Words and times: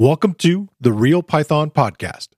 Welcome 0.00 0.34
to 0.34 0.68
the 0.80 0.92
Real 0.92 1.24
Python 1.24 1.72
Podcast. 1.72 2.28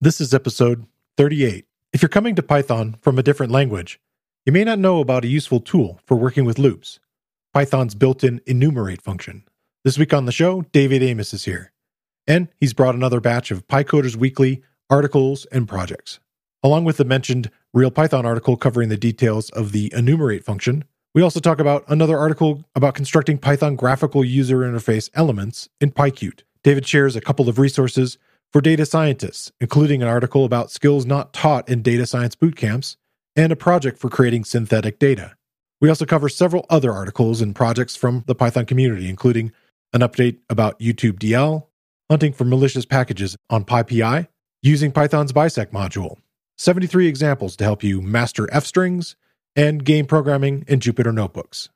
This 0.00 0.22
is 0.22 0.32
episode 0.32 0.86
38. 1.18 1.66
If 1.92 2.00
you're 2.00 2.08
coming 2.08 2.34
to 2.34 2.42
Python 2.42 2.96
from 3.02 3.18
a 3.18 3.22
different 3.22 3.52
language, 3.52 4.00
you 4.46 4.52
may 4.54 4.64
not 4.64 4.78
know 4.78 5.00
about 5.00 5.22
a 5.22 5.28
useful 5.28 5.60
tool 5.60 6.00
for 6.06 6.16
working 6.16 6.46
with 6.46 6.58
loops 6.58 7.00
Python's 7.52 7.94
built 7.94 8.24
in 8.24 8.40
enumerate 8.46 9.02
function. 9.02 9.44
This 9.84 9.98
week 9.98 10.14
on 10.14 10.24
the 10.24 10.32
show, 10.32 10.62
David 10.72 11.02
Amos 11.02 11.34
is 11.34 11.44
here, 11.44 11.72
and 12.26 12.48
he's 12.56 12.72
brought 12.72 12.94
another 12.94 13.20
batch 13.20 13.50
of 13.50 13.68
PyCoders 13.68 14.16
Weekly 14.16 14.62
articles 14.88 15.44
and 15.52 15.68
projects. 15.68 16.20
Along 16.62 16.84
with 16.84 16.96
the 16.96 17.04
mentioned 17.04 17.50
Real 17.74 17.90
Python 17.90 18.24
article 18.24 18.56
covering 18.56 18.88
the 18.88 18.96
details 18.96 19.50
of 19.50 19.72
the 19.72 19.92
enumerate 19.94 20.42
function, 20.42 20.84
we 21.14 21.20
also 21.20 21.38
talk 21.38 21.60
about 21.60 21.84
another 21.86 22.16
article 22.16 22.64
about 22.74 22.94
constructing 22.94 23.36
Python 23.36 23.76
graphical 23.76 24.24
user 24.24 24.60
interface 24.60 25.10
elements 25.12 25.68
in 25.82 25.92
PyQt. 25.92 26.44
David 26.64 26.86
shares 26.86 27.14
a 27.14 27.20
couple 27.20 27.48
of 27.48 27.58
resources 27.58 28.16
for 28.50 28.62
data 28.62 28.86
scientists, 28.86 29.52
including 29.60 30.02
an 30.02 30.08
article 30.08 30.46
about 30.46 30.70
skills 30.70 31.04
not 31.04 31.34
taught 31.34 31.68
in 31.68 31.82
data 31.82 32.06
science 32.06 32.34
boot 32.34 32.56
camps 32.56 32.96
and 33.36 33.52
a 33.52 33.56
project 33.56 33.98
for 33.98 34.08
creating 34.08 34.44
synthetic 34.44 34.98
data. 34.98 35.36
We 35.80 35.90
also 35.90 36.06
cover 36.06 36.30
several 36.30 36.64
other 36.70 36.90
articles 36.90 37.42
and 37.42 37.54
projects 37.54 37.96
from 37.96 38.24
the 38.26 38.34
Python 38.34 38.64
community, 38.64 39.10
including 39.10 39.52
an 39.92 40.00
update 40.00 40.38
about 40.48 40.78
YouTube 40.78 41.18
DL, 41.18 41.66
hunting 42.10 42.32
for 42.32 42.44
malicious 42.44 42.86
packages 42.86 43.36
on 43.50 43.66
PyPI, 43.66 44.28
using 44.62 44.90
Python's 44.90 45.32
bisect 45.32 45.74
module, 45.74 46.16
73 46.56 47.06
examples 47.06 47.56
to 47.56 47.64
help 47.64 47.84
you 47.84 48.00
master 48.00 48.48
F 48.50 48.64
strings, 48.64 49.16
and 49.54 49.84
game 49.84 50.06
programming 50.06 50.64
in 50.66 50.80
Jupyter 50.80 51.12
notebooks. 51.12 51.68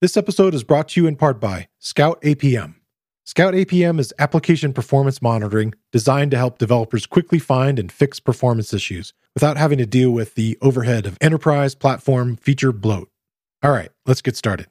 This 0.00 0.16
episode 0.16 0.54
is 0.54 0.64
brought 0.64 0.88
to 0.90 1.02
you 1.02 1.06
in 1.06 1.16
part 1.16 1.38
by 1.38 1.68
Scout 1.78 2.22
APM. 2.22 2.79
Scout 3.30 3.54
APM 3.54 4.00
is 4.00 4.12
application 4.18 4.72
performance 4.72 5.22
monitoring 5.22 5.72
designed 5.92 6.32
to 6.32 6.36
help 6.36 6.58
developers 6.58 7.06
quickly 7.06 7.38
find 7.38 7.78
and 7.78 7.92
fix 7.92 8.18
performance 8.18 8.74
issues 8.74 9.12
without 9.36 9.56
having 9.56 9.78
to 9.78 9.86
deal 9.86 10.10
with 10.10 10.34
the 10.34 10.58
overhead 10.60 11.06
of 11.06 11.16
enterprise 11.20 11.76
platform 11.76 12.34
feature 12.34 12.72
bloat. 12.72 13.08
All 13.62 13.70
right, 13.70 13.90
let's 14.04 14.20
get 14.20 14.34
started. 14.34 14.66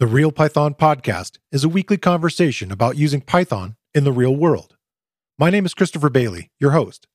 The 0.00 0.06
Real 0.06 0.30
Python 0.30 0.74
Podcast 0.74 1.38
is 1.50 1.64
a 1.64 1.68
weekly 1.68 1.96
conversation 1.96 2.70
about 2.70 2.96
using 2.96 3.20
Python 3.20 3.74
in 3.92 4.04
the 4.04 4.12
real 4.12 4.36
world. 4.36 4.76
My 5.36 5.50
name 5.50 5.66
is 5.66 5.74
Christopher 5.74 6.08
Bailey, 6.08 6.52
your 6.60 6.70
host. 6.70 7.08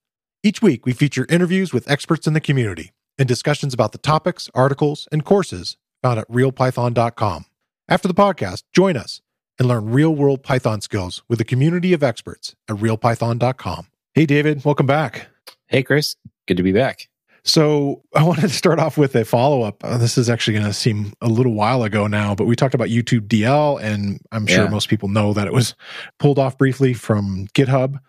Each 0.44 0.62
week, 0.62 0.86
we 0.86 0.92
feature 0.92 1.26
interviews 1.30 1.72
with 1.72 1.90
experts 1.90 2.28
in 2.28 2.34
the 2.34 2.42
community 2.42 2.92
and 3.18 3.26
discussions 3.26 3.74
about 3.74 3.94
the 3.94 4.00
topics, 4.00 4.50
articles, 4.54 5.08
and 5.14 5.24
courses 5.24 5.78
found 6.02 6.20
at 6.20 6.30
realpython.com. 6.30 7.46
After 7.88 8.10
the 8.10 8.14
podcast, 8.14 8.64
join 8.74 8.98
us 8.98 9.22
and 9.58 9.70
learn 9.70 9.92
real 9.92 10.14
world 10.14 10.44
Python 10.44 10.82
skills 10.82 11.24
with 11.30 11.40
a 11.40 11.46
community 11.46 11.94
of 11.94 12.04
experts 12.04 12.54
at 12.68 12.76
realpython.com. 12.76 13.88
Hey, 14.14 14.26
David, 14.26 14.66
welcome 14.66 14.88
back. 14.88 15.28
Hey, 15.68 15.84
Chris. 15.84 16.18
Good 16.50 16.58
to 16.58 16.64
be 16.64 16.74
back. 16.74 17.08
So 17.46 18.02
I 18.16 18.24
wanted 18.24 18.44
to 18.44 18.50
start 18.50 18.80
off 18.80 18.98
with 18.98 19.16
a 19.16 19.26
follow 19.26 19.64
up. 19.64 19.84
Uh, 19.84 19.98
this 19.98 20.18
is 20.18 20.30
actually 20.30 20.54
going 20.54 20.66
to 20.66 20.74
seem 20.74 21.14
a 21.22 21.28
little 21.28 21.54
while 21.54 21.84
ago 21.84 22.08
now, 22.08 22.34
but 22.34 22.46
we 22.46 22.56
talked 22.56 22.74
about 22.74 22.88
YouTube 22.88 23.28
DL, 23.28 23.82
and 23.82 24.22
I'm 24.32 24.48
sure 24.48 24.64
yeah. 24.64 24.70
most 24.70 24.88
people 24.88 25.10
know 25.10 25.34
that 25.34 25.48
it 25.48 25.54
was 25.54 25.76
pulled 26.20 26.40
off 26.40 26.58
briefly 26.58 26.94
from 26.94 27.48
GitHub, 27.54 28.00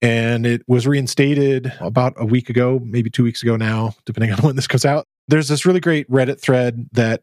and 0.00 0.46
it 0.46 0.62
was 0.66 0.86
reinstated 0.86 1.72
about 1.80 2.14
a 2.16 2.24
week 2.24 2.48
ago, 2.48 2.80
maybe 2.82 3.10
two 3.10 3.24
weeks 3.24 3.42
ago 3.42 3.56
now, 3.56 3.94
depending 4.06 4.32
on 4.34 4.38
when 4.38 4.56
this 4.56 4.66
goes 4.66 4.86
out. 4.86 5.04
There's 5.28 5.48
this 5.48 5.66
really 5.66 5.80
great 5.80 6.10
Reddit 6.10 6.40
thread 6.40 6.88
that 6.92 7.22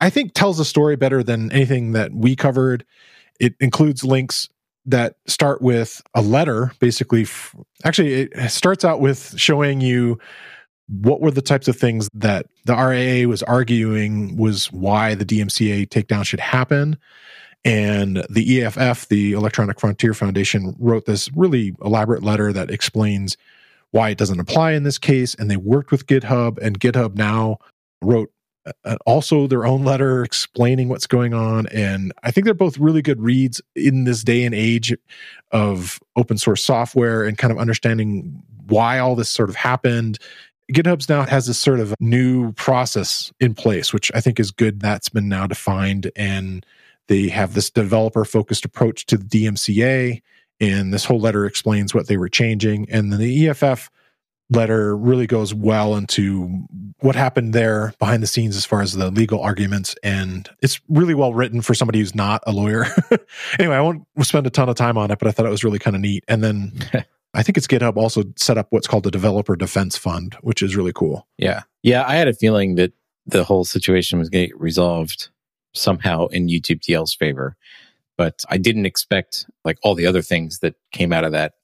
I 0.00 0.10
think 0.10 0.32
tells 0.32 0.58
the 0.58 0.64
story 0.64 0.94
better 0.94 1.24
than 1.24 1.50
anything 1.50 1.92
that 1.92 2.12
we 2.14 2.36
covered. 2.36 2.84
It 3.40 3.54
includes 3.58 4.04
links 4.04 4.48
that 4.86 5.16
start 5.26 5.60
with 5.60 6.02
a 6.14 6.22
letter, 6.22 6.72
basically. 6.78 7.26
Actually, 7.84 8.14
it 8.14 8.50
starts 8.50 8.84
out 8.84 9.00
with 9.00 9.34
showing 9.36 9.80
you 9.80 10.18
what 10.90 11.20
were 11.20 11.30
the 11.30 11.42
types 11.42 11.68
of 11.68 11.76
things 11.76 12.08
that 12.14 12.46
the 12.64 12.74
RIAA 12.74 13.26
was 13.26 13.42
arguing 13.44 14.36
was 14.36 14.72
why 14.72 15.14
the 15.14 15.24
DMCA 15.24 15.88
takedown 15.88 16.24
should 16.24 16.40
happen. 16.40 16.98
And 17.64 18.24
the 18.28 18.62
EFF, 18.62 19.08
the 19.08 19.32
Electronic 19.32 19.78
Frontier 19.78 20.14
Foundation, 20.14 20.74
wrote 20.78 21.06
this 21.06 21.30
really 21.34 21.74
elaborate 21.82 22.22
letter 22.22 22.52
that 22.52 22.70
explains 22.70 23.36
why 23.92 24.10
it 24.10 24.18
doesn't 24.18 24.40
apply 24.40 24.72
in 24.72 24.82
this 24.82 24.98
case. 24.98 25.34
And 25.34 25.50
they 25.50 25.56
worked 25.56 25.90
with 25.90 26.06
GitHub, 26.06 26.58
and 26.58 26.80
GitHub 26.80 27.16
now 27.16 27.58
wrote 28.02 28.32
uh, 28.84 28.96
also 29.06 29.46
their 29.46 29.66
own 29.66 29.84
letter 29.84 30.24
explaining 30.24 30.88
what's 30.88 31.06
going 31.06 31.34
on. 31.34 31.66
And 31.68 32.12
I 32.22 32.30
think 32.30 32.46
they're 32.46 32.54
both 32.54 32.78
really 32.78 33.02
good 33.02 33.20
reads 33.20 33.60
in 33.76 34.04
this 34.04 34.24
day 34.24 34.44
and 34.44 34.54
age 34.54 34.94
of 35.52 36.00
open 36.16 36.38
source 36.38 36.64
software 36.64 37.24
and 37.24 37.38
kind 37.38 37.52
of 37.52 37.58
understanding 37.58 38.42
why 38.68 38.98
all 38.98 39.16
this 39.16 39.28
sort 39.28 39.48
of 39.48 39.56
happened 39.56 40.18
GitHub's 40.72 41.08
now 41.08 41.24
has 41.24 41.46
this 41.46 41.58
sort 41.58 41.80
of 41.80 41.94
new 42.00 42.52
process 42.52 43.32
in 43.40 43.54
place, 43.54 43.92
which 43.92 44.10
I 44.14 44.20
think 44.20 44.40
is 44.40 44.50
good. 44.50 44.80
That's 44.80 45.08
been 45.08 45.28
now 45.28 45.46
defined, 45.46 46.10
and 46.16 46.64
they 47.08 47.28
have 47.28 47.54
this 47.54 47.70
developer 47.70 48.24
focused 48.24 48.64
approach 48.64 49.06
to 49.06 49.16
the 49.16 49.24
DMCA. 49.24 50.22
And 50.60 50.92
this 50.92 51.04
whole 51.04 51.18
letter 51.18 51.46
explains 51.46 51.94
what 51.94 52.06
they 52.06 52.16
were 52.16 52.28
changing. 52.28 52.88
And 52.90 53.12
then 53.12 53.18
the 53.18 53.48
EFF 53.48 53.90
letter 54.50 54.96
really 54.96 55.26
goes 55.26 55.54
well 55.54 55.96
into 55.96 56.64
what 57.00 57.16
happened 57.16 57.52
there 57.52 57.94
behind 57.98 58.22
the 58.22 58.26
scenes 58.26 58.56
as 58.56 58.66
far 58.66 58.82
as 58.82 58.92
the 58.92 59.10
legal 59.10 59.40
arguments. 59.40 59.94
And 60.02 60.48
it's 60.60 60.80
really 60.88 61.14
well 61.14 61.32
written 61.32 61.62
for 61.62 61.72
somebody 61.72 62.00
who's 62.00 62.14
not 62.14 62.42
a 62.46 62.52
lawyer. 62.52 62.86
anyway, 63.58 63.76
I 63.76 63.80
won't 63.80 64.06
spend 64.22 64.46
a 64.46 64.50
ton 64.50 64.68
of 64.68 64.74
time 64.74 64.98
on 64.98 65.10
it, 65.10 65.18
but 65.18 65.28
I 65.28 65.30
thought 65.30 65.46
it 65.46 65.50
was 65.50 65.64
really 65.64 65.78
kind 65.78 65.96
of 65.96 66.02
neat. 66.02 66.24
And 66.28 66.42
then 66.42 66.72
I 67.34 67.42
think 67.42 67.56
it's 67.56 67.66
GitHub 67.66 67.96
also 67.96 68.24
set 68.36 68.58
up 68.58 68.68
what's 68.70 68.86
called 68.86 69.04
the 69.04 69.10
Developer 69.10 69.54
Defense 69.54 69.96
Fund, 69.96 70.36
which 70.40 70.62
is 70.62 70.76
really 70.76 70.92
cool. 70.92 71.28
Yeah. 71.38 71.62
Yeah. 71.82 72.04
I 72.06 72.16
had 72.16 72.28
a 72.28 72.34
feeling 72.34 72.74
that 72.74 72.92
the 73.26 73.44
whole 73.44 73.64
situation 73.64 74.18
was 74.18 74.28
going 74.28 74.44
to 74.44 74.48
get 74.48 74.60
resolved 74.60 75.28
somehow 75.72 76.26
in 76.26 76.48
YouTube 76.48 76.80
DL's 76.80 77.14
favor. 77.14 77.56
But 78.18 78.44
I 78.48 78.58
didn't 78.58 78.86
expect 78.86 79.46
like 79.64 79.78
all 79.82 79.94
the 79.94 80.06
other 80.06 80.22
things 80.22 80.58
that 80.58 80.74
came 80.92 81.12
out 81.12 81.24
of 81.24 81.32
that 81.32 81.54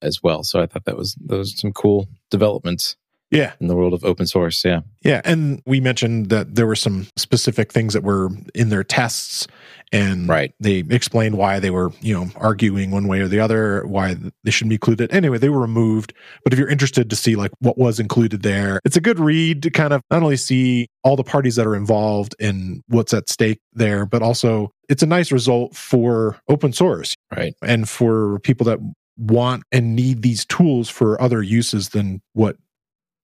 as 0.00 0.22
well. 0.22 0.44
So 0.44 0.60
I 0.60 0.66
thought 0.66 0.84
that 0.84 0.96
was 0.96 1.16
those 1.20 1.58
some 1.58 1.72
cool 1.72 2.08
developments. 2.30 2.96
Yeah. 3.30 3.52
In 3.60 3.66
the 3.66 3.76
world 3.76 3.92
of 3.92 4.04
open 4.04 4.26
source. 4.26 4.64
Yeah. 4.64 4.80
Yeah. 5.02 5.20
And 5.24 5.62
we 5.66 5.80
mentioned 5.80 6.28
that 6.30 6.54
there 6.54 6.66
were 6.66 6.76
some 6.76 7.08
specific 7.16 7.72
things 7.72 7.92
that 7.94 8.02
were 8.02 8.30
in 8.54 8.68
their 8.68 8.84
tests 8.84 9.46
and 9.92 10.28
right. 10.28 10.52
they 10.58 10.78
explained 10.90 11.38
why 11.38 11.60
they 11.60 11.70
were, 11.70 11.92
you 12.00 12.12
know, 12.12 12.28
arguing 12.36 12.90
one 12.90 13.06
way 13.06 13.20
or 13.20 13.28
the 13.28 13.38
other, 13.38 13.86
why 13.86 14.16
they 14.42 14.50
shouldn't 14.50 14.70
be 14.70 14.76
included. 14.76 15.12
Anyway, 15.12 15.38
they 15.38 15.48
were 15.48 15.60
removed. 15.60 16.12
But 16.42 16.52
if 16.52 16.58
you're 16.58 16.68
interested 16.68 17.08
to 17.10 17.16
see 17.16 17.36
like 17.36 17.52
what 17.60 17.78
was 17.78 18.00
included 18.00 18.42
there, 18.42 18.80
it's 18.84 18.96
a 18.96 19.00
good 19.00 19.20
read 19.20 19.62
to 19.62 19.70
kind 19.70 19.92
of 19.92 20.02
not 20.10 20.22
only 20.22 20.36
see 20.36 20.88
all 21.04 21.16
the 21.16 21.24
parties 21.24 21.56
that 21.56 21.66
are 21.66 21.76
involved 21.76 22.34
and 22.40 22.82
what's 22.88 23.14
at 23.14 23.28
stake 23.28 23.60
there, 23.72 24.06
but 24.06 24.22
also 24.22 24.72
it's 24.88 25.02
a 25.02 25.06
nice 25.06 25.30
result 25.30 25.76
for 25.76 26.36
open 26.48 26.72
source. 26.72 27.14
Right. 27.30 27.54
And 27.62 27.88
for 27.88 28.40
people 28.40 28.64
that 28.66 28.80
want 29.16 29.62
and 29.72 29.96
need 29.96 30.22
these 30.22 30.44
tools 30.44 30.88
for 30.88 31.20
other 31.20 31.42
uses 31.42 31.90
than 31.90 32.20
what 32.32 32.56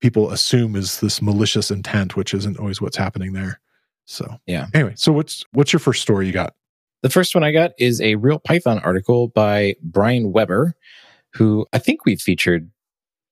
people 0.03 0.31
assume 0.33 0.77
is 0.77 1.01
this 1.01 1.23
malicious 1.23 1.71
intent, 1.71 2.17
which 2.17 2.35
isn't 2.35 2.59
always 2.59 2.81
what's 2.83 2.97
happening 2.97 3.33
there. 3.33 3.61
So 4.05 4.37
yeah. 4.47 4.67
Anyway, 4.75 4.95
so 4.97 5.13
what's 5.13 5.45
what's 5.53 5.73
your 5.73 5.81
first 5.81 6.03
story 6.03 6.27
you 6.27 6.33
got? 6.33 6.55
The 7.03 7.11
first 7.11 7.35
one 7.35 7.45
I 7.45 7.53
got 7.53 7.73
is 7.79 8.01
a 8.01 8.17
real 8.17 8.39
Python 8.39 8.81
article 8.81 9.29
by 9.29 9.77
Bryan 9.81 10.33
Weber, 10.33 10.75
who 11.35 11.67
I 11.73 11.79
think 11.79 12.05
we've 12.05 12.21
featured 12.21 12.71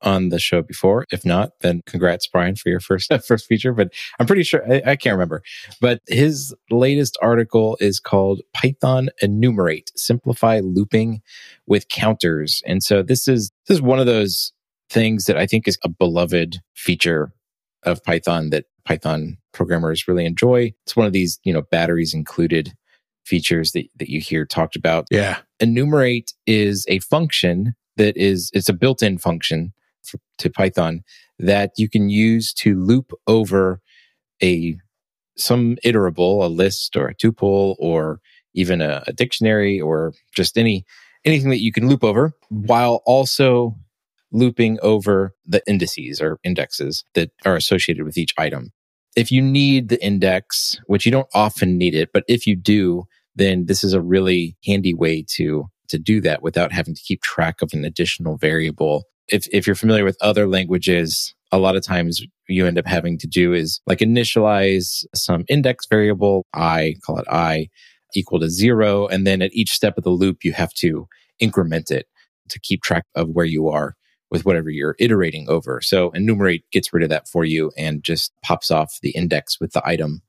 on 0.03 0.31
the 0.31 0.39
show 0.39 0.63
before. 0.63 1.07
If 1.13 1.27
not, 1.27 1.53
then 1.61 1.83
congrats, 1.85 2.27
Bryan, 2.27 2.57
for 2.57 2.71
your 2.71 2.81
first 2.81 3.13
first 3.27 3.47
feature. 3.47 3.73
But 3.73 3.93
I'm 4.19 4.27
pretty 4.27 4.45
sure 4.45 4.63
I, 4.73 4.93
I, 4.93 4.97
can't 4.97 5.15
remember. 5.15 5.43
But 5.81 6.01
his 6.07 6.55
latest 6.71 7.19
article 7.21 7.77
is 7.81 8.01
called 8.01 8.43
Python 8.55 9.11
Enumerate: 9.21 9.91
Simplify 9.97 10.61
Looping 10.61 11.21
with 11.67 11.89
Counters. 11.89 12.63
And 12.65 12.83
so 12.83 13.03
this 13.03 13.27
is 13.29 13.51
this 13.67 13.77
is 13.77 13.83
one 13.83 13.99
of 13.99 14.07
those 14.07 14.53
things 14.91 15.25
that 15.27 15.37
I 15.37 15.47
think 15.47 15.67
is 15.67 15.79
a 15.85 15.89
beloved 15.89 16.61
feature 16.75 17.33
of 17.85 18.03
Python 18.05 18.51
that 18.51 18.67
Python 18.85 19.39
programmers 19.53 20.09
really 20.09 20.27
enjoy. 20.27 20.73
It's 20.85 20.97
one 20.97 21.07
of 21.07 21.13
these, 21.13 21.39
you 21.45 21.53
know, 21.53 21.63
batteries 21.63 22.13
included 22.13 22.73
features 23.25 23.73
that, 23.73 23.87
that 23.99 24.11
you 24.11 24.21
hear 24.21 24.45
talked 24.45 24.77
about. 24.77 25.07
Yeah. 25.11 25.39
Enumerate 25.61 26.33
is 26.47 26.85
a 26.89 26.99
function 27.01 27.75
that 27.97 28.17
is, 28.17 28.51
it's 28.53 28.69
a 28.69 28.75
built 28.75 29.03
in 29.03 29.19
function 29.19 29.73
for, 30.03 30.19
to 30.39 30.51
Python 30.51 31.03
that 31.39 31.73
you 31.77 31.89
can 31.89 32.11
use 32.11 32.53
to 32.55 32.79
loop 32.79 33.13
over 33.27 33.81
a, 34.43 34.77
some 35.37 35.77
iterable, 35.85 36.45
a 36.45 36.49
list 36.49 36.97
or 36.97 37.07
a 37.07 37.15
tuple 37.15 37.77
or 37.79 38.21
even 38.55 38.81
a, 38.81 39.05
a 39.07 39.13
dictionary 39.13 39.81
or 39.81 40.13
just 40.35 40.59
any 40.59 40.85
anything 41.25 41.51
that 41.51 41.61
you 41.61 41.71
can 41.71 41.87
loop 41.87 42.03
over 42.03 42.33
while 42.49 43.03
also 43.05 43.77
looping 44.33 44.79
over 44.83 45.35
the 45.47 45.63
indices 45.67 46.21
or 46.21 46.39
indexes 46.45 47.05
that 47.15 47.31
are 47.45 47.57
associated 47.57 48.05
with 48.05 48.17
each 48.17 48.35
item. 48.39 48.71
If 49.17 49.33
you 49.33 49.43
need 49.43 49.89
the 49.89 50.03
index, 50.05 50.79
which 50.87 51.05
you 51.05 51.13
don't 51.13 51.29
often 51.35 51.77
need 51.77 51.95
it, 51.95 52.11
but 52.13 52.25
if 52.29 52.47
you 52.47 52.55
do, 52.55 53.05
then 53.35 53.67
this 53.67 53.83
is 53.83 53.93
a 53.93 54.01
really 54.01 54.57
handy 54.65 54.95
way 54.95 55.25
to 55.37 55.67
to 55.89 55.99
do 55.99 56.21
that 56.21 56.41
without 56.41 56.73
having 56.73 56.95
to 56.95 57.03
keep 57.03 57.21
track 57.21 57.63
of 57.63 57.71
an 57.73 57.85
additional 57.85 58.37
variable. 58.37 59.05
If 59.29 59.47
if 59.53 59.67
you're 59.67 59.77
familiar 59.77 60.05
with 60.05 60.17
other 60.21 60.47
languages, 60.47 61.35
a 61.51 61.59
lot 61.59 61.75
of 61.75 61.85
times 61.85 62.23
you 62.49 62.67
end 62.67 62.79
up 62.79 62.87
having 62.87 63.19
to 63.19 63.27
do 63.27 63.53
is 63.53 63.81
like 63.87 63.99
initialize 63.99 65.05
some 65.15 65.45
index 65.49 65.87
variable, 65.89 66.47
i, 66.55 66.95
call 67.05 67.19
it 67.19 67.27
i, 67.29 67.69
equal 68.15 68.39
to 68.41 68.49
zero. 68.49 69.09
And 69.09 69.27
then 69.27 69.43
at 69.43 69.53
each 69.53 69.71
step 69.71 69.99
of 69.99 70.05
the 70.05 70.11
loop, 70.11 70.45
you 70.45 70.53
have 70.53 70.73
to 70.75 71.09
increment 71.41 71.91
it 71.91 72.07
to 72.51 72.61
keep 72.61 72.83
track 72.83 73.05
of 73.15 73.31
where 73.31 73.47
you 73.47 73.69
are 73.69 73.95
with 74.31 74.45
whatever 74.45 74.71
you're 74.71 74.97
iterating 74.99 75.49
over. 75.49 75.81
So 75.81 76.11
enumerate 76.11 76.65
gets 76.71 76.93
rid 76.93 77.03
of 77.03 77.11
that 77.11 77.29
for 77.29 77.45
you 77.45 77.73
and 77.77 78.03
just 78.03 78.33
pops 78.43 78.71
off 78.71 78.99
the 79.03 79.11
index 79.11 79.61
with 79.61 79.73
the 79.73 79.83
item 79.87 80.23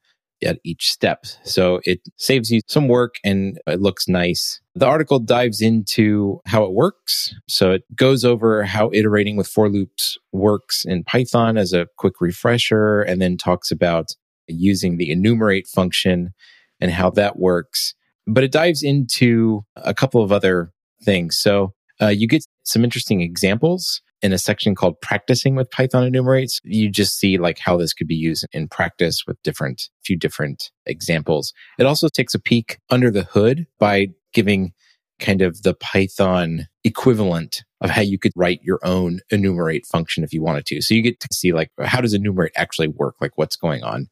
at 0.44 0.60
each 0.64 0.92
step. 0.92 1.26
So 1.44 1.82
it 1.86 2.00
saves 2.18 2.50
you 2.50 2.62
some 2.68 2.88
work 2.88 3.16
and 3.24 3.60
it 3.68 3.80
looks 3.80 4.08
nice. 4.08 4.60
The 4.74 4.88
article 4.88 5.20
dives 5.20 5.62
into 5.62 6.42
how 6.46 6.64
it 6.64 6.74
works. 6.74 7.36
So 7.48 7.72
it 7.72 7.84
goes 7.96 8.26
over 8.26 8.64
how 8.64 8.90
iterating 8.94 9.36
with 9.36 9.48
for 9.48 9.70
loops 9.70 10.18
works 10.32 10.84
in 10.84 11.04
Python 11.04 11.58
as 11.58 11.74
a 11.74 11.88
quick 11.98 12.20
refresher 12.20 13.02
and 13.02 13.22
then 13.22 13.38
talks 13.38 13.72
about 13.72 14.12
using 14.48 14.98
the 14.98 15.12
enumerate 15.12 15.68
function 15.68 16.34
and 16.80 16.92
how 16.92 17.12
that 17.12 17.38
works. 17.38 17.94
But 18.26 18.44
it 18.44 18.52
dives 18.52 18.82
into 18.82 19.64
a 19.76 19.94
couple 19.94 20.24
of 20.24 20.32
other 20.32 20.72
things. 21.04 21.38
So 21.38 21.74
uh, 22.02 22.08
you 22.08 22.28
get 22.28 22.44
some 22.64 22.84
interesting 22.84 23.22
examples 23.22 24.02
in 24.22 24.34
a 24.34 24.38
section 24.38 24.76
called 24.76 25.00
practicing 25.02 25.56
with 25.56 25.72
Python 25.72 26.04
enumerates. 26.04 26.60
You 26.64 26.90
just 26.90 27.18
see 27.18 27.38
like 27.38 27.58
how 27.58 27.78
this 27.78 27.94
could 27.94 28.08
be 28.08 28.16
used 28.16 28.46
in 28.52 28.68
practice 28.68 29.24
with 29.26 29.42
different, 29.44 29.90
few 30.04 30.16
different 30.16 30.70
examples. 30.86 31.54
It 31.80 31.86
also 31.86 32.08
takes 32.08 32.34
a 32.34 32.40
peek 32.40 32.78
under 32.90 33.10
the 33.10 33.24
hood 33.24 33.66
by 33.80 34.08
giving 34.34 34.74
kind 35.20 35.42
of 35.42 35.62
the 35.64 35.74
Python 35.74 36.68
equivalent 36.84 37.64
of 37.82 37.90
how 37.90 38.02
you 38.02 38.20
could 38.20 38.32
write 38.36 38.60
your 38.64 38.80
own 38.84 39.20
enumerate 39.30 39.86
function 39.86 40.24
if 40.24 40.34
you 40.34 40.42
wanted 40.42 40.66
to. 40.68 40.82
So 40.82 40.94
you 40.94 41.02
get 41.02 41.20
to 41.20 41.28
see 41.32 41.52
like, 41.52 41.72
how 41.80 42.02
does 42.02 42.14
enumerate 42.14 42.52
actually 42.56 42.88
work? 42.88 43.16
Like 43.22 43.32
what's 43.36 43.56
going 43.56 43.84
on 43.84 44.08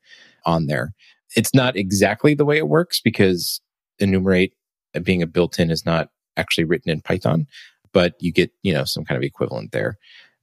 on 0.45 0.67
there? 0.67 0.93
It's 1.35 1.53
not 1.53 1.75
exactly 1.75 2.33
the 2.33 2.45
way 2.45 2.57
it 2.57 2.67
works 2.67 2.99
because 2.99 3.61
enumerate 3.99 4.53
being 5.03 5.21
a 5.21 5.27
built-in 5.27 5.69
is 5.69 5.85
not 5.85 6.09
actually 6.37 6.63
written 6.63 6.91
in 6.91 7.01
Python 7.01 7.45
but 7.93 8.15
you 8.19 8.31
get, 8.31 8.51
you 8.63 8.73
know, 8.73 8.83
some 8.83 9.05
kind 9.05 9.17
of 9.17 9.23
equivalent 9.23 9.71
there. 9.71 9.97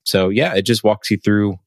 So 0.05 0.29
yeah, 0.29 0.55
it 0.55 0.63
just 0.63 0.85
walks 0.85 1.11
you 1.11 1.19
through 1.19 1.59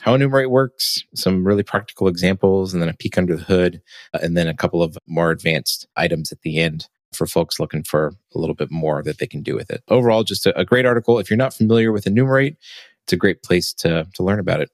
how 0.00 0.14
enumerate 0.14 0.50
works, 0.50 1.04
some 1.14 1.46
really 1.46 1.62
practical 1.62 2.08
examples, 2.08 2.72
and 2.72 2.82
then 2.82 2.88
a 2.88 2.94
peek 2.94 3.18
under 3.18 3.36
the 3.36 3.44
hood, 3.44 3.80
uh, 4.14 4.18
and 4.22 4.36
then 4.36 4.48
a 4.48 4.54
couple 4.54 4.82
of 4.82 4.96
more 5.06 5.30
advanced 5.30 5.86
items 5.96 6.32
at 6.32 6.40
the 6.42 6.58
end 6.58 6.88
for 7.12 7.26
folks 7.26 7.60
looking 7.60 7.82
for 7.82 8.14
a 8.34 8.38
little 8.38 8.54
bit 8.54 8.70
more 8.70 9.02
that 9.02 9.18
they 9.18 9.26
can 9.26 9.42
do 9.42 9.54
with 9.54 9.70
it. 9.70 9.82
Overall, 9.88 10.24
just 10.24 10.46
a, 10.46 10.58
a 10.58 10.64
great 10.64 10.86
article. 10.86 11.18
If 11.18 11.28
you're 11.28 11.36
not 11.36 11.52
familiar 11.52 11.92
with 11.92 12.06
enumerate, 12.06 12.56
it's 13.04 13.12
a 13.12 13.16
great 13.16 13.42
place 13.42 13.72
to 13.74 14.06
to 14.14 14.22
learn 14.22 14.40
about 14.40 14.60
it. 14.60 14.70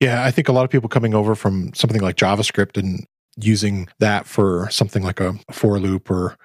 Yeah, 0.00 0.24
I 0.24 0.30
think 0.30 0.48
a 0.48 0.52
lot 0.52 0.64
of 0.64 0.70
people 0.70 0.88
coming 0.88 1.14
over 1.14 1.34
from 1.34 1.72
something 1.74 2.00
like 2.00 2.16
JavaScript 2.16 2.76
and 2.76 3.06
using 3.36 3.88
that 3.98 4.26
for 4.26 4.68
something 4.70 5.02
like 5.02 5.20
a 5.20 5.34
for 5.50 5.78
loop 5.80 6.10
or 6.10 6.36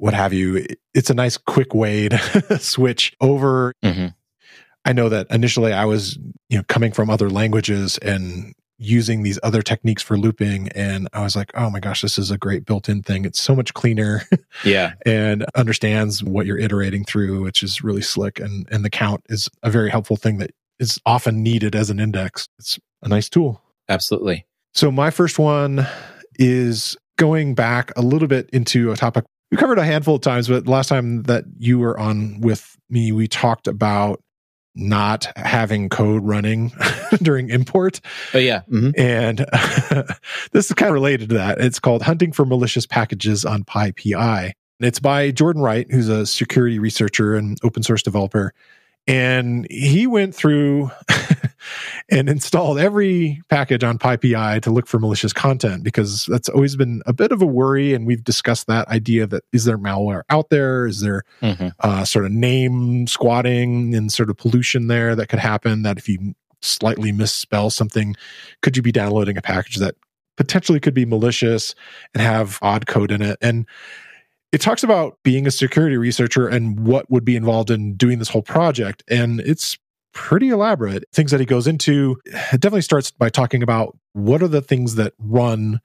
what 0.00 0.14
have 0.14 0.32
you. 0.32 0.66
It's 0.94 1.10
a 1.10 1.14
nice 1.14 1.36
quick 1.36 1.74
way 1.74 2.08
to 2.08 2.58
switch 2.58 3.14
over. 3.20 3.74
Mm-hmm. 3.84 4.06
I 4.84 4.92
know 4.94 5.10
that 5.10 5.26
initially 5.30 5.74
I 5.74 5.84
was, 5.84 6.18
you 6.48 6.56
know, 6.56 6.64
coming 6.68 6.90
from 6.90 7.10
other 7.10 7.28
languages 7.28 7.98
and 7.98 8.54
using 8.78 9.22
these 9.22 9.38
other 9.42 9.60
techniques 9.60 10.02
for 10.02 10.16
looping 10.16 10.70
and 10.70 11.06
I 11.12 11.22
was 11.22 11.36
like, 11.36 11.50
"Oh 11.54 11.68
my 11.68 11.80
gosh, 11.80 12.00
this 12.00 12.18
is 12.18 12.30
a 12.30 12.38
great 12.38 12.64
built-in 12.64 13.02
thing. 13.02 13.26
It's 13.26 13.40
so 13.40 13.54
much 13.54 13.74
cleaner." 13.74 14.22
Yeah. 14.64 14.92
and 15.06 15.46
understands 15.54 16.24
what 16.24 16.44
you're 16.44 16.58
iterating 16.58 17.04
through, 17.04 17.42
which 17.42 17.62
is 17.62 17.84
really 17.84 18.02
slick 18.02 18.40
and 18.40 18.66
and 18.70 18.84
the 18.84 18.90
count 18.90 19.22
is 19.28 19.48
a 19.62 19.70
very 19.70 19.90
helpful 19.90 20.16
thing 20.16 20.38
that 20.38 20.50
is 20.78 20.98
often 21.04 21.42
needed 21.42 21.76
as 21.76 21.90
an 21.90 22.00
index. 22.00 22.48
It's 22.58 22.78
a 23.02 23.08
nice 23.08 23.28
tool. 23.28 23.62
Absolutely. 23.88 24.46
So 24.72 24.90
my 24.90 25.10
first 25.10 25.38
one 25.38 25.86
is 26.36 26.96
going 27.16 27.54
back 27.54 27.92
a 27.96 28.02
little 28.02 28.28
bit 28.28 28.48
into 28.50 28.92
a 28.92 28.96
topic 28.96 29.24
we 29.50 29.56
covered 29.56 29.78
a 29.78 29.84
handful 29.84 30.16
of 30.16 30.20
times, 30.20 30.48
but 30.48 30.66
last 30.66 30.88
time 30.88 31.22
that 31.24 31.44
you 31.58 31.78
were 31.78 31.98
on 31.98 32.40
with 32.40 32.76
me, 32.88 33.12
we 33.12 33.26
talked 33.26 33.66
about 33.66 34.22
not 34.74 35.26
having 35.36 35.88
code 35.88 36.24
running 36.24 36.72
during 37.22 37.50
import. 37.50 38.00
Oh 38.32 38.38
yeah. 38.38 38.62
Mm-hmm. 38.70 38.90
And 38.96 39.38
this 40.52 40.66
is 40.66 40.72
kind 40.74 40.88
of 40.88 40.94
related 40.94 41.30
to 41.30 41.34
that. 41.36 41.60
It's 41.60 41.80
called 41.80 42.02
Hunting 42.02 42.32
for 42.32 42.44
Malicious 42.44 42.86
Packages 42.86 43.44
on 43.44 43.64
PyPI. 43.64 44.52
It's 44.78 45.00
by 45.00 45.30
Jordan 45.30 45.62
Wright, 45.62 45.90
who's 45.90 46.08
a 46.08 46.24
security 46.24 46.78
researcher 46.78 47.34
and 47.34 47.58
open 47.62 47.82
source 47.82 48.02
developer. 48.02 48.54
And 49.06 49.66
he 49.70 50.06
went 50.06 50.34
through 50.34 50.90
and 52.10 52.28
installed 52.28 52.78
every 52.78 53.40
package 53.48 53.84
on 53.84 53.98
PyPI 53.98 54.60
to 54.62 54.70
look 54.70 54.86
for 54.86 54.98
malicious 54.98 55.32
content 55.32 55.84
because 55.84 56.26
that's 56.26 56.48
always 56.48 56.74
been 56.74 57.02
a 57.06 57.12
bit 57.12 57.30
of 57.30 57.40
a 57.40 57.46
worry. 57.46 57.94
And 57.94 58.06
we've 58.06 58.24
discussed 58.24 58.66
that 58.66 58.88
idea 58.88 59.26
that 59.28 59.44
is 59.52 59.64
there 59.64 59.78
malware 59.78 60.22
out 60.28 60.50
there? 60.50 60.86
Is 60.86 61.00
there 61.00 61.22
mm-hmm. 61.40 61.68
uh, 61.78 62.04
sort 62.04 62.24
of 62.24 62.32
name 62.32 63.06
squatting 63.06 63.94
and 63.94 64.12
sort 64.12 64.28
of 64.28 64.36
pollution 64.36 64.88
there 64.88 65.14
that 65.14 65.28
could 65.28 65.38
happen? 65.38 65.82
That 65.82 65.98
if 65.98 66.08
you 66.08 66.34
slightly 66.62 67.12
misspell 67.12 67.70
something, 67.70 68.16
could 68.60 68.76
you 68.76 68.82
be 68.82 68.92
downloading 68.92 69.36
a 69.36 69.42
package 69.42 69.76
that 69.76 69.94
potentially 70.36 70.80
could 70.80 70.94
be 70.94 71.04
malicious 71.04 71.74
and 72.12 72.22
have 72.22 72.58
odd 72.60 72.86
code 72.86 73.12
in 73.12 73.22
it? 73.22 73.38
And 73.40 73.66
it 74.52 74.60
talks 74.60 74.82
about 74.82 75.16
being 75.22 75.46
a 75.46 75.50
security 75.52 75.96
researcher 75.96 76.48
and 76.48 76.80
what 76.80 77.08
would 77.08 77.24
be 77.24 77.36
involved 77.36 77.70
in 77.70 77.94
doing 77.94 78.18
this 78.18 78.28
whole 78.28 78.42
project. 78.42 79.04
And 79.08 79.38
it's 79.40 79.78
pretty 80.12 80.48
elaborate. 80.48 81.04
Things 81.12 81.30
that 81.30 81.40
he 81.40 81.46
goes 81.46 81.66
into, 81.66 82.20
it 82.24 82.60
definitely 82.60 82.82
starts 82.82 83.10
by 83.10 83.28
talking 83.28 83.62
about 83.62 83.96
what 84.12 84.42
are 84.42 84.48
the 84.48 84.62
things 84.62 84.96
that 84.96 85.14
run 85.18 85.80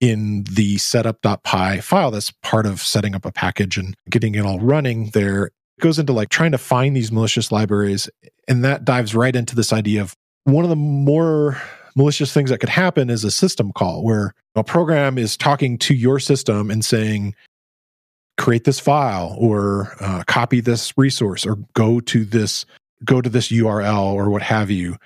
in 0.00 0.44
the 0.44 0.78
setup.py 0.78 1.80
file 1.80 2.10
that's 2.10 2.30
part 2.42 2.66
of 2.66 2.82
setting 2.82 3.14
up 3.14 3.24
a 3.24 3.32
package 3.32 3.78
and 3.78 3.96
getting 4.10 4.34
it 4.34 4.44
all 4.44 4.60
running 4.60 5.10
there. 5.10 5.46
It 5.46 5.52
goes 5.80 5.98
into 5.98 6.12
like 6.12 6.28
trying 6.28 6.52
to 6.52 6.58
find 6.58 6.96
these 6.96 7.12
malicious 7.12 7.50
libraries. 7.50 8.08
And 8.48 8.64
that 8.64 8.84
dives 8.84 9.14
right 9.14 9.34
into 9.34 9.54
this 9.54 9.72
idea 9.72 10.02
of 10.02 10.14
one 10.44 10.64
of 10.64 10.70
the 10.70 10.76
more 10.76 11.60
malicious 11.96 12.32
things 12.32 12.50
that 12.50 12.58
could 12.58 12.68
happen 12.68 13.10
is 13.10 13.24
a 13.24 13.30
system 13.30 13.72
call 13.72 14.04
where 14.04 14.34
a 14.54 14.62
program 14.62 15.18
is 15.18 15.36
talking 15.36 15.78
to 15.78 15.94
your 15.94 16.20
system 16.20 16.70
and 16.70 16.84
saying, 16.84 17.34
create 18.38 18.64
this 18.64 18.78
file 18.78 19.34
or 19.38 19.94
uh, 20.00 20.22
copy 20.26 20.60
this 20.60 20.92
resource 20.98 21.46
or 21.46 21.56
go 21.72 22.00
to 22.00 22.24
this 22.24 22.66
go 23.04 23.20
to 23.20 23.28
this 23.28 23.48
URL 23.48 24.12
or 24.12 24.30
what 24.30 24.42
have 24.42 24.70
you. 24.70 24.96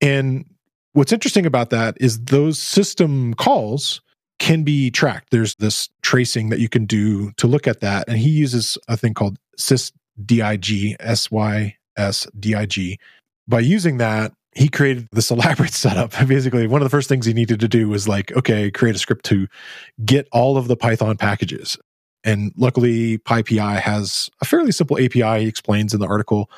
And 0.00 0.44
what's 0.92 1.12
interesting 1.12 1.46
about 1.46 1.70
that 1.70 1.96
is 2.00 2.24
those 2.24 2.58
system 2.58 3.34
calls 3.34 4.00
can 4.38 4.62
be 4.62 4.90
tracked. 4.90 5.30
There's 5.30 5.54
this 5.56 5.88
tracing 6.02 6.50
that 6.50 6.58
you 6.58 6.68
can 6.68 6.86
do 6.86 7.32
to 7.32 7.46
look 7.46 7.66
at 7.66 7.80
that. 7.80 8.08
And 8.08 8.18
he 8.18 8.30
uses 8.30 8.78
a 8.88 8.96
thing 8.96 9.14
called 9.14 9.38
sysdig, 9.58 10.96
S 11.00 11.30
Y 11.30 11.76
S 11.96 12.26
D 12.38 12.54
I 12.54 12.66
G. 12.66 12.98
By 13.46 13.60
using 13.60 13.98
that, 13.98 14.32
he 14.54 14.68
created 14.68 15.08
this 15.12 15.30
elaborate 15.30 15.72
setup. 15.72 16.12
Basically, 16.26 16.66
one 16.66 16.80
of 16.80 16.86
the 16.86 16.90
first 16.90 17.08
things 17.08 17.26
he 17.26 17.34
needed 17.34 17.60
to 17.60 17.68
do 17.68 17.88
was 17.88 18.08
like, 18.08 18.32
okay, 18.36 18.70
create 18.70 18.96
a 18.96 18.98
script 18.98 19.24
to 19.26 19.46
get 20.04 20.28
all 20.32 20.56
of 20.56 20.68
the 20.68 20.76
Python 20.76 21.16
packages. 21.16 21.78
And 22.24 22.52
luckily, 22.56 23.18
PyPI 23.18 23.80
has 23.80 24.30
a 24.40 24.44
fairly 24.44 24.72
simple 24.72 24.98
API, 24.98 25.42
he 25.42 25.46
explains 25.46 25.94
in 25.94 26.00
the 26.00 26.06
article. 26.06 26.50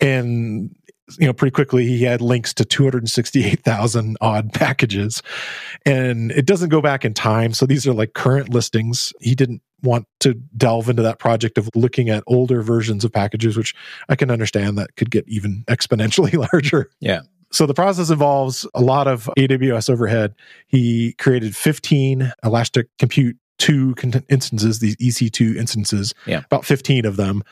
And 0.00 0.74
you 1.18 1.26
know, 1.26 1.32
pretty 1.32 1.52
quickly 1.52 1.86
he 1.86 2.04
had 2.04 2.20
links 2.20 2.54
to 2.54 2.64
268,000 2.64 4.16
odd 4.20 4.52
packages. 4.54 5.22
And 5.84 6.30
it 6.32 6.46
doesn't 6.46 6.68
go 6.68 6.80
back 6.80 7.04
in 7.04 7.14
time. 7.14 7.52
So 7.52 7.66
these 7.66 7.86
are 7.86 7.92
like 7.92 8.14
current 8.14 8.50
listings. 8.50 9.12
He 9.20 9.34
didn't 9.34 9.62
want 9.82 10.06
to 10.20 10.34
delve 10.56 10.88
into 10.88 11.02
that 11.02 11.18
project 11.18 11.58
of 11.58 11.68
looking 11.74 12.10
at 12.10 12.22
older 12.26 12.62
versions 12.62 13.04
of 13.04 13.12
packages, 13.12 13.56
which 13.56 13.74
I 14.08 14.16
can 14.16 14.30
understand 14.30 14.78
that 14.78 14.96
could 14.96 15.10
get 15.10 15.26
even 15.28 15.64
exponentially 15.68 16.34
larger. 16.52 16.90
Yeah. 17.00 17.22
So 17.52 17.66
the 17.66 17.74
process 17.74 18.10
involves 18.10 18.64
a 18.74 18.80
lot 18.80 19.08
of 19.08 19.28
AWS 19.36 19.90
overhead. 19.90 20.34
He 20.68 21.14
created 21.14 21.56
15 21.56 22.32
Elastic 22.44 22.86
Compute 22.98 23.36
two 23.60 23.94
instances, 24.30 24.80
these 24.80 24.96
EC2 24.96 25.54
instances, 25.56 26.14
yeah. 26.26 26.38
about 26.46 26.64
15 26.64 27.04
of 27.04 27.16
them. 27.16 27.42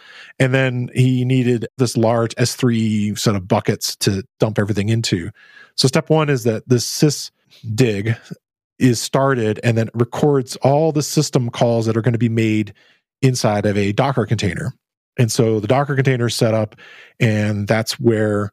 And 0.40 0.52
then 0.52 0.90
he 0.94 1.24
needed 1.24 1.68
this 1.76 1.96
large 1.96 2.34
S3 2.36 3.16
set 3.16 3.36
of 3.36 3.46
buckets 3.46 3.94
to 3.96 4.24
dump 4.40 4.58
everything 4.58 4.88
into. 4.88 5.30
So 5.76 5.86
step 5.86 6.10
one 6.10 6.30
is 6.30 6.44
that 6.44 6.66
this 6.66 6.84
sysdig 6.90 8.18
is 8.78 9.00
started 9.00 9.60
and 9.62 9.76
then 9.76 9.90
records 9.92 10.56
all 10.56 10.92
the 10.92 11.02
system 11.02 11.50
calls 11.50 11.86
that 11.86 11.96
are 11.96 12.02
going 12.02 12.12
to 12.12 12.18
be 12.18 12.28
made 12.30 12.72
inside 13.20 13.66
of 13.66 13.76
a 13.76 13.92
Docker 13.92 14.24
container. 14.24 14.72
And 15.18 15.30
so 15.30 15.60
the 15.60 15.66
Docker 15.66 15.94
container 15.94 16.26
is 16.26 16.34
set 16.34 16.54
up, 16.54 16.76
and 17.20 17.68
that's 17.68 18.00
where 18.00 18.50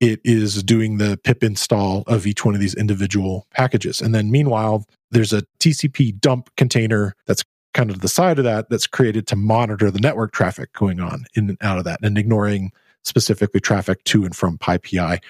it 0.00 0.20
is 0.24 0.62
doing 0.62 0.98
the 0.98 1.18
pip 1.24 1.42
install 1.42 2.02
of 2.06 2.26
each 2.26 2.44
one 2.44 2.54
of 2.54 2.60
these 2.60 2.74
individual 2.74 3.46
packages. 3.52 4.00
And 4.00 4.14
then 4.14 4.30
meanwhile, 4.30 4.86
there's 5.10 5.32
a 5.32 5.42
TCP 5.60 6.20
dump 6.20 6.50
container 6.56 7.14
that's 7.26 7.44
kind 7.72 7.90
of 7.90 8.00
the 8.00 8.08
side 8.08 8.38
of 8.38 8.44
that 8.44 8.70
that's 8.70 8.86
created 8.86 9.26
to 9.26 9.36
monitor 9.36 9.90
the 9.90 10.00
network 10.00 10.32
traffic 10.32 10.72
going 10.72 11.00
on 11.00 11.24
in 11.34 11.48
and 11.48 11.58
out 11.60 11.78
of 11.78 11.84
that 11.84 12.00
and 12.02 12.16
ignoring 12.16 12.72
specifically 13.02 13.60
traffic 13.60 14.02
to 14.04 14.24
and 14.24 14.34
from 14.34 14.58
PyPI. 14.58 15.22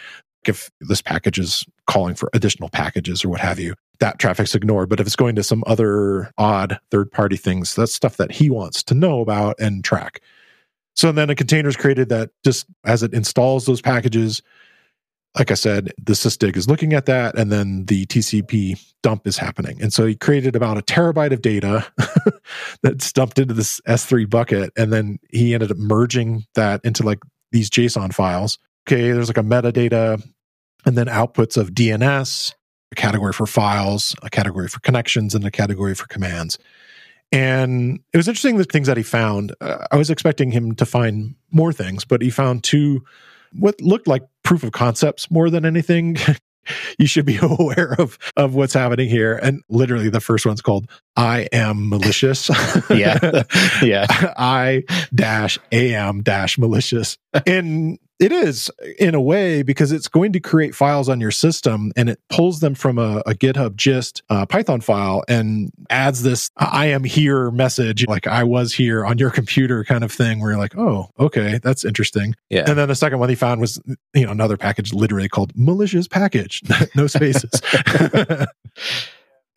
If 0.46 0.70
this 0.80 1.00
package 1.00 1.38
is 1.38 1.64
calling 1.86 2.14
for 2.14 2.28
additional 2.34 2.68
packages 2.68 3.24
or 3.24 3.30
what 3.30 3.40
have 3.40 3.58
you, 3.58 3.74
that 4.00 4.18
traffic's 4.18 4.54
ignored. 4.54 4.90
But 4.90 5.00
if 5.00 5.06
it's 5.06 5.16
going 5.16 5.36
to 5.36 5.42
some 5.42 5.64
other 5.66 6.30
odd 6.36 6.78
third 6.90 7.10
party 7.10 7.36
things, 7.36 7.74
that's 7.74 7.94
stuff 7.94 8.18
that 8.18 8.30
he 8.30 8.50
wants 8.50 8.82
to 8.84 8.94
know 8.94 9.20
about 9.20 9.58
and 9.58 9.82
track. 9.82 10.20
So 10.94 11.12
then 11.12 11.30
a 11.30 11.34
container 11.34 11.68
is 11.68 11.76
created 11.76 12.08
that 12.10 12.30
just 12.44 12.66
as 12.84 13.02
it 13.02 13.12
installs 13.12 13.66
those 13.66 13.80
packages, 13.80 14.42
like 15.36 15.50
I 15.50 15.54
said, 15.54 15.92
the 16.00 16.12
sysdig 16.12 16.56
is 16.56 16.68
looking 16.68 16.92
at 16.92 17.06
that, 17.06 17.36
and 17.36 17.50
then 17.50 17.86
the 17.86 18.06
TCP 18.06 18.80
dump 19.02 19.26
is 19.26 19.36
happening. 19.36 19.82
And 19.82 19.92
so 19.92 20.06
he 20.06 20.14
created 20.14 20.54
about 20.54 20.78
a 20.78 20.82
terabyte 20.82 21.32
of 21.32 21.42
data 21.42 21.84
that's 22.82 23.12
dumped 23.12 23.40
into 23.40 23.52
this 23.52 23.80
S3 23.88 24.30
bucket, 24.30 24.72
and 24.76 24.92
then 24.92 25.18
he 25.30 25.52
ended 25.52 25.72
up 25.72 25.76
merging 25.76 26.44
that 26.54 26.80
into 26.84 27.02
like 27.02 27.18
these 27.50 27.68
JSON 27.68 28.14
files. 28.14 28.58
Okay, 28.86 29.10
there's 29.10 29.28
like 29.28 29.36
a 29.36 29.42
metadata, 29.42 30.22
and 30.86 30.96
then 30.96 31.06
outputs 31.06 31.56
of 31.56 31.70
DNS, 31.70 32.54
a 32.92 32.94
category 32.94 33.32
for 33.32 33.46
files, 33.46 34.14
a 34.22 34.30
category 34.30 34.68
for 34.68 34.78
connections, 34.80 35.34
and 35.34 35.44
a 35.44 35.50
category 35.50 35.96
for 35.96 36.06
commands. 36.06 36.58
And 37.32 38.00
it 38.12 38.16
was 38.16 38.28
interesting 38.28 38.56
the 38.56 38.64
things 38.64 38.86
that 38.86 38.96
he 38.96 39.02
found. 39.02 39.54
Uh, 39.60 39.86
I 39.90 39.96
was 39.96 40.10
expecting 40.10 40.50
him 40.52 40.74
to 40.76 40.86
find 40.86 41.34
more 41.50 41.72
things, 41.72 42.04
but 42.04 42.22
he 42.22 42.30
found 42.30 42.62
two 42.64 43.04
what 43.52 43.80
looked 43.80 44.06
like 44.06 44.22
proof 44.42 44.62
of 44.62 44.72
concepts 44.72 45.30
more 45.30 45.50
than 45.50 45.64
anything. 45.64 46.16
you 46.98 47.06
should 47.06 47.26
be 47.26 47.38
aware 47.42 47.94
of 47.98 48.18
of 48.36 48.54
what's 48.54 48.74
happening 48.74 49.08
here. 49.08 49.38
And 49.42 49.62
literally, 49.68 50.08
the 50.08 50.20
first 50.20 50.46
one's 50.46 50.62
called 50.62 50.88
"I 51.16 51.48
am 51.52 51.88
malicious." 51.88 52.50
yeah, 52.90 53.42
yeah. 53.82 54.06
I 54.36 54.84
dash 55.14 55.58
am 55.72 56.22
dash 56.22 56.58
malicious, 56.58 57.18
and 57.46 57.98
it 58.20 58.32
is 58.32 58.70
in 58.98 59.14
a 59.14 59.20
way 59.20 59.62
because 59.62 59.90
it's 59.92 60.08
going 60.08 60.32
to 60.32 60.40
create 60.40 60.74
files 60.74 61.08
on 61.08 61.20
your 61.20 61.30
system 61.30 61.92
and 61.96 62.08
it 62.08 62.20
pulls 62.28 62.60
them 62.60 62.74
from 62.74 62.98
a, 62.98 63.22
a 63.26 63.34
GitHub 63.34 63.76
gist 63.76 64.22
uh, 64.30 64.46
Python 64.46 64.80
file 64.80 65.24
and 65.28 65.70
adds 65.90 66.22
this 66.22 66.50
I 66.56 66.86
am 66.86 67.04
here 67.04 67.50
message, 67.50 68.06
like 68.06 68.26
I 68.26 68.44
was 68.44 68.72
here 68.72 69.04
on 69.04 69.18
your 69.18 69.30
computer 69.30 69.84
kind 69.84 70.04
of 70.04 70.12
thing 70.12 70.40
where 70.40 70.52
you're 70.52 70.60
like, 70.60 70.76
oh, 70.76 71.10
okay, 71.18 71.58
that's 71.62 71.84
interesting. 71.84 72.34
Yeah. 72.50 72.64
And 72.66 72.78
then 72.78 72.88
the 72.88 72.94
second 72.94 73.18
one 73.18 73.28
he 73.28 73.34
found 73.34 73.60
was, 73.60 73.80
you 74.14 74.26
know, 74.26 74.32
another 74.32 74.56
package 74.56 74.92
literally 74.92 75.28
called 75.28 75.52
malicious 75.56 76.06
package, 76.06 76.62
no 76.94 77.06
spaces. 77.06 77.60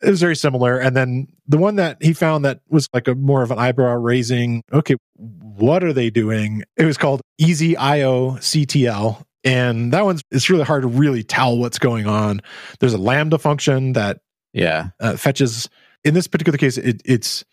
it 0.02 0.10
was 0.10 0.20
very 0.20 0.36
similar. 0.36 0.78
And 0.78 0.96
then 0.96 1.28
the 1.46 1.58
one 1.58 1.76
that 1.76 2.02
he 2.02 2.12
found 2.12 2.44
that 2.44 2.60
was 2.68 2.88
like 2.92 3.08
a 3.08 3.14
more 3.14 3.42
of 3.42 3.50
an 3.50 3.58
eyebrow 3.58 3.94
raising, 3.94 4.62
okay, 4.72 4.96
what 5.16 5.82
are 5.82 5.92
they 5.92 6.10
doing? 6.10 6.64
It 6.76 6.84
was 6.84 6.96
called 6.96 7.20
Easy 7.38 7.76
IO 7.76 8.32
CTL. 8.32 9.24
And 9.44 9.92
that 9.92 10.04
one's, 10.04 10.22
it's 10.30 10.50
really 10.50 10.64
hard 10.64 10.82
to 10.82 10.88
really 10.88 11.22
tell 11.22 11.56
what's 11.56 11.78
going 11.78 12.06
on. 12.06 12.40
There's 12.80 12.94
a 12.94 12.98
Lambda 12.98 13.38
function 13.38 13.92
that 13.92 14.20
yeah 14.52 14.88
uh, 15.00 15.16
fetches, 15.16 15.68
in 16.04 16.14
this 16.14 16.26
particular 16.26 16.58
case, 16.58 16.78
it, 16.78 17.02
it's 17.04 17.44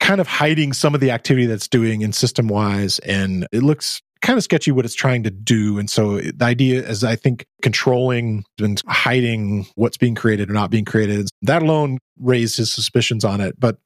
kind 0.00 0.20
of 0.20 0.26
hiding 0.26 0.72
some 0.72 0.94
of 0.94 1.00
the 1.00 1.10
activity 1.10 1.46
that's 1.46 1.68
doing 1.68 2.02
in 2.02 2.12
system 2.12 2.48
wise. 2.48 2.98
And 3.00 3.46
it 3.52 3.62
looks 3.62 4.00
kind 4.22 4.36
of 4.36 4.44
sketchy 4.44 4.70
what 4.70 4.84
it's 4.84 4.94
trying 4.94 5.22
to 5.22 5.30
do. 5.30 5.78
And 5.78 5.88
so 5.88 6.20
the 6.20 6.44
idea 6.44 6.86
is, 6.86 7.04
I 7.04 7.16
think, 7.16 7.46
controlling 7.62 8.44
and 8.60 8.80
hiding 8.86 9.66
what's 9.74 9.96
being 9.96 10.14
created 10.14 10.50
or 10.50 10.52
not 10.52 10.70
being 10.70 10.84
created. 10.84 11.28
That 11.42 11.62
alone 11.62 11.98
raised 12.18 12.56
his 12.56 12.72
suspicions 12.72 13.24
on 13.24 13.40
it. 13.40 13.58
But 13.58 13.78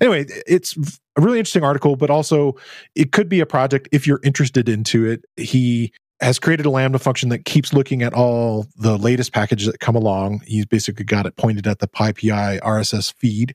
anyway, 0.00 0.26
it's 0.46 0.76
a 1.16 1.20
really 1.20 1.38
interesting 1.38 1.64
article, 1.64 1.96
but 1.96 2.10
also 2.10 2.56
it 2.94 3.12
could 3.12 3.28
be 3.28 3.40
a 3.40 3.46
project 3.46 3.88
if 3.92 4.06
you're 4.06 4.20
interested 4.24 4.68
into 4.68 5.06
it. 5.06 5.24
He 5.36 5.92
has 6.20 6.38
created 6.38 6.66
a 6.66 6.70
Lambda 6.70 6.98
function 6.98 7.28
that 7.28 7.44
keeps 7.44 7.72
looking 7.72 8.02
at 8.02 8.14
all 8.14 8.66
the 8.76 8.96
latest 8.96 9.32
packages 9.32 9.66
that 9.66 9.80
come 9.80 9.94
along. 9.94 10.40
He's 10.46 10.66
basically 10.66 11.04
got 11.04 11.26
it 11.26 11.36
pointed 11.36 11.66
at 11.66 11.78
the 11.78 11.88
PyPI 11.88 12.60
RSS 12.60 13.12
feed. 13.14 13.54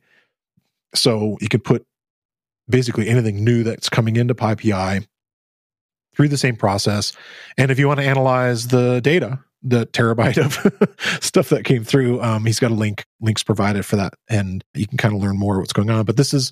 So 0.93 1.37
you 1.41 1.49
can 1.49 1.61
put 1.61 1.85
basically 2.69 3.09
anything 3.09 3.43
new 3.43 3.63
that's 3.63 3.89
coming 3.89 4.15
into 4.15 4.35
PyPI 4.35 5.07
through 6.15 6.29
the 6.29 6.37
same 6.37 6.55
process. 6.55 7.13
And 7.57 7.71
if 7.71 7.79
you 7.79 7.87
want 7.87 7.99
to 7.99 8.05
analyze 8.05 8.67
the 8.67 9.01
data, 9.01 9.39
the 9.63 9.85
terabyte 9.87 10.43
of 10.43 11.21
stuff 11.23 11.49
that 11.49 11.65
came 11.65 11.83
through, 11.83 12.21
um, 12.21 12.45
he's 12.45 12.59
got 12.59 12.71
a 12.71 12.75
link, 12.75 13.05
links 13.19 13.43
provided 13.43 13.85
for 13.85 13.95
that. 13.95 14.13
And 14.27 14.63
you 14.73 14.87
can 14.87 14.97
kind 14.97 15.15
of 15.15 15.21
learn 15.21 15.37
more 15.37 15.59
what's 15.59 15.73
going 15.73 15.89
on. 15.91 16.05
But 16.05 16.17
this 16.17 16.33
is 16.33 16.51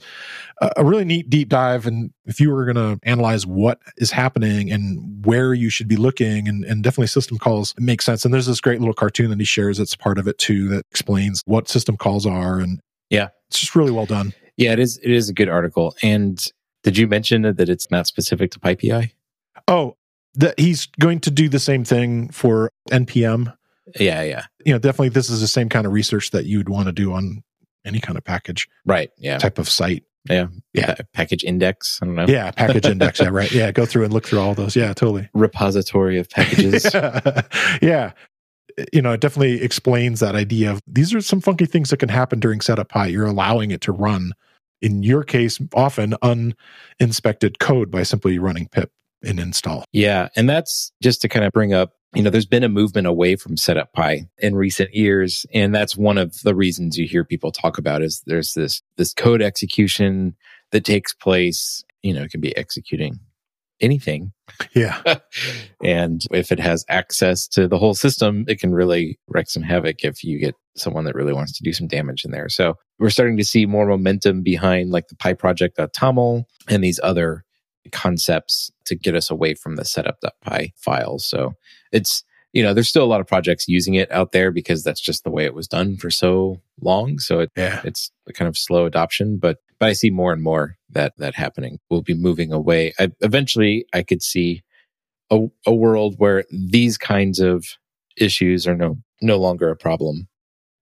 a 0.62 0.86
really 0.86 1.06
neat 1.06 1.30
deep 1.30 1.50
dive. 1.50 1.88
And 1.88 2.12
if 2.26 2.40
you 2.40 2.52
were 2.52 2.72
going 2.72 2.76
to 2.76 3.00
analyze 3.08 3.46
what 3.46 3.80
is 3.98 4.12
happening 4.12 4.72
and 4.72 5.26
where 5.26 5.54
you 5.54 5.70
should 5.70 5.88
be 5.88 5.96
looking 5.96 6.48
and, 6.48 6.64
and 6.66 6.84
definitely 6.84 7.08
system 7.08 7.38
calls, 7.38 7.74
it 7.78 7.84
makes 7.84 8.06
sense. 8.06 8.26
And 8.26 8.34
there's 8.34 8.46
this 8.46 8.62
great 8.62 8.80
little 8.80 8.94
cartoon 8.94 9.30
that 9.32 9.40
he 9.40 9.46
shares 9.46 9.80
that's 9.80 9.96
part 9.96 10.20
of 10.20 10.28
it 10.28 10.38
too 10.38 10.68
that 10.70 10.86
explains 10.92 11.42
what 11.46 11.68
system 11.68 11.98
calls 11.98 12.26
are. 12.26 12.60
And 12.60 12.80
yeah, 13.10 13.30
it's 13.50 13.60
just 13.60 13.76
really 13.76 13.92
well 13.92 14.06
done. 14.06 14.34
Yeah, 14.56 14.74
it 14.74 14.80
is. 14.80 14.98
It 14.98 15.12
is 15.12 15.30
a 15.30 15.34
good 15.34 15.50
article. 15.50 15.96
And 16.04 16.46
did 16.84 16.98
you 16.98 17.08
mention 17.08 17.42
that 17.42 17.70
it's 17.70 17.90
not 17.90 18.08
specific 18.08 18.52
to 18.52 18.60
PyPI? 18.60 19.12
Oh, 19.70 19.96
that 20.36 20.60
he's 20.60 20.88
going 21.00 21.20
to 21.22 21.32
do 21.32 21.48
the 21.48 21.60
same 21.60 21.84
thing 21.84 22.30
for 22.30 22.72
npm. 22.92 23.54
Yeah, 24.00 24.24
yeah. 24.24 24.46
You 24.66 24.74
know, 24.74 24.80
definitely 24.80 25.10
this 25.10 25.30
is 25.30 25.42
the 25.42 25.48
same 25.48 25.70
kind 25.70 25.86
of 25.86 25.94
research 25.94 26.32
that 26.32 26.46
you'd 26.46 26.70
want 26.70 26.88
to 26.88 26.92
do 26.92 27.14
on 27.14 27.44
any 27.86 28.00
kind 28.00 28.18
of 28.18 28.24
package. 28.24 28.68
Right. 28.86 29.10
Yeah. 29.18 29.38
Type 29.38 29.58
of 29.58 29.70
site. 29.70 30.04
Yeah. 30.30 30.48
Yeah. 30.74 30.96
Pa- 30.96 31.04
package 31.14 31.44
index. 31.44 32.00
I 32.02 32.06
don't 32.06 32.16
know. 32.16 32.26
Yeah. 32.28 32.52
Package 32.52 32.86
index. 32.92 33.20
Yeah. 33.20 33.30
Right. 33.30 33.52
Yeah. 33.52 33.72
Go 33.72 33.86
through 33.86 34.04
and 34.04 34.14
look 34.14 34.28
through 34.28 34.40
all 34.40 34.54
those. 34.54 34.76
Yeah. 34.76 34.94
Totally. 34.94 35.30
Repository 35.34 36.20
of 36.20 36.30
packages. 36.30 36.92
yeah. 36.94 37.42
yeah. 37.82 38.12
You 38.94 39.02
know, 39.02 39.14
it 39.14 39.22
definitely 39.22 39.62
explains 39.62 40.20
that 40.20 40.36
idea 40.36 40.72
of 40.72 40.82
these 40.88 41.14
are 41.14 41.22
some 41.22 41.42
funky 41.42 41.66
things 41.66 41.90
that 41.90 41.98
can 41.98 42.10
happen 42.10 42.40
during 42.40 42.62
setup.py. 42.62 43.10
You're 43.10 43.26
allowing 43.26 43.72
it 43.72 43.82
to 43.82 43.92
run, 43.92 44.34
in 44.82 45.04
your 45.04 45.24
case, 45.24 45.60
often 45.74 46.16
uninspected 46.22 47.60
code 47.60 47.92
by 47.92 48.04
simply 48.04 48.40
running 48.40 48.68
pip 48.68 48.92
and 49.24 49.40
install. 49.40 49.86
Yeah. 49.92 50.30
And 50.36 50.50
that's 50.50 50.92
just 51.02 51.22
to 51.22 51.30
kind 51.30 51.46
of 51.46 51.52
bring 51.52 51.74
up, 51.74 51.94
you 52.16 52.24
know, 52.24 52.30
there's 52.30 52.46
been 52.46 52.64
a 52.64 52.70
movement 52.70 53.08
away 53.08 53.36
from 53.36 53.58
setup.py 53.58 54.26
in 54.40 54.56
recent 54.56 54.94
years. 54.94 55.46
And 55.54 55.74
that's 55.76 55.96
one 55.96 56.18
of 56.18 56.36
the 56.44 56.56
reasons 56.56 56.98
you 56.98 57.08
hear 57.08 57.24
people 57.24 57.52
talk 57.52 57.78
about 57.78 58.02
is 58.02 58.24
there's 58.26 58.54
this, 58.54 58.82
this 58.98 59.14
code 59.14 59.42
execution 59.42 60.36
that 60.72 60.86
takes 60.86 61.14
place, 61.14 61.84
you 62.02 62.14
know, 62.14 62.24
it 62.24 62.32
can 62.32 62.42
be 62.42 62.56
executing 62.58 63.20
anything. 63.82 64.32
Yeah. 64.74 65.02
and 65.84 66.22
if 66.32 66.52
it 66.52 66.60
has 66.60 66.84
access 66.90 67.48
to 67.50 67.68
the 67.68 67.78
whole 67.78 67.94
system, 67.94 68.46
it 68.48 68.60
can 68.60 68.74
really 68.74 69.20
wreak 69.28 69.50
some 69.50 69.64
havoc 69.64 70.04
if 70.04 70.24
you 70.24 70.40
get 70.40 70.56
someone 70.76 71.06
that 71.06 71.16
really 71.16 71.34
wants 71.34 71.58
to 71.58 71.64
do 71.64 71.74
some 71.74 71.88
damage 71.88 72.26
in 72.26 72.32
there. 72.32 72.50
So 72.50 72.76
we're 72.98 73.10
starting 73.10 73.38
to 73.38 73.46
see 73.46 73.66
more 73.66 73.86
momentum 73.86 74.42
behind 74.42 74.92
like 74.92 75.08
the 75.08 75.16
pyproject.toml 75.16 76.44
and 76.68 76.84
these 76.84 77.00
other 77.04 77.44
concepts 77.90 78.72
to 78.86 78.96
get 78.96 79.16
us 79.16 79.30
away 79.30 79.54
from 79.54 79.76
the 79.76 79.86
setup.py 79.86 80.74
files. 80.78 81.26
So 81.26 81.54
it's, 81.92 82.24
you 82.54 82.64
know, 82.64 82.74
there's 82.74 82.90
still 82.90 83.04
a 83.04 83.06
lot 83.06 83.22
of 83.22 83.28
projects 83.28 83.68
using 83.68 83.94
it 83.94 84.12
out 84.12 84.32
there 84.32 84.52
because 84.52 84.84
that's 84.84 85.02
just 85.02 85.24
the 85.24 85.30
way 85.30 85.46
it 85.46 85.54
was 85.54 85.68
done 85.68 85.98
for 85.98 86.10
so 86.10 86.62
long. 86.82 87.20
So 87.20 87.40
it, 87.42 87.52
yeah. 87.56 87.82
it's 87.84 88.12
a 88.28 88.34
kind 88.34 88.48
of 88.48 88.58
slow 88.58 88.86
adoption, 88.86 89.38
but, 89.38 89.58
but 89.80 89.90
I 89.90 89.94
see 89.94 90.10
more 90.10 90.34
and 90.34 90.42
more 90.42 90.78
that, 90.90 91.14
that 91.18 91.36
happening. 91.36 91.80
We'll 91.90 92.02
be 92.02 92.16
moving 92.16 92.52
away. 92.52 92.94
I, 93.00 93.12
eventually 93.22 93.86
I 93.94 94.04
could 94.04 94.24
see 94.24 94.64
a, 95.30 95.48
a 95.66 95.74
world 95.74 96.16
where 96.18 96.44
these 96.52 96.98
kinds 96.98 97.40
of 97.40 97.66
issues 98.18 98.68
are 98.68 98.76
no, 98.76 98.98
no 99.22 99.38
longer 99.38 99.70
a 99.70 99.76
problem, 99.76 100.28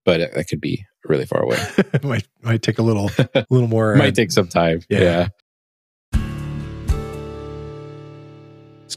but 0.06 0.34
that 0.34 0.48
could 0.48 0.62
be 0.62 0.86
really 1.04 1.26
far 1.26 1.42
away. 1.42 1.60
might, 2.04 2.28
might 2.42 2.62
take 2.62 2.80
a 2.80 2.84
little, 2.84 3.12
a 3.36 3.46
little 3.50 3.68
more. 3.68 3.96
might 3.96 4.10
uh, 4.10 4.12
take 4.12 4.32
some 4.32 4.48
time. 4.48 4.82
yeah. 4.90 5.00
yeah. 5.00 5.28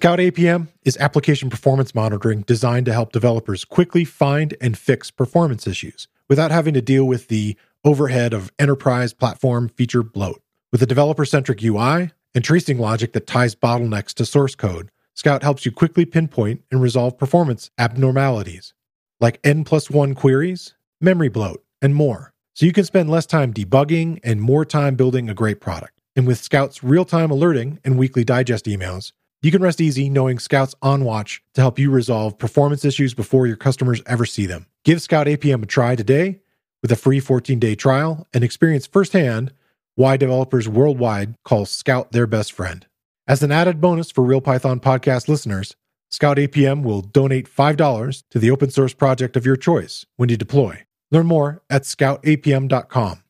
Scout 0.00 0.18
APM 0.18 0.68
is 0.82 0.96
application 0.96 1.50
performance 1.50 1.94
monitoring 1.94 2.40
designed 2.40 2.86
to 2.86 2.92
help 2.94 3.12
developers 3.12 3.66
quickly 3.66 4.02
find 4.02 4.56
and 4.58 4.78
fix 4.78 5.10
performance 5.10 5.66
issues 5.66 6.08
without 6.26 6.50
having 6.50 6.72
to 6.72 6.80
deal 6.80 7.04
with 7.04 7.28
the 7.28 7.54
overhead 7.84 8.32
of 8.32 8.50
enterprise 8.58 9.12
platform 9.12 9.68
feature 9.68 10.02
bloat. 10.02 10.40
With 10.72 10.80
a 10.80 10.86
developer 10.86 11.26
centric 11.26 11.62
UI 11.62 12.12
and 12.34 12.42
tracing 12.42 12.78
logic 12.78 13.12
that 13.12 13.26
ties 13.26 13.54
bottlenecks 13.54 14.14
to 14.14 14.24
source 14.24 14.54
code, 14.54 14.90
Scout 15.12 15.42
helps 15.42 15.66
you 15.66 15.70
quickly 15.70 16.06
pinpoint 16.06 16.62
and 16.70 16.80
resolve 16.80 17.18
performance 17.18 17.70
abnormalities 17.76 18.72
like 19.20 19.38
N 19.44 19.64
plus 19.64 19.90
one 19.90 20.14
queries, 20.14 20.72
memory 21.02 21.28
bloat, 21.28 21.62
and 21.82 21.94
more. 21.94 22.32
so 22.54 22.64
you 22.64 22.72
can 22.72 22.86
spend 22.86 23.10
less 23.10 23.26
time 23.26 23.52
debugging 23.52 24.18
and 24.24 24.40
more 24.40 24.64
time 24.64 24.94
building 24.94 25.28
a 25.28 25.34
great 25.34 25.60
product. 25.60 26.00
And 26.16 26.26
with 26.26 26.38
Scout's 26.38 26.82
real 26.82 27.04
time 27.04 27.30
alerting 27.30 27.80
and 27.84 27.98
weekly 27.98 28.24
digest 28.24 28.64
emails, 28.64 29.12
you 29.42 29.50
can 29.50 29.62
rest 29.62 29.80
easy 29.80 30.10
knowing 30.10 30.38
Scout's 30.38 30.74
on 30.82 31.04
watch 31.04 31.42
to 31.54 31.60
help 31.60 31.78
you 31.78 31.90
resolve 31.90 32.38
performance 32.38 32.84
issues 32.84 33.14
before 33.14 33.46
your 33.46 33.56
customers 33.56 34.02
ever 34.06 34.26
see 34.26 34.46
them. 34.46 34.66
Give 34.84 35.00
Scout 35.00 35.26
APM 35.26 35.62
a 35.62 35.66
try 35.66 35.96
today 35.96 36.40
with 36.82 36.92
a 36.92 36.96
free 36.96 37.20
14 37.20 37.58
day 37.58 37.74
trial 37.74 38.26
and 38.32 38.44
experience 38.44 38.86
firsthand 38.86 39.52
why 39.94 40.16
developers 40.16 40.68
worldwide 40.68 41.34
call 41.44 41.66
Scout 41.66 42.12
their 42.12 42.26
best 42.26 42.52
friend. 42.52 42.86
As 43.26 43.42
an 43.42 43.52
added 43.52 43.80
bonus 43.80 44.10
for 44.10 44.24
Real 44.24 44.40
Python 44.40 44.80
podcast 44.80 45.28
listeners, 45.28 45.76
Scout 46.10 46.38
APM 46.38 46.82
will 46.82 47.02
donate 47.02 47.48
$5 47.48 48.24
to 48.30 48.38
the 48.38 48.50
open 48.50 48.70
source 48.70 48.94
project 48.94 49.36
of 49.36 49.46
your 49.46 49.56
choice 49.56 50.04
when 50.16 50.28
you 50.28 50.36
deploy. 50.36 50.84
Learn 51.10 51.26
more 51.26 51.62
at 51.70 51.82
scoutapm.com 51.82 53.22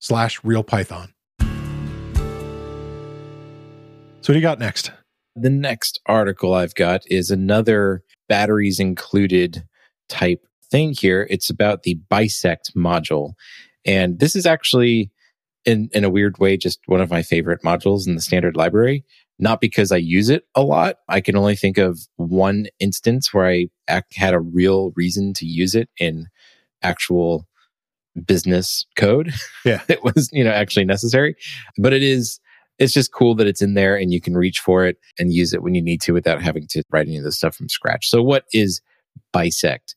slash 0.00 0.40
realpython. 0.42 1.12
So 4.20 4.32
what 4.32 4.34
do 4.34 4.34
you 4.34 4.40
got 4.40 4.58
next? 4.58 4.90
The 5.36 5.50
next 5.50 6.00
article 6.06 6.54
I've 6.54 6.74
got 6.74 7.02
is 7.06 7.30
another 7.30 8.02
batteries 8.28 8.80
included 8.80 9.64
type 10.08 10.40
thing 10.70 10.94
here. 10.98 11.26
It's 11.28 11.50
about 11.50 11.82
the 11.82 11.98
bisect 12.08 12.74
module. 12.74 13.34
And 13.84 14.18
this 14.18 14.34
is 14.34 14.46
actually 14.46 15.10
in, 15.66 15.90
in 15.92 16.04
a 16.04 16.10
weird 16.10 16.38
way, 16.38 16.56
just 16.56 16.80
one 16.86 17.00
of 17.00 17.10
my 17.10 17.22
favorite 17.22 17.62
modules 17.62 18.06
in 18.06 18.14
the 18.14 18.22
standard 18.22 18.56
library. 18.56 19.04
Not 19.38 19.60
because 19.60 19.92
I 19.92 19.98
use 19.98 20.30
it 20.30 20.44
a 20.54 20.62
lot. 20.62 20.96
I 21.08 21.20
can 21.20 21.36
only 21.36 21.56
think 21.56 21.76
of 21.76 22.00
one 22.16 22.68
instance 22.78 23.34
where 23.34 23.46
I 23.46 23.66
had 24.14 24.32
a 24.32 24.40
real 24.40 24.92
reason 24.96 25.34
to 25.34 25.44
use 25.44 25.74
it 25.74 25.90
in 25.98 26.28
actual 26.82 27.46
business 28.24 28.86
code. 28.96 29.34
Yeah. 29.66 29.82
it 29.88 30.02
was, 30.02 30.30
you 30.32 30.42
know, 30.42 30.52
actually 30.52 30.86
necessary. 30.86 31.36
But 31.76 31.92
it 31.92 32.02
is 32.02 32.40
it's 32.78 32.92
just 32.92 33.12
cool 33.12 33.34
that 33.36 33.46
it's 33.46 33.62
in 33.62 33.74
there 33.74 33.96
and 33.96 34.12
you 34.12 34.20
can 34.20 34.36
reach 34.36 34.60
for 34.60 34.84
it 34.84 34.98
and 35.18 35.32
use 35.32 35.52
it 35.52 35.62
when 35.62 35.74
you 35.74 35.82
need 35.82 36.00
to 36.02 36.12
without 36.12 36.42
having 36.42 36.66
to 36.68 36.82
write 36.90 37.06
any 37.06 37.16
of 37.16 37.24
this 37.24 37.36
stuff 37.36 37.54
from 37.56 37.68
scratch. 37.68 38.08
So 38.08 38.22
what 38.22 38.44
is 38.52 38.80
bisect? 39.32 39.94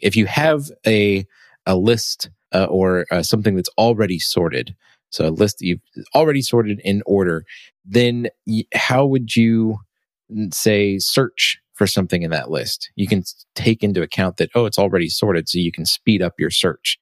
If 0.00 0.14
you 0.14 0.26
have 0.26 0.70
a, 0.86 1.26
a 1.64 1.76
list 1.76 2.30
uh, 2.54 2.66
or 2.66 3.06
uh, 3.10 3.22
something 3.22 3.56
that's 3.56 3.70
already 3.78 4.18
sorted, 4.18 4.74
so 5.10 5.26
a 5.26 5.30
list 5.30 5.58
that 5.58 5.66
you've 5.66 5.80
already 6.14 6.42
sorted 6.42 6.80
in 6.84 7.02
order, 7.06 7.44
then 7.84 8.28
y- 8.46 8.64
how 8.74 9.06
would 9.06 9.34
you 9.34 9.78
say 10.52 10.98
search 10.98 11.58
for 11.74 11.86
something 11.86 12.22
in 12.22 12.30
that 12.30 12.50
list? 12.50 12.90
You 12.94 13.06
can 13.08 13.22
take 13.54 13.82
into 13.82 14.02
account 14.02 14.36
that, 14.36 14.50
oh, 14.54 14.66
it's 14.66 14.78
already 14.78 15.08
sorted. 15.08 15.48
So 15.48 15.58
you 15.58 15.72
can 15.72 15.86
speed 15.86 16.22
up 16.22 16.34
your 16.38 16.50
search. 16.50 16.98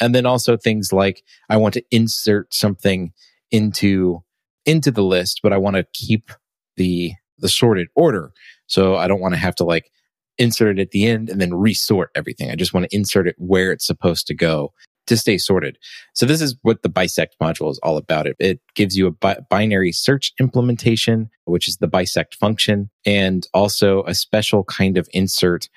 And 0.00 0.14
then 0.14 0.26
also 0.26 0.56
things 0.56 0.92
like 0.92 1.22
I 1.48 1.56
want 1.56 1.74
to 1.74 1.84
insert 1.90 2.52
something 2.52 3.12
into 3.50 4.22
into 4.66 4.90
the 4.90 5.02
list, 5.02 5.40
but 5.42 5.52
I 5.52 5.58
want 5.58 5.76
to 5.76 5.86
keep 5.94 6.30
the 6.76 7.12
the 7.38 7.48
sorted 7.48 7.88
order. 7.94 8.32
So 8.66 8.96
I 8.96 9.06
don't 9.06 9.20
want 9.20 9.34
to 9.34 9.40
have 9.40 9.54
to 9.56 9.64
like 9.64 9.90
insert 10.38 10.78
it 10.78 10.82
at 10.82 10.90
the 10.90 11.06
end 11.06 11.28
and 11.30 11.40
then 11.40 11.54
resort 11.54 12.10
everything. 12.14 12.50
I 12.50 12.56
just 12.56 12.74
want 12.74 12.88
to 12.88 12.96
insert 12.96 13.28
it 13.28 13.34
where 13.38 13.72
it's 13.72 13.86
supposed 13.86 14.26
to 14.26 14.34
go 14.34 14.72
to 15.06 15.16
stay 15.16 15.38
sorted. 15.38 15.78
So 16.14 16.26
this 16.26 16.42
is 16.42 16.56
what 16.62 16.82
the 16.82 16.88
bisect 16.88 17.36
module 17.40 17.70
is 17.70 17.78
all 17.82 17.96
about. 17.96 18.26
It, 18.26 18.36
it 18.38 18.60
gives 18.74 18.96
you 18.96 19.06
a 19.06 19.12
bi- 19.12 19.38
binary 19.48 19.92
search 19.92 20.32
implementation, 20.40 21.30
which 21.44 21.68
is 21.68 21.76
the 21.76 21.86
bisect 21.86 22.34
function, 22.34 22.90
and 23.04 23.46
also 23.54 24.02
a 24.04 24.14
special 24.14 24.64
kind 24.64 24.98
of 24.98 25.08
insert 25.12 25.68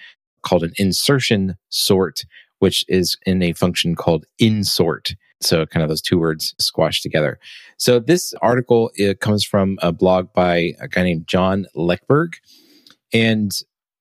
called 0.41 0.63
an 0.63 0.73
insertion 0.77 1.55
sort, 1.69 2.25
which 2.59 2.83
is 2.87 3.17
in 3.25 3.43
a 3.43 3.53
function 3.53 3.95
called 3.95 4.25
insort. 4.39 5.13
So 5.41 5.65
kind 5.65 5.83
of 5.83 5.89
those 5.89 6.01
two 6.01 6.19
words 6.19 6.53
squashed 6.59 7.03
together. 7.03 7.39
So 7.77 7.99
this 7.99 8.33
article 8.41 8.91
it 8.95 9.19
comes 9.21 9.43
from 9.43 9.77
a 9.81 9.91
blog 9.91 10.33
by 10.33 10.73
a 10.79 10.87
guy 10.87 11.03
named 11.03 11.27
John 11.27 11.65
Lekberg. 11.75 12.35
And 13.13 13.51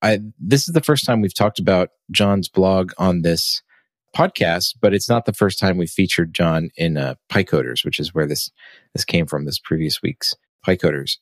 I, 0.03 0.21
this 0.39 0.69
is 0.69 0.75
the 0.75 0.81
first 0.81 1.05
time 1.05 1.21
we've 1.21 1.35
talked 1.35 1.59
about 1.59 1.91
John's 2.11 2.49
blog 2.49 2.93
on 2.99 3.23
this 3.23 3.63
podcast, 4.17 4.75
but 4.81 4.95
it's 4.95 5.09
not 5.09 5.27
the 5.27 5.33
first 5.33 5.59
time 5.59 5.77
we 5.77 5.87
featured 5.87 6.35
John 6.35 6.71
in 6.77 6.97
uh, 6.97 7.15
PyCoders, 7.31 7.85
which 7.85 7.99
is 7.99 8.15
where 8.15 8.27
this 8.27 8.51
this 8.95 9.05
came 9.05 9.27
from. 9.27 9.45
This 9.45 9.59
previous 9.59 10.03
week's 10.03 10.35
PyCoders. 10.67 11.19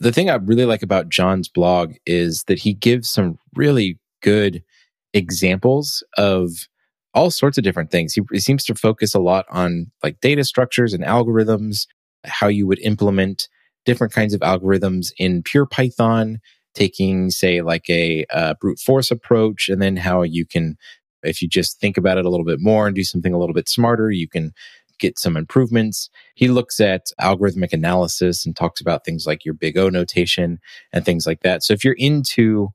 The 0.00 0.12
thing 0.12 0.28
I 0.28 0.34
really 0.34 0.64
like 0.64 0.82
about 0.82 1.08
John's 1.08 1.48
blog 1.48 1.94
is 2.04 2.44
that 2.48 2.58
he 2.58 2.74
gives 2.74 3.08
some 3.08 3.38
really 3.54 3.98
good 4.22 4.62
examples 5.12 6.02
of 6.16 6.68
all 7.14 7.30
sorts 7.30 7.56
of 7.56 7.64
different 7.64 7.90
things. 7.90 8.12
He, 8.12 8.22
he 8.32 8.40
seems 8.40 8.64
to 8.64 8.74
focus 8.74 9.14
a 9.14 9.20
lot 9.20 9.46
on 9.48 9.90
like 10.02 10.20
data 10.20 10.44
structures 10.44 10.92
and 10.92 11.04
algorithms, 11.04 11.86
how 12.24 12.48
you 12.48 12.66
would 12.66 12.80
implement 12.80 13.48
different 13.84 14.12
kinds 14.12 14.34
of 14.34 14.40
algorithms 14.40 15.12
in 15.18 15.42
pure 15.42 15.66
Python, 15.66 16.38
taking, 16.74 17.30
say, 17.30 17.62
like 17.62 17.88
a, 17.88 18.24
a 18.30 18.56
brute 18.56 18.78
force 18.80 19.10
approach, 19.10 19.68
and 19.68 19.80
then 19.80 19.96
how 19.96 20.22
you 20.22 20.44
can, 20.44 20.76
if 21.22 21.40
you 21.40 21.48
just 21.48 21.80
think 21.80 21.96
about 21.96 22.18
it 22.18 22.26
a 22.26 22.30
little 22.30 22.46
bit 22.46 22.60
more 22.60 22.86
and 22.86 22.96
do 22.96 23.04
something 23.04 23.32
a 23.32 23.38
little 23.38 23.54
bit 23.54 23.68
smarter, 23.68 24.10
you 24.10 24.28
can 24.28 24.52
get 24.98 25.18
some 25.18 25.36
improvements. 25.36 26.08
He 26.34 26.48
looks 26.48 26.80
at 26.80 27.06
algorithmic 27.20 27.72
analysis 27.72 28.44
and 28.44 28.56
talks 28.56 28.80
about 28.80 29.04
things 29.04 29.26
like 29.26 29.44
your 29.44 29.54
big 29.54 29.76
O 29.76 29.88
notation 29.88 30.58
and 30.92 31.04
things 31.04 31.26
like 31.26 31.40
that. 31.42 31.62
So 31.62 31.74
if 31.74 31.84
you're 31.84 31.96
into 31.98 32.68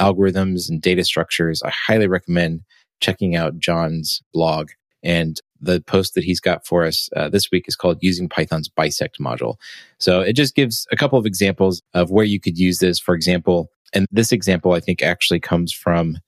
algorithms 0.00 0.68
and 0.68 0.82
data 0.82 1.04
structures, 1.04 1.62
I 1.62 1.70
highly 1.70 2.08
recommend 2.08 2.62
checking 3.00 3.36
out 3.36 3.58
John's 3.58 4.22
blog. 4.32 4.70
And 5.02 5.40
the 5.60 5.80
post 5.80 6.14
that 6.14 6.24
he's 6.24 6.40
got 6.40 6.66
for 6.66 6.84
us 6.84 7.08
uh, 7.16 7.28
this 7.28 7.50
week 7.50 7.64
is 7.66 7.76
called 7.76 7.98
Using 8.00 8.28
Python's 8.28 8.68
Bisect 8.68 9.18
module. 9.20 9.56
So 9.98 10.20
it 10.20 10.34
just 10.34 10.54
gives 10.54 10.86
a 10.90 10.96
couple 10.96 11.18
of 11.18 11.26
examples 11.26 11.82
of 11.94 12.10
where 12.10 12.24
you 12.24 12.40
could 12.40 12.58
use 12.58 12.78
this. 12.78 12.98
For 12.98 13.14
example, 13.14 13.68
and 13.94 14.06
this 14.10 14.32
example 14.32 14.72
I 14.72 14.80
think 14.80 15.02
actually 15.02 15.40
comes 15.40 15.72
from 15.72 16.18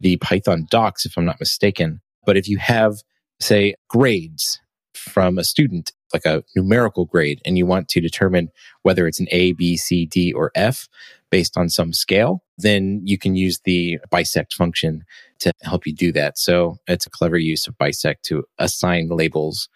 the 0.00 0.16
Python 0.18 0.66
docs, 0.70 1.06
if 1.06 1.16
I'm 1.16 1.24
not 1.24 1.40
mistaken. 1.40 2.00
But 2.24 2.36
if 2.36 2.48
you 2.48 2.58
have, 2.58 2.96
say, 3.40 3.74
grades 3.88 4.60
from 4.94 5.38
a 5.38 5.44
student, 5.44 5.92
like 6.12 6.24
a 6.24 6.42
numerical 6.54 7.04
grade, 7.04 7.40
and 7.44 7.58
you 7.58 7.66
want 7.66 7.88
to 7.88 8.00
determine 8.00 8.48
whether 8.82 9.06
it's 9.06 9.20
an 9.20 9.26
A, 9.30 9.52
B, 9.52 9.76
C, 9.76 10.06
D, 10.06 10.32
or 10.32 10.52
F 10.54 10.88
based 11.30 11.56
on 11.56 11.68
some 11.68 11.92
scale, 11.92 12.42
then 12.56 13.00
you 13.04 13.18
can 13.18 13.34
use 13.34 13.60
the 13.64 13.98
bisect 14.10 14.54
function 14.54 15.04
to 15.40 15.52
help 15.62 15.86
you 15.86 15.92
do 15.92 16.12
that. 16.12 16.38
So 16.38 16.78
it's 16.86 17.06
a 17.06 17.10
clever 17.10 17.36
use 17.36 17.66
of 17.66 17.76
bisect 17.78 18.24
to 18.26 18.44
assign 18.58 19.08
labels 19.08 19.68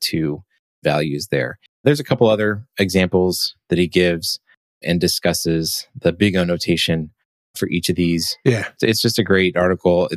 to 0.00 0.42
values 0.82 1.28
there. 1.28 1.58
There's 1.84 2.00
a 2.00 2.04
couple 2.04 2.28
other 2.28 2.66
examples 2.78 3.54
that 3.68 3.78
he 3.78 3.86
gives 3.86 4.40
and 4.82 5.00
discusses 5.00 5.86
the 5.94 6.12
big 6.12 6.36
O 6.36 6.44
notation 6.44 7.10
for 7.54 7.68
each 7.68 7.88
of 7.88 7.96
these. 7.96 8.36
Yeah. 8.44 8.68
It's 8.82 9.00
just 9.00 9.18
a 9.18 9.24
great 9.24 9.56
article. 9.56 10.10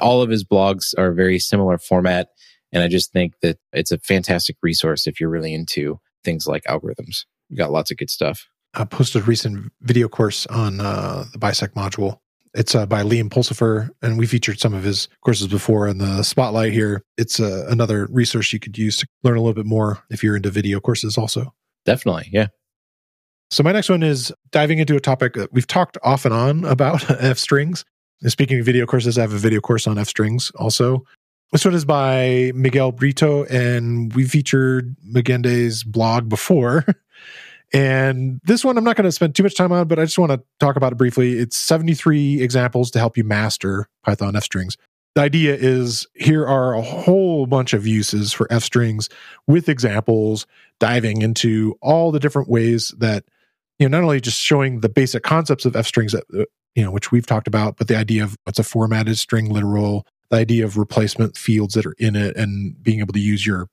All 0.00 0.20
of 0.20 0.28
his 0.28 0.44
blogs 0.44 0.92
are 0.98 1.12
very 1.12 1.38
similar 1.38 1.78
format. 1.78 2.28
And 2.72 2.82
I 2.82 2.88
just 2.88 3.12
think 3.12 3.34
that 3.42 3.58
it's 3.72 3.92
a 3.92 3.98
fantastic 3.98 4.56
resource 4.62 5.06
if 5.06 5.20
you're 5.20 5.30
really 5.30 5.54
into 5.54 5.98
things 6.24 6.46
like 6.46 6.64
algorithms. 6.64 7.24
You 7.48 7.56
got 7.56 7.72
lots 7.72 7.90
of 7.90 7.98
good 7.98 8.10
stuff. 8.10 8.48
I 8.74 8.84
posted 8.84 9.22
a 9.22 9.24
recent 9.24 9.70
video 9.82 10.08
course 10.08 10.46
on 10.46 10.80
uh, 10.80 11.24
the 11.32 11.38
Bisect 11.38 11.74
module. 11.74 12.18
It's 12.54 12.74
uh, 12.74 12.86
by 12.86 13.02
Liam 13.02 13.30
Pulsifer, 13.30 13.90
and 14.02 14.18
we 14.18 14.26
featured 14.26 14.60
some 14.60 14.74
of 14.74 14.84
his 14.84 15.08
courses 15.22 15.46
before 15.46 15.88
in 15.88 15.98
the 15.98 16.22
spotlight 16.22 16.72
here. 16.72 17.02
It's 17.16 17.40
uh, 17.40 17.66
another 17.68 18.08
resource 18.10 18.52
you 18.52 18.58
could 18.60 18.76
use 18.76 18.98
to 18.98 19.06
learn 19.22 19.36
a 19.36 19.40
little 19.40 19.54
bit 19.54 19.66
more 19.66 20.02
if 20.10 20.22
you're 20.22 20.36
into 20.36 20.50
video 20.50 20.80
courses, 20.80 21.16
also. 21.16 21.54
Definitely, 21.86 22.28
yeah. 22.30 22.48
So, 23.50 23.62
my 23.62 23.72
next 23.72 23.88
one 23.88 24.02
is 24.02 24.32
diving 24.50 24.78
into 24.78 24.96
a 24.96 25.00
topic 25.00 25.34
that 25.34 25.52
we've 25.52 25.66
talked 25.66 25.96
off 26.02 26.24
and 26.24 26.34
on 26.34 26.64
about 26.64 27.10
F 27.22 27.38
strings. 27.38 27.84
And 28.20 28.30
speaking 28.30 28.60
of 28.60 28.66
video 28.66 28.86
courses, 28.86 29.18
I 29.18 29.22
have 29.22 29.32
a 29.32 29.38
video 29.38 29.60
course 29.60 29.86
on 29.86 29.98
F 29.98 30.08
strings 30.08 30.50
also. 30.56 31.04
This 31.52 31.66
one 31.66 31.74
is 31.74 31.84
by 31.84 32.50
Miguel 32.54 32.92
Brito, 32.92 33.44
and 33.44 34.12
we 34.14 34.24
featured 34.24 34.96
Megende's 35.06 35.84
blog 35.84 36.28
before. 36.28 36.86
And 37.74 38.38
this 38.44 38.66
one, 38.66 38.76
I'm 38.76 38.84
not 38.84 38.96
going 38.96 39.06
to 39.06 39.12
spend 39.12 39.34
too 39.34 39.42
much 39.42 39.56
time 39.56 39.72
on, 39.72 39.88
but 39.88 39.98
I 39.98 40.04
just 40.04 40.18
want 40.18 40.30
to 40.30 40.42
talk 40.60 40.76
about 40.76 40.92
it 40.92 40.96
briefly. 40.96 41.38
It's 41.38 41.56
73 41.56 42.42
examples 42.42 42.90
to 42.90 42.98
help 42.98 43.16
you 43.16 43.24
master 43.24 43.88
Python 44.02 44.36
F 44.36 44.44
strings. 44.44 44.76
The 45.14 45.22
idea 45.22 45.54
is 45.54 46.06
here 46.14 46.46
are 46.46 46.74
a 46.74 46.82
whole 46.82 47.46
bunch 47.46 47.72
of 47.72 47.86
uses 47.86 48.32
for 48.32 48.46
F 48.50 48.62
strings 48.62 49.08
with 49.46 49.70
examples, 49.70 50.46
diving 50.80 51.22
into 51.22 51.78
all 51.80 52.12
the 52.12 52.20
different 52.20 52.50
ways 52.50 52.94
that, 52.98 53.24
you 53.78 53.88
know, 53.88 53.98
not 53.98 54.04
only 54.04 54.20
just 54.20 54.38
showing 54.38 54.80
the 54.80 54.90
basic 54.90 55.22
concepts 55.22 55.64
of 55.64 55.74
F 55.74 55.86
strings 55.86 56.12
that, 56.12 56.24
uh, 56.38 56.44
you 56.74 56.84
know, 56.84 56.90
which 56.90 57.10
we've 57.10 57.26
talked 57.26 57.48
about, 57.48 57.78
but 57.78 57.88
the 57.88 57.96
idea 57.96 58.22
of 58.22 58.36
what's 58.44 58.58
a 58.58 58.64
formatted 58.64 59.16
string 59.16 59.48
literal, 59.48 60.06
the 60.32 60.38
idea 60.38 60.64
of 60.64 60.78
replacement 60.78 61.36
fields 61.36 61.74
that 61.74 61.86
are 61.86 61.94
in 61.98 62.16
it 62.16 62.36
and 62.36 62.82
being 62.82 63.00
able 63.00 63.12
to 63.12 63.20
use 63.20 63.46
your, 63.46 63.68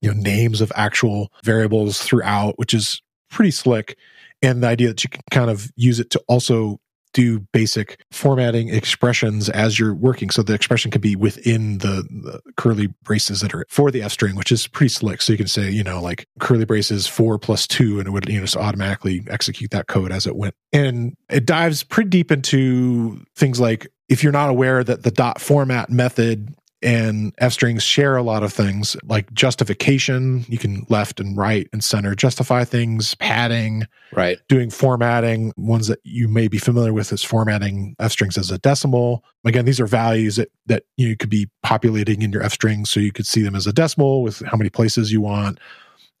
you 0.00 0.12
know, 0.12 0.18
names 0.18 0.60
of 0.60 0.72
actual 0.74 1.30
variables 1.44 2.00
throughout, 2.00 2.58
which 2.58 2.74
is 2.74 3.02
pretty 3.30 3.50
slick. 3.50 3.96
And 4.42 4.62
the 4.62 4.66
idea 4.66 4.88
that 4.88 5.04
you 5.04 5.10
can 5.10 5.22
kind 5.30 5.50
of 5.50 5.70
use 5.76 6.00
it 6.00 6.10
to 6.10 6.22
also 6.26 6.80
do 7.12 7.38
basic 7.52 8.00
formatting 8.10 8.70
expressions 8.70 9.48
as 9.48 9.78
you're 9.78 9.94
working. 9.94 10.30
So 10.30 10.42
the 10.42 10.52
expression 10.52 10.90
can 10.90 11.00
be 11.00 11.14
within 11.14 11.78
the, 11.78 12.02
the, 12.10 12.40
curly 12.56 12.88
braces 13.04 13.40
that 13.40 13.54
are 13.54 13.64
for 13.68 13.90
the 13.92 14.02
F 14.02 14.10
string, 14.10 14.34
which 14.34 14.50
is 14.50 14.66
pretty 14.66 14.88
slick. 14.88 15.22
So 15.22 15.32
you 15.32 15.36
can 15.36 15.46
say, 15.46 15.70
you 15.70 15.84
know, 15.84 16.02
like 16.02 16.26
curly 16.40 16.64
braces 16.64 17.06
four 17.06 17.38
plus 17.38 17.68
two, 17.68 18.00
and 18.00 18.08
it 18.08 18.10
would, 18.10 18.28
you 18.28 18.34
know, 18.34 18.40
just 18.40 18.56
automatically 18.56 19.22
execute 19.28 19.70
that 19.70 19.86
code 19.86 20.10
as 20.10 20.26
it 20.26 20.34
went. 20.34 20.54
And 20.72 21.14
it 21.30 21.46
dives 21.46 21.84
pretty 21.84 22.10
deep 22.10 22.32
into 22.32 23.24
things 23.36 23.60
like 23.60 23.86
if 24.08 24.22
you're 24.22 24.32
not 24.32 24.50
aware 24.50 24.84
that 24.84 25.02
the 25.02 25.10
dot 25.10 25.40
format 25.40 25.90
method 25.90 26.54
and 26.84 27.32
F 27.38 27.54
strings 27.54 27.82
share 27.82 28.14
a 28.14 28.22
lot 28.22 28.42
of 28.42 28.52
things 28.52 28.94
like 29.04 29.32
justification. 29.32 30.44
You 30.48 30.58
can 30.58 30.84
left 30.90 31.18
and 31.18 31.34
right 31.34 31.66
and 31.72 31.82
center 31.82 32.14
justify 32.14 32.64
things, 32.64 33.14
padding, 33.14 33.86
right? 34.12 34.38
Doing 34.48 34.68
formatting. 34.68 35.52
Ones 35.56 35.88
that 35.88 36.00
you 36.04 36.28
may 36.28 36.46
be 36.46 36.58
familiar 36.58 36.92
with 36.92 37.10
is 37.10 37.24
formatting 37.24 37.96
F 37.98 38.12
strings 38.12 38.36
as 38.36 38.50
a 38.50 38.58
decimal. 38.58 39.24
Again, 39.46 39.64
these 39.64 39.80
are 39.80 39.86
values 39.86 40.36
that 40.36 40.50
that 40.66 40.84
you 40.98 41.16
could 41.16 41.30
be 41.30 41.48
populating 41.62 42.20
in 42.20 42.30
your 42.30 42.42
F 42.42 42.52
strings, 42.52 42.90
so 42.90 43.00
you 43.00 43.12
could 43.12 43.26
see 43.26 43.42
them 43.42 43.54
as 43.54 43.66
a 43.66 43.72
decimal 43.72 44.22
with 44.22 44.42
how 44.44 44.58
many 44.58 44.68
places 44.68 45.10
you 45.10 45.22
want. 45.22 45.58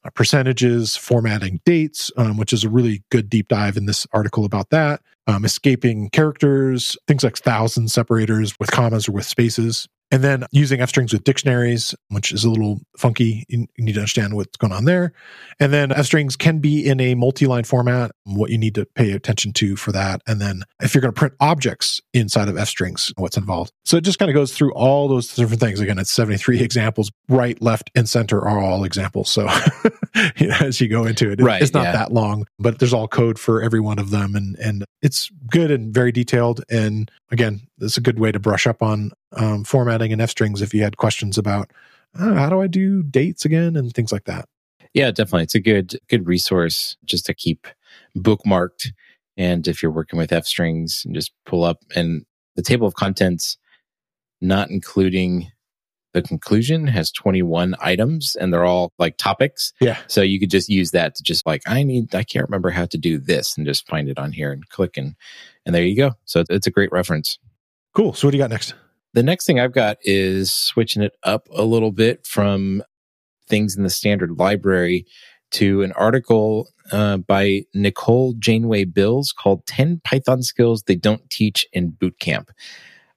Uh, 0.04 0.10
percentages, 0.10 0.96
formatting 0.96 1.60
dates, 1.64 2.12
um, 2.18 2.36
which 2.36 2.52
is 2.52 2.62
a 2.62 2.68
really 2.68 3.02
good 3.10 3.30
deep 3.30 3.48
dive 3.48 3.76
in 3.76 3.86
this 3.86 4.06
article 4.12 4.44
about 4.44 4.68
that. 4.68 5.00
Um, 5.26 5.44
escaping 5.46 6.10
characters, 6.10 6.96
things 7.08 7.24
like 7.24 7.38
thousand 7.38 7.90
separators 7.90 8.54
with 8.60 8.70
commas 8.70 9.08
or 9.08 9.12
with 9.12 9.24
spaces. 9.24 9.88
And 10.14 10.22
then 10.22 10.46
using 10.52 10.80
F 10.80 10.90
strings 10.90 11.12
with 11.12 11.24
dictionaries, 11.24 11.92
which 12.08 12.30
is 12.30 12.44
a 12.44 12.48
little 12.48 12.80
funky. 12.96 13.44
You 13.48 13.66
need 13.78 13.94
to 13.94 13.98
understand 13.98 14.36
what's 14.36 14.56
going 14.56 14.72
on 14.72 14.84
there. 14.84 15.12
And 15.58 15.72
then 15.72 15.90
F 15.90 16.06
strings 16.06 16.36
can 16.36 16.60
be 16.60 16.86
in 16.86 17.00
a 17.00 17.16
multi 17.16 17.48
line 17.48 17.64
format, 17.64 18.12
what 18.22 18.50
you 18.50 18.56
need 18.56 18.76
to 18.76 18.86
pay 18.94 19.10
attention 19.10 19.52
to 19.54 19.74
for 19.74 19.90
that. 19.90 20.22
And 20.28 20.40
then 20.40 20.62
if 20.80 20.94
you're 20.94 21.02
going 21.02 21.12
to 21.12 21.18
print 21.18 21.34
objects 21.40 22.00
inside 22.12 22.48
of 22.48 22.56
F 22.56 22.68
strings, 22.68 23.12
what's 23.16 23.36
involved. 23.36 23.72
So 23.84 23.96
it 23.96 24.04
just 24.04 24.20
kind 24.20 24.30
of 24.30 24.34
goes 24.34 24.56
through 24.56 24.72
all 24.74 25.08
those 25.08 25.34
different 25.34 25.60
things. 25.60 25.80
Again, 25.80 25.98
it's 25.98 26.12
73 26.12 26.60
examples. 26.62 27.10
Right, 27.28 27.60
left, 27.60 27.90
and 27.96 28.08
center 28.08 28.40
are 28.40 28.60
all 28.60 28.84
examples. 28.84 29.28
So 29.30 29.48
you 30.36 30.46
know, 30.46 30.58
as 30.60 30.80
you 30.80 30.86
go 30.86 31.06
into 31.06 31.32
it, 31.32 31.40
right, 31.40 31.60
it's 31.60 31.74
not 31.74 31.86
yeah. 31.86 31.92
that 31.92 32.12
long, 32.12 32.46
but 32.60 32.78
there's 32.78 32.94
all 32.94 33.08
code 33.08 33.36
for 33.36 33.60
every 33.62 33.80
one 33.80 33.98
of 33.98 34.10
them. 34.10 34.36
And, 34.36 34.56
and 34.60 34.84
it's 35.02 35.28
good 35.50 35.72
and 35.72 35.92
very 35.92 36.12
detailed. 36.12 36.62
And 36.70 37.10
again, 37.32 37.62
it's 37.80 37.96
a 37.96 38.00
good 38.00 38.20
way 38.20 38.30
to 38.30 38.38
brush 38.38 38.66
up 38.68 38.80
on 38.80 39.10
um, 39.36 39.64
formatting 39.64 40.12
and 40.12 40.20
F 40.20 40.30
strings 40.30 40.62
if 40.62 40.74
you 40.74 40.82
had 40.82 40.96
questions 40.96 41.38
about 41.38 41.70
uh, 42.18 42.34
how 42.34 42.48
do 42.48 42.60
I 42.60 42.66
do 42.66 43.02
dates 43.02 43.44
again 43.44 43.76
and 43.76 43.92
things 43.92 44.12
like 44.12 44.24
that. 44.24 44.48
Yeah, 44.92 45.10
definitely. 45.10 45.44
It's 45.44 45.54
a 45.54 45.60
good 45.60 45.98
good 46.08 46.26
resource 46.26 46.96
just 47.04 47.26
to 47.26 47.34
keep 47.34 47.66
bookmarked. 48.16 48.92
And 49.36 49.66
if 49.66 49.82
you're 49.82 49.92
working 49.92 50.18
with 50.18 50.32
F 50.32 50.46
strings, 50.46 51.02
and 51.04 51.14
just 51.14 51.32
pull 51.44 51.64
up 51.64 51.78
and 51.96 52.24
the 52.54 52.62
table 52.62 52.86
of 52.86 52.94
contents, 52.94 53.58
not 54.40 54.70
including 54.70 55.50
the 56.12 56.22
conclusion, 56.22 56.86
has 56.86 57.10
21 57.10 57.74
items 57.80 58.36
and 58.36 58.52
they're 58.52 58.64
all 58.64 58.92
like 58.98 59.16
topics. 59.16 59.72
Yeah. 59.80 59.98
So 60.06 60.22
you 60.22 60.38
could 60.38 60.50
just 60.50 60.68
use 60.68 60.92
that 60.92 61.16
to 61.16 61.22
just 61.24 61.44
like, 61.44 61.62
I 61.66 61.82
need, 61.82 62.14
I 62.14 62.22
can't 62.22 62.48
remember 62.48 62.70
how 62.70 62.86
to 62.86 62.96
do 62.96 63.18
this 63.18 63.56
and 63.56 63.66
just 63.66 63.88
find 63.88 64.08
it 64.08 64.18
on 64.18 64.30
here 64.30 64.52
and 64.52 64.68
click 64.68 64.96
and, 64.96 65.16
and 65.66 65.74
there 65.74 65.82
you 65.82 65.96
go. 65.96 66.12
So 66.24 66.44
it's 66.48 66.68
a 66.68 66.70
great 66.70 66.92
reference. 66.92 67.38
Cool. 67.94 68.14
So 68.14 68.28
what 68.28 68.30
do 68.30 68.38
you 68.38 68.42
got 68.44 68.50
next? 68.50 68.74
The 69.14 69.22
next 69.22 69.46
thing 69.46 69.60
I've 69.60 69.72
got 69.72 69.98
is 70.02 70.52
switching 70.52 71.00
it 71.00 71.12
up 71.22 71.48
a 71.54 71.62
little 71.62 71.92
bit 71.92 72.26
from 72.26 72.82
things 73.48 73.76
in 73.76 73.84
the 73.84 73.90
standard 73.90 74.38
library 74.38 75.06
to 75.52 75.82
an 75.82 75.92
article 75.92 76.68
uh, 76.90 77.18
by 77.18 77.62
Nicole 77.74 78.34
Janeway 78.36 78.84
Bills 78.84 79.32
called 79.32 79.66
10 79.66 80.00
Python 80.02 80.42
Skills 80.42 80.82
They 80.82 80.96
Don't 80.96 81.30
Teach 81.30 81.64
in 81.72 81.92
Bootcamp. 81.92 82.48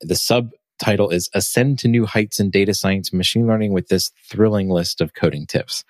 The 0.02 0.16
subtitle 0.16 1.10
is 1.10 1.32
Ascend 1.34 1.80
to 1.80 1.88
New 1.88 2.06
Heights 2.06 2.40
in 2.40 2.52
Data 2.52 2.76
Science 2.76 3.10
and 3.10 3.18
Machine 3.18 3.48
Learning 3.48 3.74
with 3.74 3.88
this 3.88 4.12
thrilling 4.30 4.70
list 4.70 5.02
of 5.02 5.16
coding 5.16 5.48
tips. 5.48 5.84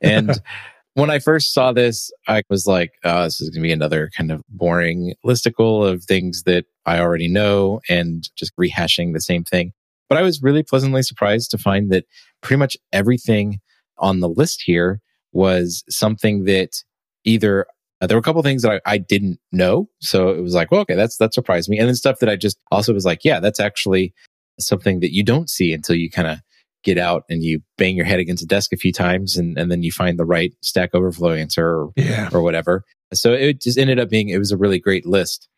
And 0.00 0.40
when 0.94 1.10
I 1.10 1.18
first 1.18 1.52
saw 1.52 1.72
this, 1.72 2.12
I 2.28 2.42
was 2.48 2.68
like, 2.68 2.92
oh, 3.02 3.24
this 3.24 3.40
is 3.40 3.50
going 3.50 3.62
to 3.62 3.66
be 3.68 3.72
another 3.72 4.08
kind 4.16 4.30
of 4.30 4.42
boring 4.48 5.14
listicle 5.26 5.84
of 5.84 6.04
things 6.04 6.44
that 6.44 6.66
I 6.88 7.00
already 7.00 7.28
know 7.28 7.80
and 7.88 8.28
just 8.36 8.56
rehashing 8.56 9.12
the 9.12 9.20
same 9.20 9.44
thing. 9.44 9.72
But 10.08 10.18
I 10.18 10.22
was 10.22 10.42
really 10.42 10.62
pleasantly 10.62 11.02
surprised 11.02 11.50
to 11.50 11.58
find 11.58 11.90
that 11.92 12.06
pretty 12.40 12.58
much 12.58 12.76
everything 12.92 13.60
on 13.98 14.20
the 14.20 14.28
list 14.28 14.62
here 14.64 15.00
was 15.32 15.84
something 15.88 16.44
that 16.44 16.82
either 17.24 17.66
uh, 18.00 18.06
there 18.06 18.16
were 18.16 18.20
a 18.20 18.22
couple 18.22 18.42
things 18.42 18.62
that 18.62 18.80
I, 18.86 18.94
I, 18.94 18.98
didn't 18.98 19.38
know. 19.52 19.88
So 20.00 20.30
it 20.30 20.40
was 20.40 20.54
like, 20.54 20.70
well, 20.70 20.80
okay, 20.82 20.94
that's 20.94 21.16
that 21.18 21.34
surprised 21.34 21.68
me. 21.68 21.78
And 21.78 21.88
then 21.88 21.96
stuff 21.96 22.20
that 22.20 22.28
I 22.28 22.36
just 22.36 22.58
also 22.70 22.94
was 22.94 23.04
like, 23.04 23.24
yeah, 23.24 23.40
that's 23.40 23.60
actually 23.60 24.14
something 24.60 25.00
that 25.00 25.12
you 25.12 25.24
don't 25.24 25.50
see 25.50 25.72
until 25.72 25.96
you 25.96 26.10
kind 26.10 26.28
of 26.28 26.38
get 26.84 26.96
out 26.96 27.24
and 27.28 27.42
you 27.42 27.60
bang 27.76 27.96
your 27.96 28.06
head 28.06 28.20
against 28.20 28.42
a 28.42 28.46
desk 28.46 28.72
a 28.72 28.76
few 28.76 28.92
times 28.92 29.36
and, 29.36 29.58
and 29.58 29.70
then 29.70 29.82
you 29.82 29.90
find 29.90 30.18
the 30.18 30.24
right 30.24 30.54
stack 30.62 30.94
overflow 30.94 31.32
answer 31.32 31.66
or, 31.66 31.92
yeah. 31.96 32.28
or 32.32 32.40
whatever. 32.40 32.84
So 33.12 33.32
it 33.32 33.60
just 33.60 33.78
ended 33.78 33.98
up 33.98 34.08
being, 34.08 34.28
it 34.28 34.38
was 34.38 34.52
a 34.52 34.56
really 34.56 34.78
great 34.78 35.04
list. 35.04 35.48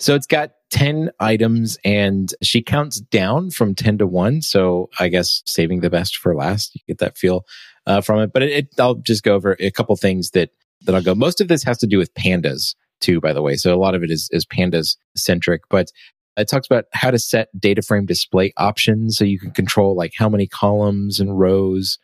So 0.00 0.14
it's 0.14 0.26
got 0.26 0.52
10 0.70 1.10
items 1.20 1.78
and 1.84 2.32
she 2.42 2.62
counts 2.62 3.00
down 3.00 3.50
from 3.50 3.74
10 3.74 3.98
to 3.98 4.06
1. 4.06 4.40
So 4.40 4.88
I 4.98 5.08
guess 5.08 5.42
saving 5.44 5.80
the 5.80 5.90
best 5.90 6.16
for 6.16 6.34
last, 6.34 6.74
you 6.74 6.80
get 6.88 6.98
that 6.98 7.18
feel 7.18 7.44
uh, 7.86 8.00
from 8.00 8.20
it. 8.20 8.32
But 8.32 8.42
it, 8.42 8.50
it, 8.50 8.68
I'll 8.80 8.94
just 8.94 9.22
go 9.22 9.34
over 9.34 9.56
a 9.60 9.70
couple 9.70 9.94
things 9.96 10.30
that, 10.30 10.50
that 10.82 10.94
I'll 10.94 11.02
go. 11.02 11.14
Most 11.14 11.42
of 11.42 11.48
this 11.48 11.62
has 11.64 11.76
to 11.78 11.86
do 11.86 11.98
with 11.98 12.14
pandas 12.14 12.74
too, 13.02 13.20
by 13.20 13.34
the 13.34 13.42
way. 13.42 13.56
So 13.56 13.74
a 13.74 13.76
lot 13.76 13.94
of 13.94 14.02
it 14.02 14.10
is, 14.10 14.30
is 14.32 14.46
pandas 14.46 14.96
centric, 15.16 15.60
but 15.68 15.92
it 16.38 16.48
talks 16.48 16.66
about 16.66 16.86
how 16.94 17.10
to 17.10 17.18
set 17.18 17.48
data 17.60 17.82
frame 17.82 18.06
display 18.06 18.54
options 18.56 19.18
so 19.18 19.24
you 19.24 19.38
can 19.38 19.50
control 19.50 19.94
like 19.94 20.12
how 20.16 20.30
many 20.30 20.46
columns 20.46 21.20
and 21.20 21.38
rows 21.38 21.98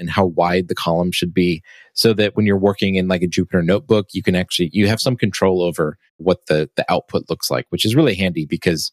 and 0.00 0.10
how 0.10 0.24
wide 0.24 0.68
the 0.68 0.74
column 0.74 1.12
should 1.12 1.32
be 1.32 1.62
so 1.92 2.12
that 2.14 2.34
when 2.34 2.46
you're 2.46 2.56
working 2.56 2.96
in 2.96 3.06
like 3.06 3.22
a 3.22 3.28
Jupyter 3.28 3.64
notebook, 3.64 4.08
you 4.12 4.22
can 4.22 4.34
actually, 4.34 4.70
you 4.72 4.88
have 4.88 5.00
some 5.00 5.16
control 5.16 5.62
over 5.62 5.98
what 6.16 6.46
the, 6.46 6.68
the 6.76 6.90
output 6.90 7.28
looks 7.28 7.50
like, 7.50 7.66
which 7.68 7.84
is 7.84 7.94
really 7.94 8.14
handy 8.14 8.46
because 8.46 8.90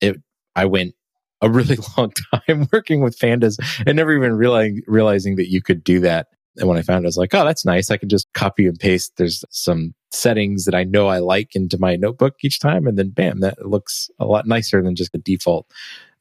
it, 0.00 0.16
I 0.56 0.66
went 0.66 0.94
a 1.40 1.48
really 1.48 1.78
long 1.96 2.12
time 2.34 2.68
working 2.72 3.00
with 3.00 3.18
pandas 3.18 3.56
and 3.86 3.96
never 3.96 4.12
even 4.12 4.34
realizing, 4.34 4.82
realizing 4.86 5.36
that 5.36 5.50
you 5.50 5.62
could 5.62 5.82
do 5.84 6.00
that. 6.00 6.26
And 6.56 6.68
when 6.68 6.78
I 6.78 6.82
found 6.82 7.04
it, 7.04 7.06
I 7.06 7.08
was 7.08 7.16
like, 7.16 7.34
oh, 7.34 7.44
that's 7.44 7.64
nice. 7.64 7.90
I 7.90 7.96
can 7.96 8.08
just 8.08 8.32
copy 8.32 8.66
and 8.66 8.78
paste. 8.78 9.14
There's 9.16 9.44
some 9.50 9.92
settings 10.12 10.64
that 10.64 10.74
I 10.74 10.84
know 10.84 11.08
I 11.08 11.18
like 11.18 11.56
into 11.56 11.78
my 11.78 11.96
notebook 11.96 12.36
each 12.42 12.60
time. 12.60 12.86
And 12.86 12.96
then 12.96 13.10
bam, 13.10 13.40
that 13.40 13.66
looks 13.66 14.08
a 14.20 14.26
lot 14.26 14.46
nicer 14.46 14.80
than 14.80 14.94
just 14.94 15.10
the 15.10 15.18
default 15.18 15.66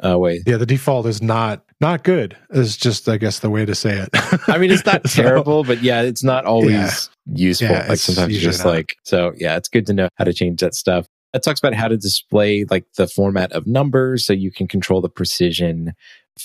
uh, 0.05 0.17
way. 0.17 0.41
Yeah, 0.45 0.57
the 0.57 0.65
default 0.65 1.05
is 1.05 1.21
not 1.21 1.63
not 1.79 2.03
good. 2.03 2.37
Is 2.49 2.77
just 2.77 3.07
I 3.07 3.17
guess 3.17 3.39
the 3.39 3.49
way 3.49 3.65
to 3.65 3.75
say 3.75 3.97
it. 3.97 4.09
I 4.47 4.57
mean, 4.57 4.71
it's 4.71 4.85
not 4.85 5.07
so, 5.09 5.21
terrible, 5.21 5.63
but 5.63 5.81
yeah, 5.81 6.01
it's 6.01 6.23
not 6.23 6.45
always 6.45 7.09
yeah. 7.25 7.35
useful. 7.35 7.69
Yeah, 7.69 7.85
like 7.87 7.99
sometimes 7.99 8.33
you're 8.33 8.41
just 8.41 8.65
not. 8.65 8.71
like 8.71 8.95
so. 9.03 9.33
Yeah, 9.37 9.57
it's 9.57 9.69
good 9.69 9.85
to 9.87 9.93
know 9.93 10.09
how 10.15 10.25
to 10.25 10.33
change 10.33 10.61
that 10.61 10.75
stuff. 10.75 11.07
It 11.33 11.41
talks 11.41 11.59
about 11.59 11.73
how 11.73 11.87
to 11.87 11.97
display 11.97 12.65
like 12.69 12.85
the 12.95 13.07
format 13.07 13.51
of 13.53 13.65
numbers 13.65 14.25
so 14.25 14.33
you 14.33 14.51
can 14.51 14.67
control 14.67 15.01
the 15.01 15.09
precision, 15.09 15.93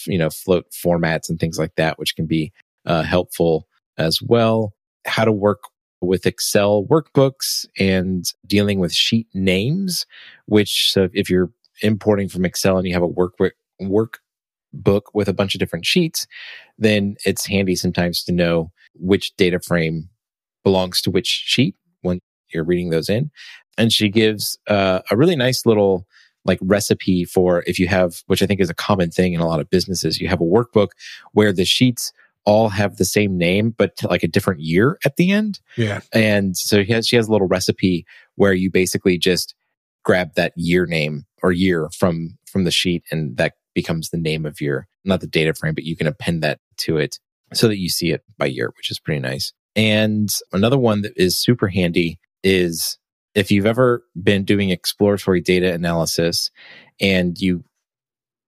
you 0.06 0.18
know, 0.18 0.30
float 0.30 0.66
formats 0.72 1.28
and 1.28 1.38
things 1.38 1.58
like 1.58 1.74
that, 1.76 1.98
which 1.98 2.16
can 2.16 2.26
be 2.26 2.52
uh, 2.86 3.02
helpful 3.02 3.66
as 3.98 4.20
well. 4.22 4.72
How 5.06 5.24
to 5.24 5.32
work 5.32 5.60
with 6.00 6.26
Excel 6.26 6.84
workbooks 6.84 7.66
and 7.78 8.24
dealing 8.46 8.78
with 8.78 8.92
sheet 8.92 9.26
names, 9.34 10.06
which 10.46 10.90
so 10.90 11.08
if 11.12 11.28
you're 11.28 11.50
importing 11.82 12.28
from 12.28 12.44
Excel 12.44 12.78
and 12.78 12.86
you 12.86 12.94
have 12.94 13.02
a 13.02 13.08
workbook 13.08 13.52
workbook 13.80 15.02
with 15.14 15.28
a 15.28 15.34
bunch 15.34 15.54
of 15.54 15.58
different 15.58 15.86
sheets, 15.86 16.26
then 16.78 17.16
it's 17.24 17.46
handy 17.46 17.76
sometimes 17.76 18.22
to 18.24 18.32
know 18.32 18.70
which 18.94 19.34
data 19.36 19.60
frame 19.60 20.08
belongs 20.64 21.00
to 21.02 21.10
which 21.10 21.26
sheet 21.26 21.74
when 22.02 22.20
you're 22.52 22.64
reading 22.64 22.90
those 22.90 23.08
in. 23.08 23.30
And 23.76 23.92
she 23.92 24.08
gives 24.08 24.58
uh, 24.66 25.00
a 25.10 25.16
really 25.16 25.36
nice 25.36 25.64
little 25.64 26.06
like 26.44 26.58
recipe 26.62 27.24
for 27.24 27.62
if 27.66 27.78
you 27.78 27.88
have, 27.88 28.22
which 28.26 28.42
I 28.42 28.46
think 28.46 28.60
is 28.60 28.70
a 28.70 28.74
common 28.74 29.10
thing 29.10 29.34
in 29.34 29.40
a 29.40 29.46
lot 29.46 29.60
of 29.60 29.70
businesses, 29.70 30.20
you 30.20 30.28
have 30.28 30.40
a 30.40 30.44
workbook 30.44 30.88
where 31.32 31.52
the 31.52 31.64
sheets 31.64 32.12
all 32.44 32.70
have 32.70 32.96
the 32.96 33.04
same 33.04 33.36
name, 33.36 33.74
but 33.76 33.92
like 34.04 34.22
a 34.22 34.28
different 34.28 34.60
year 34.60 34.98
at 35.04 35.16
the 35.16 35.30
end. 35.30 35.60
Yeah. 35.76 36.00
And 36.12 36.56
so 36.56 36.82
she 36.82 36.92
has, 36.92 37.06
she 37.06 37.16
has 37.16 37.28
a 37.28 37.32
little 37.32 37.46
recipe 37.46 38.06
where 38.36 38.54
you 38.54 38.70
basically 38.70 39.18
just 39.18 39.54
grab 40.04 40.34
that 40.34 40.52
year 40.56 40.86
name 40.86 41.24
or 41.42 41.52
year 41.52 41.88
from, 41.96 42.38
from 42.50 42.64
the 42.64 42.70
sheet 42.70 43.04
and 43.10 43.36
that 43.36 43.54
becomes 43.74 44.10
the 44.10 44.18
name 44.18 44.46
of 44.46 44.60
your, 44.60 44.88
not 45.04 45.20
the 45.20 45.26
data 45.26 45.54
frame, 45.54 45.74
but 45.74 45.84
you 45.84 45.96
can 45.96 46.06
append 46.06 46.42
that 46.42 46.58
to 46.78 46.96
it 46.96 47.18
so 47.52 47.68
that 47.68 47.78
you 47.78 47.88
see 47.88 48.10
it 48.10 48.22
by 48.36 48.46
year, 48.46 48.72
which 48.76 48.90
is 48.90 48.98
pretty 48.98 49.20
nice. 49.20 49.52
And 49.76 50.28
another 50.52 50.78
one 50.78 51.02
that 51.02 51.12
is 51.16 51.40
super 51.40 51.68
handy 51.68 52.18
is 52.42 52.98
if 53.34 53.50
you've 53.50 53.66
ever 53.66 54.02
been 54.20 54.44
doing 54.44 54.70
exploratory 54.70 55.40
data 55.40 55.72
analysis 55.72 56.50
and 57.00 57.38
you 57.38 57.64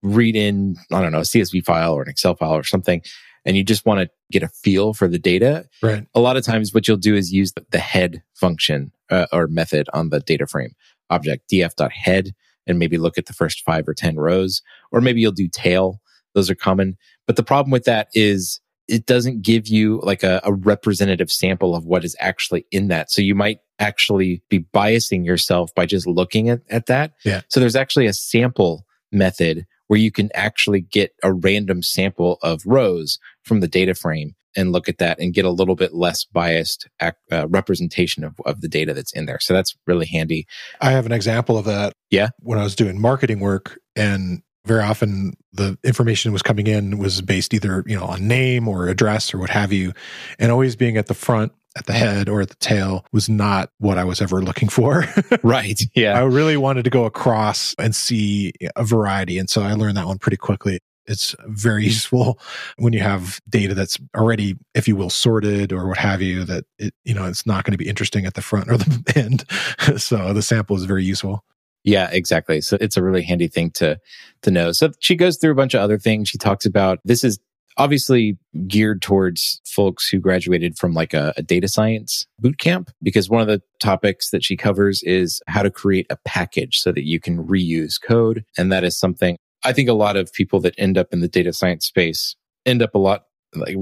read 0.02 0.34
in, 0.34 0.76
I 0.92 1.00
don't 1.00 1.12
know, 1.12 1.18
a 1.18 1.22
CSV 1.22 1.64
file 1.64 1.92
or 1.92 2.02
an 2.02 2.08
Excel 2.08 2.34
file 2.34 2.54
or 2.54 2.64
something, 2.64 3.02
and 3.44 3.56
you 3.56 3.64
just 3.64 3.86
want 3.86 4.00
to 4.00 4.10
get 4.30 4.42
a 4.42 4.48
feel 4.48 4.92
for 4.92 5.08
the 5.08 5.18
data, 5.18 5.66
right. 5.82 6.06
a 6.14 6.20
lot 6.20 6.36
of 6.36 6.44
times 6.44 6.74
what 6.74 6.86
you'll 6.86 6.96
do 6.96 7.14
is 7.14 7.32
use 7.32 7.52
the, 7.70 7.78
head 7.78 8.22
function 8.34 8.92
uh, 9.10 9.26
or 9.32 9.46
method 9.46 9.88
on 9.92 10.10
the 10.10 10.20
data 10.20 10.46
frame. 10.46 10.72
Object 11.10 11.50
df.head 11.50 12.32
and 12.66 12.78
maybe 12.78 12.98
look 12.98 13.18
at 13.18 13.26
the 13.26 13.32
first 13.32 13.62
five 13.62 13.88
or 13.88 13.94
10 13.94 14.16
rows, 14.16 14.62
or 14.92 15.00
maybe 15.00 15.20
you'll 15.20 15.32
do 15.32 15.48
tail. 15.48 16.00
Those 16.34 16.50
are 16.50 16.54
common. 16.54 16.96
But 17.26 17.36
the 17.36 17.42
problem 17.42 17.70
with 17.70 17.84
that 17.84 18.08
is 18.14 18.60
it 18.86 19.06
doesn't 19.06 19.42
give 19.42 19.68
you 19.68 20.00
like 20.02 20.22
a, 20.22 20.40
a, 20.42 20.52
representative 20.52 21.30
sample 21.30 21.76
of 21.76 21.86
what 21.86 22.04
is 22.04 22.16
actually 22.18 22.66
in 22.72 22.88
that. 22.88 23.10
So 23.10 23.22
you 23.22 23.36
might 23.36 23.60
actually 23.78 24.42
be 24.48 24.66
biasing 24.74 25.24
yourself 25.24 25.72
by 25.74 25.86
just 25.86 26.08
looking 26.08 26.48
at, 26.48 26.60
at 26.70 26.86
that. 26.86 27.12
Yeah. 27.24 27.42
So 27.48 27.60
there's 27.60 27.76
actually 27.76 28.06
a 28.06 28.12
sample 28.12 28.84
method 29.12 29.64
where 29.86 29.98
you 29.98 30.10
can 30.10 30.30
actually 30.34 30.80
get 30.80 31.14
a 31.22 31.32
random 31.32 31.82
sample 31.82 32.38
of 32.42 32.62
rows 32.66 33.18
from 33.44 33.60
the 33.60 33.68
data 33.68 33.94
frame 33.94 34.34
and 34.56 34.72
look 34.72 34.88
at 34.88 34.98
that 34.98 35.18
and 35.18 35.34
get 35.34 35.44
a 35.44 35.50
little 35.50 35.76
bit 35.76 35.94
less 35.94 36.24
biased 36.24 36.88
uh, 37.00 37.12
representation 37.48 38.24
of, 38.24 38.34
of 38.44 38.60
the 38.60 38.68
data 38.68 38.94
that's 38.94 39.12
in 39.12 39.26
there. 39.26 39.38
So 39.40 39.54
that's 39.54 39.76
really 39.86 40.06
handy. 40.06 40.46
I 40.80 40.90
have 40.90 41.06
an 41.06 41.12
example 41.12 41.56
of 41.56 41.64
that. 41.66 41.94
Yeah. 42.10 42.30
When 42.40 42.58
I 42.58 42.64
was 42.64 42.74
doing 42.74 43.00
marketing 43.00 43.40
work 43.40 43.78
and 43.96 44.42
very 44.64 44.82
often 44.82 45.34
the 45.52 45.78
information 45.84 46.32
was 46.32 46.42
coming 46.42 46.66
in 46.66 46.98
was 46.98 47.22
based 47.22 47.54
either 47.54 47.82
you 47.86 47.96
know 47.96 48.04
on 48.04 48.28
name 48.28 48.68
or 48.68 48.88
address 48.88 49.32
or 49.32 49.38
what 49.38 49.50
have 49.50 49.72
you 49.72 49.92
and 50.38 50.52
always 50.52 50.76
being 50.76 50.96
at 50.96 51.06
the 51.06 51.14
front 51.14 51.52
at 51.76 51.86
the 51.86 51.92
head 51.92 52.28
or 52.28 52.40
at 52.40 52.48
the 52.50 52.56
tail 52.56 53.04
was 53.12 53.28
not 53.28 53.70
what 53.78 53.96
i 53.96 54.04
was 54.04 54.20
ever 54.20 54.42
looking 54.42 54.68
for 54.68 55.06
right 55.42 55.82
yeah 55.94 56.18
i 56.18 56.22
really 56.22 56.56
wanted 56.56 56.82
to 56.82 56.90
go 56.90 57.04
across 57.04 57.74
and 57.78 57.94
see 57.94 58.52
a 58.76 58.84
variety 58.84 59.38
and 59.38 59.48
so 59.48 59.62
i 59.62 59.72
learned 59.72 59.96
that 59.96 60.06
one 60.06 60.18
pretty 60.18 60.36
quickly 60.36 60.78
it's 61.10 61.34
very 61.46 61.84
useful 61.94 62.38
when 62.78 62.92
you 62.92 63.00
have 63.00 63.40
data 63.48 63.74
that's 63.74 63.98
already 64.16 64.56
if 64.74 64.88
you 64.88 64.96
will 64.96 65.10
sorted 65.10 65.72
or 65.72 65.88
what 65.88 65.98
have 65.98 66.22
you 66.22 66.44
that 66.44 66.64
it 66.78 66.94
you 67.04 67.14
know 67.14 67.26
it's 67.26 67.46
not 67.46 67.64
going 67.64 67.72
to 67.72 67.78
be 67.78 67.88
interesting 67.88 68.24
at 68.24 68.34
the 68.34 68.42
front 68.42 68.70
or 68.70 68.76
the 68.78 69.12
end 69.16 69.44
so 70.00 70.32
the 70.32 70.42
sample 70.42 70.76
is 70.76 70.84
very 70.84 71.04
useful 71.04 71.44
yeah, 71.82 72.10
exactly. 72.12 72.60
So 72.60 72.76
it's 72.80 72.98
a 72.98 73.02
really 73.02 73.22
handy 73.22 73.48
thing 73.48 73.70
to 73.72 73.98
to 74.42 74.50
know. 74.50 74.72
So 74.72 74.90
she 75.00 75.16
goes 75.16 75.38
through 75.38 75.52
a 75.52 75.54
bunch 75.54 75.72
of 75.72 75.80
other 75.80 75.98
things. 75.98 76.28
She 76.28 76.36
talks 76.36 76.66
about 76.66 76.98
this 77.04 77.24
is 77.24 77.38
obviously 77.76 78.36
geared 78.66 79.00
towards 79.00 79.60
folks 79.64 80.08
who 80.08 80.18
graduated 80.18 80.76
from 80.76 80.92
like 80.92 81.14
a, 81.14 81.32
a, 81.36 81.42
data 81.42 81.68
science 81.68 82.26
boot 82.38 82.58
camp 82.58 82.90
because 83.02 83.30
one 83.30 83.40
of 83.40 83.46
the 83.46 83.62
topics 83.80 84.30
that 84.30 84.44
she 84.44 84.56
covers 84.56 85.02
is 85.04 85.40
how 85.46 85.62
to 85.62 85.70
create 85.70 86.06
a 86.10 86.18
package 86.24 86.78
so 86.78 86.92
that 86.92 87.06
you 87.06 87.20
can 87.20 87.46
reuse 87.46 87.94
code 88.00 88.44
and 88.58 88.72
that 88.72 88.84
is 88.84 88.98
something 88.98 89.38
i 89.64 89.72
think 89.72 89.88
a 89.88 89.94
lot 89.94 90.16
of 90.16 90.32
people 90.32 90.60
that 90.60 90.74
end 90.78 90.98
up 90.98 91.08
in 91.12 91.20
the 91.20 91.28
data 91.28 91.52
science 91.52 91.86
space 91.86 92.36
end 92.66 92.82
up 92.82 92.94
a 92.94 92.98
lot 92.98 93.24
like 93.54 93.76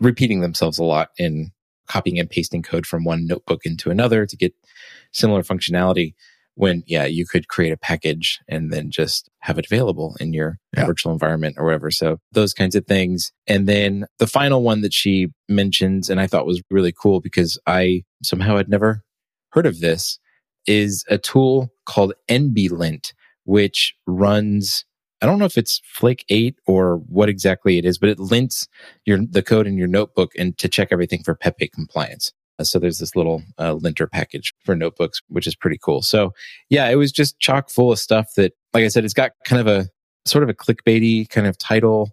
repeating 0.00 0.40
themselves 0.40 0.78
a 0.78 0.84
lot 0.84 1.10
in 1.18 1.50
copying 1.88 2.18
and 2.18 2.30
pasting 2.30 2.62
code 2.62 2.86
from 2.86 3.04
one 3.04 3.26
notebook 3.26 3.60
into 3.64 3.90
another 3.90 4.26
to 4.26 4.36
get 4.36 4.54
similar 5.12 5.42
functionality 5.42 6.14
when 6.54 6.82
yeah 6.86 7.04
you 7.04 7.26
could 7.26 7.48
create 7.48 7.72
a 7.72 7.76
package 7.76 8.38
and 8.48 8.72
then 8.72 8.90
just 8.90 9.30
have 9.40 9.58
it 9.58 9.66
available 9.66 10.16
in 10.20 10.32
your 10.32 10.58
yeah. 10.76 10.84
virtual 10.84 11.12
environment 11.12 11.56
or 11.58 11.64
whatever 11.64 11.90
so 11.90 12.18
those 12.32 12.52
kinds 12.52 12.74
of 12.74 12.86
things 12.86 13.32
and 13.46 13.66
then 13.66 14.06
the 14.18 14.26
final 14.26 14.62
one 14.62 14.82
that 14.82 14.92
she 14.92 15.28
mentions 15.48 16.10
and 16.10 16.20
i 16.20 16.26
thought 16.26 16.46
was 16.46 16.62
really 16.70 16.92
cool 16.92 17.20
because 17.20 17.58
i 17.66 18.02
somehow 18.22 18.56
had 18.56 18.68
never 18.68 19.02
heard 19.50 19.66
of 19.66 19.80
this 19.80 20.18
is 20.66 21.04
a 21.08 21.18
tool 21.18 21.70
called 21.86 22.12
nblint 22.28 23.12
which 23.44 23.94
runs 24.06 24.84
I 25.22 25.26
don't 25.26 25.38
know 25.38 25.44
if 25.44 25.56
it's 25.56 25.80
Flake 25.84 26.24
8 26.28 26.56
or 26.66 26.96
what 27.08 27.28
exactly 27.28 27.78
it 27.78 27.84
is, 27.84 27.96
but 27.96 28.08
it 28.08 28.18
lints 28.18 28.66
your 29.04 29.18
the 29.24 29.42
code 29.42 29.68
in 29.68 29.78
your 29.78 29.86
notebook 29.86 30.32
and 30.36 30.58
to 30.58 30.68
check 30.68 30.88
everything 30.90 31.22
for 31.22 31.36
PEP 31.36 31.56
8 31.60 31.72
compliance. 31.72 32.32
Uh, 32.58 32.64
so 32.64 32.78
there's 32.80 32.98
this 32.98 33.14
little 33.14 33.40
uh, 33.58 33.74
linter 33.74 34.08
package 34.08 34.52
for 34.64 34.74
notebooks, 34.74 35.20
which 35.28 35.46
is 35.46 35.54
pretty 35.54 35.78
cool. 35.80 36.02
So 36.02 36.32
yeah, 36.70 36.88
it 36.88 36.96
was 36.96 37.12
just 37.12 37.38
chock 37.38 37.70
full 37.70 37.92
of 37.92 38.00
stuff 38.00 38.26
that, 38.36 38.52
like 38.74 38.84
I 38.84 38.88
said, 38.88 39.04
it's 39.04 39.14
got 39.14 39.30
kind 39.44 39.60
of 39.60 39.68
a 39.68 39.88
sort 40.26 40.42
of 40.42 40.50
a 40.50 40.54
clickbaity 40.54 41.28
kind 41.28 41.46
of 41.46 41.56
title. 41.56 42.10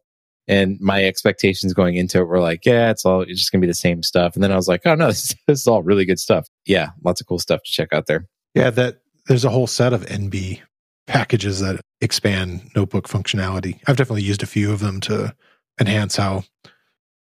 And 0.48 0.80
my 0.80 1.04
expectations 1.04 1.74
going 1.74 1.96
into 1.96 2.20
it 2.20 2.26
were 2.26 2.40
like, 2.40 2.66
yeah, 2.66 2.90
it's 2.90 3.06
all, 3.06 3.22
it's 3.22 3.40
just 3.40 3.52
going 3.52 3.62
to 3.62 3.66
be 3.66 3.70
the 3.70 3.76
same 3.76 4.02
stuff. 4.04 4.36
And 4.36 4.44
then 4.44 4.52
I 4.52 4.56
was 4.56 4.68
like, 4.68 4.82
oh 4.86 4.96
no, 4.96 5.08
this, 5.08 5.36
this 5.48 5.60
is 5.62 5.68
all 5.68 5.82
really 5.82 6.06
good 6.06 6.20
stuff. 6.20 6.48
Yeah, 6.66 6.90
lots 7.04 7.22
of 7.22 7.28
cool 7.28 7.40
stuff 7.40 7.62
to 7.64 7.72
check 7.72 7.92
out 7.92 8.06
there. 8.06 8.28
Yeah, 8.54 8.70
that 8.72 9.02
there's 9.28 9.46
a 9.46 9.50
whole 9.50 9.68
set 9.68 9.94
of 9.94 10.06
NB 10.06 10.62
packages 11.10 11.60
that 11.60 11.82
expand 12.02 12.70
notebook 12.76 13.08
functionality. 13.08 13.80
I've 13.88 13.98
definitely 13.98 14.24
used 14.24 14.44
a 14.44 14.48
few 14.48 14.72
of 14.72 14.80
them 14.80 15.02
to 15.02 15.36
enhance 15.80 16.16
how 16.16 16.44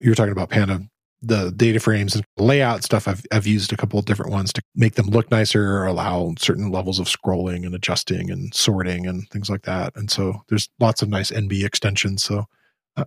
you 0.00 0.10
were 0.10 0.14
talking 0.14 0.32
about 0.32 0.50
Panda 0.50 0.82
the 1.22 1.50
data 1.56 1.80
frames 1.80 2.14
and 2.14 2.24
layout 2.36 2.84
stuff. 2.84 3.08
I've, 3.08 3.24
I've 3.32 3.46
used 3.46 3.72
a 3.72 3.76
couple 3.76 3.98
of 3.98 4.04
different 4.04 4.32
ones 4.32 4.52
to 4.52 4.62
make 4.74 4.94
them 4.94 5.06
look 5.06 5.30
nicer 5.30 5.76
or 5.76 5.86
allow 5.86 6.34
certain 6.38 6.70
levels 6.70 6.98
of 6.98 7.06
scrolling 7.06 7.64
and 7.64 7.74
adjusting 7.74 8.30
and 8.30 8.54
sorting 8.54 9.06
and 9.06 9.28
things 9.30 9.48
like 9.48 9.62
that. 9.62 9.94
And 9.96 10.10
so 10.10 10.42
there's 10.48 10.68
lots 10.78 11.02
of 11.02 11.08
nice 11.08 11.30
nb 11.30 11.64
extensions. 11.64 12.22
So 12.22 12.44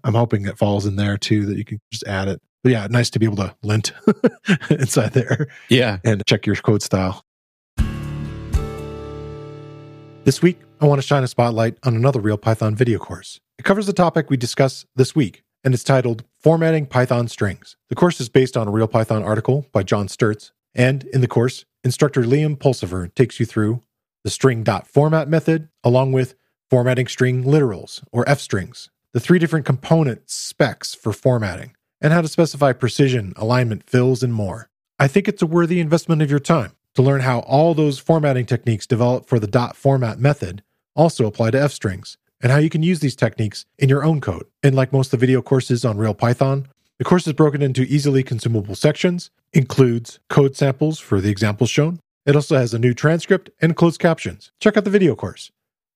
i'm 0.03 0.13
hoping 0.13 0.45
it 0.45 0.57
falls 0.57 0.85
in 0.85 0.95
there 0.97 1.17
too 1.17 1.45
that 1.47 1.57
you 1.57 1.65
can 1.65 1.79
just 1.91 2.05
add 2.07 2.27
it. 2.27 2.41
But 2.63 2.71
yeah 2.71 2.87
nice 2.89 3.09
to 3.11 3.19
be 3.19 3.25
able 3.25 3.37
to 3.37 3.55
lint 3.63 3.91
inside 4.69 5.13
there 5.13 5.47
yeah. 5.69 5.99
and 6.03 6.25
check 6.25 6.45
your 6.45 6.55
code 6.55 6.81
style. 6.81 7.23
This 10.25 10.41
week 10.41 10.59
i 10.81 10.85
want 10.85 11.01
to 11.01 11.07
shine 11.07 11.23
a 11.23 11.27
spotlight 11.27 11.77
on 11.83 11.95
another 11.95 12.19
real 12.19 12.37
python 12.37 12.75
video 12.75 12.99
course 12.99 13.39
it 13.57 13.65
covers 13.65 13.87
the 13.87 13.93
topic 13.93 14.29
we 14.29 14.37
discuss 14.37 14.85
this 14.95 15.15
week 15.15 15.43
and 15.63 15.73
it's 15.73 15.83
titled 15.83 16.23
Formatting 16.39 16.85
Python 16.85 17.27
Strings. 17.27 17.75
The 17.89 17.95
course 17.95 18.21
is 18.21 18.29
based 18.29 18.55
on 18.55 18.67
a 18.67 18.71
real 18.71 18.87
Python 18.87 19.23
article 19.23 19.65
by 19.71 19.83
John 19.83 20.07
Sturtz, 20.07 20.51
and 20.73 21.03
in 21.05 21.21
the 21.21 21.27
course, 21.27 21.65
instructor 21.83 22.23
Liam 22.23 22.57
Pulsifer 22.57 23.13
takes 23.13 23.39
you 23.39 23.45
through 23.45 23.83
the 24.23 24.29
string.format 24.29 25.27
method, 25.27 25.69
along 25.83 26.11
with 26.11 26.35
formatting 26.69 27.07
string 27.07 27.43
literals, 27.43 28.03
or 28.11 28.27
F 28.27 28.39
strings, 28.39 28.89
the 29.13 29.19
three 29.19 29.39
different 29.39 29.65
component 29.65 30.29
specs 30.29 30.93
for 30.93 31.13
formatting, 31.13 31.75
and 32.01 32.13
how 32.13 32.21
to 32.21 32.27
specify 32.27 32.71
precision, 32.71 33.33
alignment, 33.35 33.83
fills, 33.83 34.23
and 34.23 34.33
more. 34.33 34.69
I 34.97 35.07
think 35.07 35.27
it's 35.27 35.41
a 35.41 35.47
worthy 35.47 35.79
investment 35.79 36.21
of 36.21 36.29
your 36.29 36.39
time 36.39 36.73
to 36.95 37.01
learn 37.01 37.21
how 37.21 37.39
all 37.39 37.73
those 37.73 37.99
formatting 37.99 38.45
techniques 38.45 38.87
developed 38.87 39.27
for 39.27 39.39
the 39.39 39.47
dot 39.47 39.75
format 39.75 40.19
method 40.19 40.63
also 40.99 41.25
apply 41.25 41.49
to 41.51 41.61
F 41.61 41.71
strings 41.71 42.17
and 42.41 42.51
how 42.51 42.57
you 42.57 42.69
can 42.69 42.83
use 42.83 42.99
these 42.99 43.15
techniques 43.15 43.65
in 43.77 43.87
your 43.87 44.03
own 44.03 44.19
code. 44.19 44.45
And 44.61 44.75
like 44.75 44.91
most 44.91 45.07
of 45.07 45.19
the 45.19 45.25
video 45.25 45.41
courses 45.41 45.85
on 45.85 45.97
Real 45.97 46.13
Python, 46.13 46.67
the 46.97 47.05
course 47.05 47.25
is 47.25 47.33
broken 47.33 47.61
into 47.61 47.83
easily 47.83 48.21
consumable 48.21 48.75
sections, 48.75 49.31
includes 49.53 50.19
code 50.29 50.57
samples 50.57 50.99
for 50.99 51.21
the 51.21 51.29
examples 51.29 51.69
shown. 51.69 52.01
It 52.25 52.35
also 52.35 52.57
has 52.57 52.73
a 52.73 52.79
new 52.79 52.93
transcript 52.93 53.49
and 53.61 53.77
closed 53.77 54.01
captions. 54.01 54.51
Check 54.59 54.75
out 54.75 54.83
the 54.83 54.89
video 54.89 55.15
course. 55.15 55.51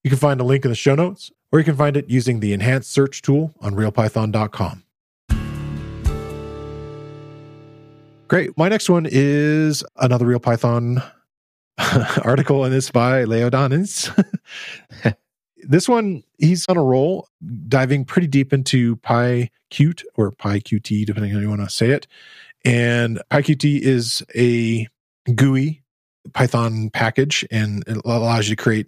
You 0.05 0.09
can 0.09 0.19
find 0.19 0.39
a 0.39 0.45
link 0.45 0.63
in 0.63 0.71
the 0.71 0.75
show 0.75 0.95
notes, 0.95 1.31
or 1.51 1.59
you 1.59 1.65
can 1.65 1.75
find 1.75 1.97
it 1.97 2.09
using 2.09 2.39
the 2.39 2.53
enhanced 2.53 2.89
search 2.89 3.21
tool 3.21 3.53
on 3.59 3.75
realpython.com. 3.75 4.83
Great. 8.29 8.57
My 8.57 8.69
next 8.69 8.89
one 8.89 9.05
is 9.09 9.83
another 9.97 10.25
Real 10.25 10.39
Python 10.39 11.03
article, 12.23 12.63
and 12.63 12.73
this 12.73 12.91
by 12.91 13.23
Leodanis. 13.23 14.11
this 15.63 15.89
one, 15.89 16.23
he's 16.37 16.65
on 16.67 16.77
a 16.77 16.83
roll, 16.83 17.27
diving 17.67 18.05
pretty 18.05 18.27
deep 18.27 18.53
into 18.53 18.95
PyQt 18.97 20.03
or 20.15 20.31
PyQt, 20.31 21.05
depending 21.05 21.31
on 21.31 21.37
how 21.37 21.41
you 21.41 21.49
want 21.49 21.61
to 21.61 21.69
say 21.69 21.89
it. 21.89 22.07
And 22.65 23.21
PyQt 23.31 23.81
is 23.81 24.23
a 24.35 24.87
GUI 25.35 25.81
Python 26.33 26.89
package 26.91 27.45
and 27.51 27.83
it 27.87 27.97
allows 28.05 28.49
you 28.49 28.55
to 28.55 28.61
create 28.61 28.87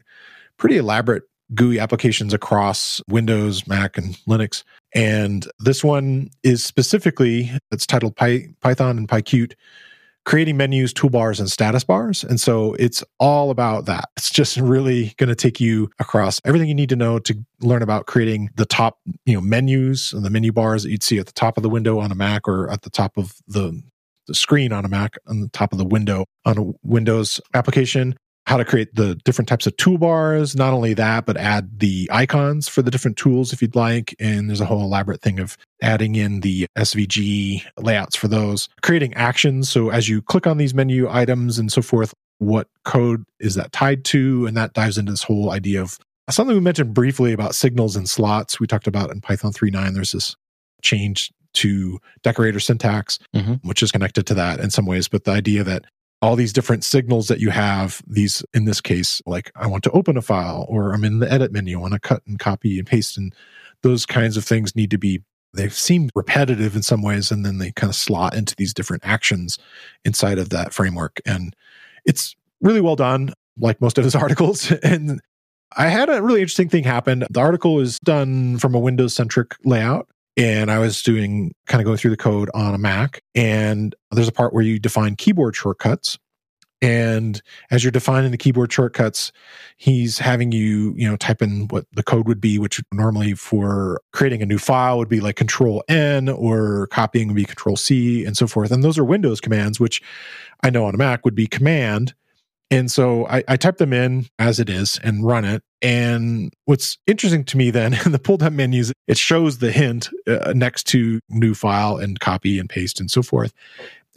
pretty 0.58 0.78
elaborate 0.78 1.24
GUI 1.54 1.80
applications 1.80 2.34
across 2.34 3.02
Windows, 3.10 3.68
Mac, 3.68 3.98
and 3.98 4.16
Linux. 4.28 4.64
And 4.94 5.48
this 5.60 5.84
one 5.84 6.30
is 6.44 6.64
specifically, 6.64 7.52
it's 7.72 7.86
titled 7.86 8.16
Py, 8.16 8.50
Python 8.62 8.98
and 8.98 9.08
PyQt 9.08 9.54
creating 10.26 10.58
menus, 10.58 10.94
toolbars, 10.94 11.40
and 11.40 11.50
status 11.50 11.84
bars. 11.84 12.24
And 12.24 12.40
so 12.40 12.74
it's 12.74 13.04
all 13.20 13.52
about 13.52 13.86
that. 13.86 14.10
It's 14.18 14.32
just 14.32 14.58
really 14.58 15.14
going 15.18 15.30
to 15.30 15.36
take 15.36 15.62
you 15.62 15.90
across 16.00 16.42
everything 16.46 16.68
you 16.68 16.76
need 16.76 16.90
to 16.90 16.96
know 16.96 17.20
to 17.20 17.36
learn 17.62 17.82
about 17.82 18.08
creating 18.08 18.50
the 18.56 18.66
top, 18.66 19.00
you 19.26 19.36
know, 19.36 19.42
menus 19.42 20.12
and 20.14 20.26
the 20.26 20.30
menu 20.30 20.52
bars 20.52 20.84
that 20.84 20.90
you'd 20.90 21.04
see 21.04 21.20
at 21.20 21.28
the 21.28 21.32
top 21.32 21.58
of 21.58 21.64
the 21.64 21.70
window 21.70 22.00
on 22.00 22.12
a 22.12 22.16
Mac 22.16 22.48
or 22.48 22.70
at 22.70 22.82
the 22.82 22.90
top 22.90 23.18
of 23.18 23.36
the 23.48 23.82
the 24.28 24.34
screen 24.34 24.74
on 24.74 24.84
a 24.84 24.88
Mac 24.88 25.14
on 25.28 25.42
the 25.42 25.50
top 25.50 25.72
of 25.72 25.78
the 25.78 25.86
window 25.86 26.26
on 26.46 26.58
a 26.58 26.72
Windows 26.82 27.40
application 27.54 28.16
how 28.48 28.58
to 28.58 28.66
create 28.66 28.94
the 28.94 29.16
different 29.26 29.50
types 29.50 29.66
of 29.66 29.76
toolbars. 29.78 30.56
Not 30.56 30.74
only 30.74 30.94
that, 30.94 31.26
but 31.26 31.38
add 31.38 31.80
the 31.80 32.10
icons 32.12 32.68
for 32.68 32.82
the 32.82 32.92
different 32.92 33.18
tools 33.18 33.52
if 33.52 33.62
you'd 33.62 33.76
like. 33.76 34.16
And 34.20 34.50
there's 34.50 34.62
a 34.62 34.66
whole 34.66 34.82
elaborate 34.82 35.22
thing 35.22 35.40
of 35.40 35.58
adding 35.82 36.16
in 36.16 36.42
the 36.42 36.68
SVG 36.78 37.64
layouts 37.78 38.16
for 38.16 38.28
those, 38.28 38.70
creating 38.82 39.14
actions. 39.16 39.72
So 39.72 39.90
as 39.90 40.08
you 40.08 40.22
click 40.22 40.46
on 40.46 40.58
these 40.58 40.74
menu 40.74 41.10
items 41.10 41.58
and 41.58 41.72
so 41.72 41.82
forth, 41.82 42.14
what 42.38 42.68
code 42.84 43.26
is 43.40 43.56
that 43.56 43.72
tied 43.72 44.06
to? 44.06 44.46
And 44.46 44.56
that 44.58 44.74
dives 44.74 44.98
into 44.98 45.12
this 45.12 45.24
whole 45.24 45.52
idea 45.52 45.82
of 45.82 45.98
something 46.30 46.56
we 46.56 46.62
mentioned 46.62 46.94
briefly 46.94 47.34
about 47.34 47.56
signals 47.56 47.96
and 47.96 48.10
slots. 48.10 48.60
We 48.60 48.68
talked 48.68 48.88
about 48.88 49.12
in 49.12 49.22
Python 49.22 49.54
3.9, 49.54 49.94
there's 49.94 50.12
this 50.12 50.36
change 50.82 51.32
to 51.54 52.00
decorator 52.22 52.60
syntax, 52.60 53.18
mm-hmm. 53.34 53.54
which 53.68 53.82
is 53.82 53.92
connected 53.92 54.28
to 54.28 54.34
that 54.36 54.60
in 54.60 54.70
some 54.70 54.86
ways. 54.86 55.08
But 55.08 55.24
the 55.24 55.32
idea 55.32 55.64
that 55.64 55.86
all 56.22 56.36
these 56.36 56.54
different 56.54 56.84
signals 56.84 57.28
that 57.28 57.40
you 57.40 57.50
have 57.50 58.02
these 58.08 58.44
in 58.54 58.66
this 58.66 58.82
case 58.82 59.22
like 59.26 59.52
i 59.56 59.68
want 59.68 59.84
to 59.84 59.92
open 59.92 60.18
a 60.18 60.22
file 60.22 60.66
or 60.70 60.94
i'm 60.94 61.04
in 61.04 61.20
the 61.20 61.32
edit 61.32 61.52
menu 61.52 61.78
i 61.78 61.82
want 61.82 61.94
to 61.94 62.00
cut 62.00 62.22
and 62.26 62.40
copy 62.40 62.78
and 62.80 62.88
paste 62.88 63.18
and 63.18 63.34
those 63.82 64.06
kinds 64.06 64.38
of 64.38 64.44
things 64.44 64.76
need 64.76 64.92
to 64.92 64.98
be 64.98 65.22
they 65.54 65.70
seem 65.70 66.10
repetitive 66.16 66.76
in 66.76 66.82
some 66.82 67.02
ways 67.02 67.32
and 67.32 67.46
then 67.46 67.60
they 67.60 67.72
kind 67.72 67.90
of 67.90 67.96
slot 67.96 68.36
into 68.36 68.56
these 68.58 68.74
different 68.74 69.06
actions 69.06 69.58
inside 70.04 70.38
of 70.38 70.50
that 70.50 70.74
framework 70.74 71.22
and 71.26 71.56
it's 72.06 72.36
really 72.62 72.82
well 72.82 72.96
done 72.96 73.34
like 73.60 73.80
most 73.82 73.98
of 73.98 74.04
his 74.04 74.16
articles 74.16 74.72
and 74.84 75.22
i 75.78 75.88
had 75.88 76.10
a 76.10 76.22
really 76.22 76.42
interesting 76.42 76.70
thing 76.70 76.84
happen. 76.84 77.24
The 77.30 77.40
article 77.40 77.80
is 77.80 78.00
done 78.00 78.58
from 78.58 78.76
a 78.76 78.80
windows 78.80 79.16
centric 79.16 79.56
layout 79.64 80.08
and 80.38 80.70
I 80.70 80.80
was 80.80 81.02
doing 81.02 81.54
kind 81.66 81.82
of 81.82 81.86
going 81.86 81.98
through 81.98 82.12
the 82.12 82.18
code 82.18 82.50
on 82.54 82.74
a 82.74 82.78
Mac. 82.78 83.22
And 83.34 83.96
there's 84.12 84.28
a 84.28 84.34
part 84.34 84.54
where 84.54 84.64
you 84.64 84.80
define 84.80 85.16
keyboard 85.16 85.56
shortcuts. 85.56 86.18
And 86.82 87.42
as 87.72 87.84
you're 87.84 87.92
defining 87.92 88.32
the 88.32 88.38
keyboard 88.38 88.72
shortcuts, 88.72 89.32
he's 89.78 90.20
having 90.20 90.52
you, 90.52 90.94
you 90.98 91.10
know, 91.10 91.16
type 91.16 91.42
in 91.42 91.68
what 91.70 91.86
the 91.94 92.04
code 92.04 92.28
would 92.28 92.42
be, 92.42 92.60
which 92.60 92.82
normally 92.92 93.34
for 93.34 94.02
creating 94.12 94.42
a 94.42 94.46
new 94.46 94.58
file 94.58 94.98
would 94.98 95.08
be 95.08 95.22
like 95.22 95.38
control 95.38 95.84
N 95.88 96.28
or 96.28 96.88
copying 96.88 97.30
would 97.30 97.38
be 97.38 97.46
control 97.46 97.78
C 97.78 98.26
and 98.26 98.36
so 98.36 98.46
forth. 98.46 98.72
And 98.72 98.84
those 98.84 98.98
are 98.98 99.06
Windows 99.06 99.40
commands, 99.40 99.80
which 99.80 100.02
I 100.64 100.70
know 100.70 100.86
on 100.86 100.94
a 100.94 100.98
Mac 100.98 101.24
would 101.24 101.34
be 101.34 101.48
command. 101.48 102.14
And 102.70 102.92
so 102.92 103.26
I, 103.28 103.44
I 103.48 103.58
type 103.58 103.78
them 103.78 103.94
in 103.94 104.28
as 104.38 104.60
it 104.60 104.70
is 104.70 105.00
and 105.04 105.26
run 105.26 105.46
it. 105.46 105.64
And 105.82 106.54
what's 106.66 106.98
interesting 107.06 107.44
to 107.46 107.58
me 107.58 107.70
then 107.70 107.94
in 108.06 108.12
the 108.12 108.20
pull 108.20 108.38
down 108.38 108.56
menus, 108.56 108.92
it 109.08 109.18
shows 109.18 109.60
the 109.60 109.72
hint 109.72 110.10
uh, 110.28 110.54
next 110.56 110.86
to 110.88 111.20
new 111.30 111.54
file 111.54 111.98
and 111.98 112.20
copy 112.20 112.60
and 112.60 112.70
paste 112.70 113.00
and 113.00 113.10
so 113.10 113.22
forth. 113.22 113.54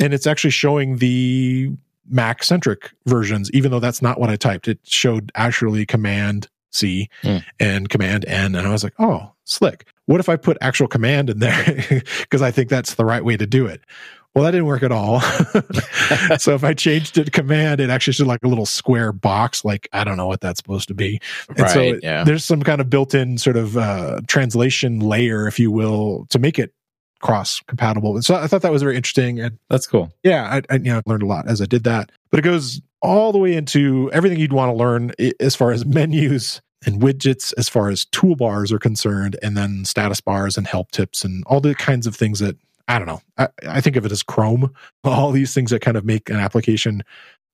And 0.01 0.15
it's 0.15 0.27
actually 0.27 0.51
showing 0.51 0.99
the 0.99 1.71
Mac 2.09 2.43
centric 2.43 2.93
versions, 3.07 3.51
even 3.53 3.71
though 3.71 3.81
that's 3.81 4.01
not 4.01 4.19
what 4.19 4.31
I 4.31 4.37
typed. 4.37 4.69
It 4.69 4.79
showed 4.85 5.31
actually 5.35 5.85
Command 5.85 6.49
C 6.71 7.09
mm. 7.23 7.45
and 7.59 7.89
Command 7.89 8.25
N. 8.27 8.55
And 8.55 8.67
I 8.67 8.71
was 8.71 8.85
like, 8.85 8.95
oh, 8.99 9.33
slick. 9.45 9.87
What 10.07 10.21
if 10.21 10.29
I 10.29 10.37
put 10.37 10.57
actual 10.61 10.89
command 10.89 11.31
in 11.31 11.39
there? 11.39 11.85
Because 12.21 12.43
I 12.43 12.51
think 12.51 12.69
that's 12.69 12.95
the 12.95 13.05
right 13.05 13.25
way 13.25 13.37
to 13.37 13.47
do 13.47 13.67
it. 13.67 13.83
Well, 14.35 14.45
that 14.45 14.53
didn't 14.53 14.67
work 14.67 14.83
at 14.83 14.93
all. 14.93 15.21
so 16.39 16.55
if 16.55 16.63
I 16.63 16.73
changed 16.73 17.19
it 17.19 17.25
to 17.25 17.31
command, 17.31 17.81
it 17.81 17.91
actually 17.91 18.13
should 18.13 18.27
like 18.27 18.45
a 18.45 18.49
little 18.49 18.67
square 18.67 19.13
box. 19.13 19.65
Like 19.65 19.89
I 19.93 20.05
don't 20.05 20.17
know 20.17 20.29
what 20.29 20.41
that's 20.41 20.59
supposed 20.59 20.89
to 20.89 20.95
be. 20.95 21.21
And 21.49 21.61
right, 21.61 21.71
so 21.71 21.81
it, 21.81 22.01
yeah. 22.03 22.25
there's 22.25 22.45
some 22.45 22.63
kind 22.63 22.81
of 22.81 22.89
built-in 22.89 23.39
sort 23.39 23.57
of 23.57 23.77
uh, 23.77 24.21
translation 24.29 25.01
layer, 25.01 25.49
if 25.49 25.59
you 25.59 25.73
will, 25.73 26.27
to 26.31 26.39
make 26.39 26.59
it 26.59 26.73
cross 27.21 27.61
compatible. 27.67 28.15
And 28.15 28.25
so 28.25 28.37
I 28.37 28.47
thought 28.47 28.63
that 28.63 28.71
was 28.71 28.83
very 28.83 28.97
interesting. 28.97 29.41
And 29.41 29.59
that's 29.71 29.87
cool. 29.87 30.13
Yeah, 30.23 30.45
I, 30.45 30.63
I 30.73 30.77
you 30.77 30.93
know 30.93 31.03
learned 31.07 31.23
a 31.23 31.27
lot 31.27 31.49
as 31.49 31.61
I 31.61 31.67
did 31.67 31.85
that. 31.85 32.13
But 32.31 32.39
it 32.39 32.43
goes 32.43 32.81
all 33.01 33.33
the 33.33 33.39
way 33.39 33.55
into 33.55 34.11
everything 34.13 34.39
you'd 34.39 34.53
want 34.53 34.71
to 34.71 34.77
learn 34.77 35.13
as 35.41 35.57
far 35.57 35.73
as 35.73 35.85
menus 35.85 36.61
and 36.87 37.01
widgets 37.01 37.53
as 37.59 37.69
far 37.69 37.89
as 37.89 38.05
toolbars 38.07 38.71
are 38.71 38.79
concerned, 38.79 39.37
and 39.43 39.57
then 39.57 39.85
status 39.85 40.21
bars 40.21 40.57
and 40.57 40.67
help 40.67 40.91
tips 40.91 41.25
and 41.25 41.43
all 41.47 41.61
the 41.61 41.75
kinds 41.75 42.07
of 42.07 42.15
things 42.15 42.39
that 42.39 42.57
I 42.89 42.99
don't 42.99 43.07
know. 43.07 43.21
I, 43.37 43.49
I 43.69 43.81
think 43.81 43.97
of 43.97 44.07
it 44.07 44.13
as 44.13 44.23
Chrome, 44.23 44.75
all 45.05 45.31
these 45.31 45.55
things 45.55 45.71
that 45.71 45.83
kind 45.83 45.97
of 45.97 46.05
make 46.05 46.31
an 46.31 46.37
application 46.37 47.03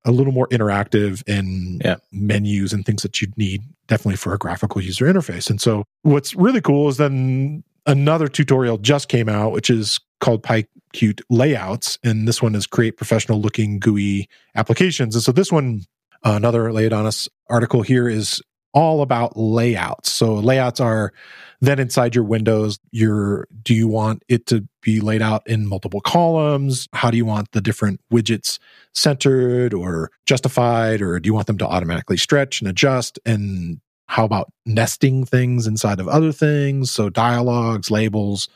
a 0.05 0.13
little 0.13 0.33
more 0.33 0.49
interactive 0.49 1.23
in 1.27 1.81
yeah. 1.85 1.97
menus 2.13 2.73
and 2.73 2.85
things 2.85 3.03
that 3.03 3.21
you'd 3.21 3.37
need 3.39 3.63
definitely 3.89 4.17
for 4.17 4.35
a 4.35 4.39
graphical 4.39 4.81
user 4.81 5.07
interface. 5.07 5.49
And 5.49 5.61
so 5.61 5.85
what's 6.03 6.35
really 6.35 6.61
cool 6.61 6.89
is 6.89 6.99
then 6.99 7.65
another 7.87 8.29
tutorial 8.29 8.79
just 8.79 9.09
came 9.09 9.29
out, 9.29 9.53
which 9.53 9.71
is 9.71 10.01
called 10.21 10.43
PyQt 10.43 11.23
layouts. 11.31 11.99
And 12.05 12.29
this 12.29 12.43
one 12.43 12.55
is 12.55 12.67
create 12.67 12.97
professional 12.97 13.41
looking 13.41 13.79
GUI 13.79 14.29
applications. 14.55 15.15
And 15.15 15.25
so 15.25 15.33
this 15.33 15.51
one, 15.51 15.85
uh, 16.23 16.33
another 16.37 16.65
Leodanis 16.65 17.29
article 17.49 17.83
here 17.83 18.09
is 18.09 18.43
all 18.75 19.01
about 19.03 19.37
layouts. 19.37 20.11
So 20.11 20.35
layouts 20.35 20.81
are 20.81 21.13
then 21.61 21.79
inside 21.79 22.15
your 22.15 22.25
windows, 22.25 22.79
your 22.91 23.47
do 23.63 23.73
you 23.73 23.89
want 23.89 24.23
it 24.29 24.47
to 24.47 24.69
be 24.83 25.01
laid 25.01 25.23
out 25.23 25.43
in 25.47 25.67
multiple 25.67 26.01
columns? 26.01 26.89
How 26.93 27.11
do 27.11 27.17
you 27.17 27.25
want 27.25 27.53
the 27.53 27.61
different 27.61 28.01
widgets 28.13 28.59
centered 28.93 29.73
or 29.73 30.11
justified 30.27 31.01
or 31.01 31.19
do 31.21 31.29
you 31.29 31.35
want 31.35 31.47
them 31.47 31.59
to 31.59 31.67
automatically 31.67 32.17
stretch 32.17 32.61
and 32.61 32.69
adjust 32.69 33.19
and 33.25 33.81
how 34.07 34.25
about 34.25 34.53
nesting 34.67 35.25
things 35.25 35.67
inside 35.67 36.01
of 36.01 36.09
other 36.09 36.33
things? 36.33 36.91
So 36.91 37.09
dialogues, 37.09 37.91
labels. 37.91 38.49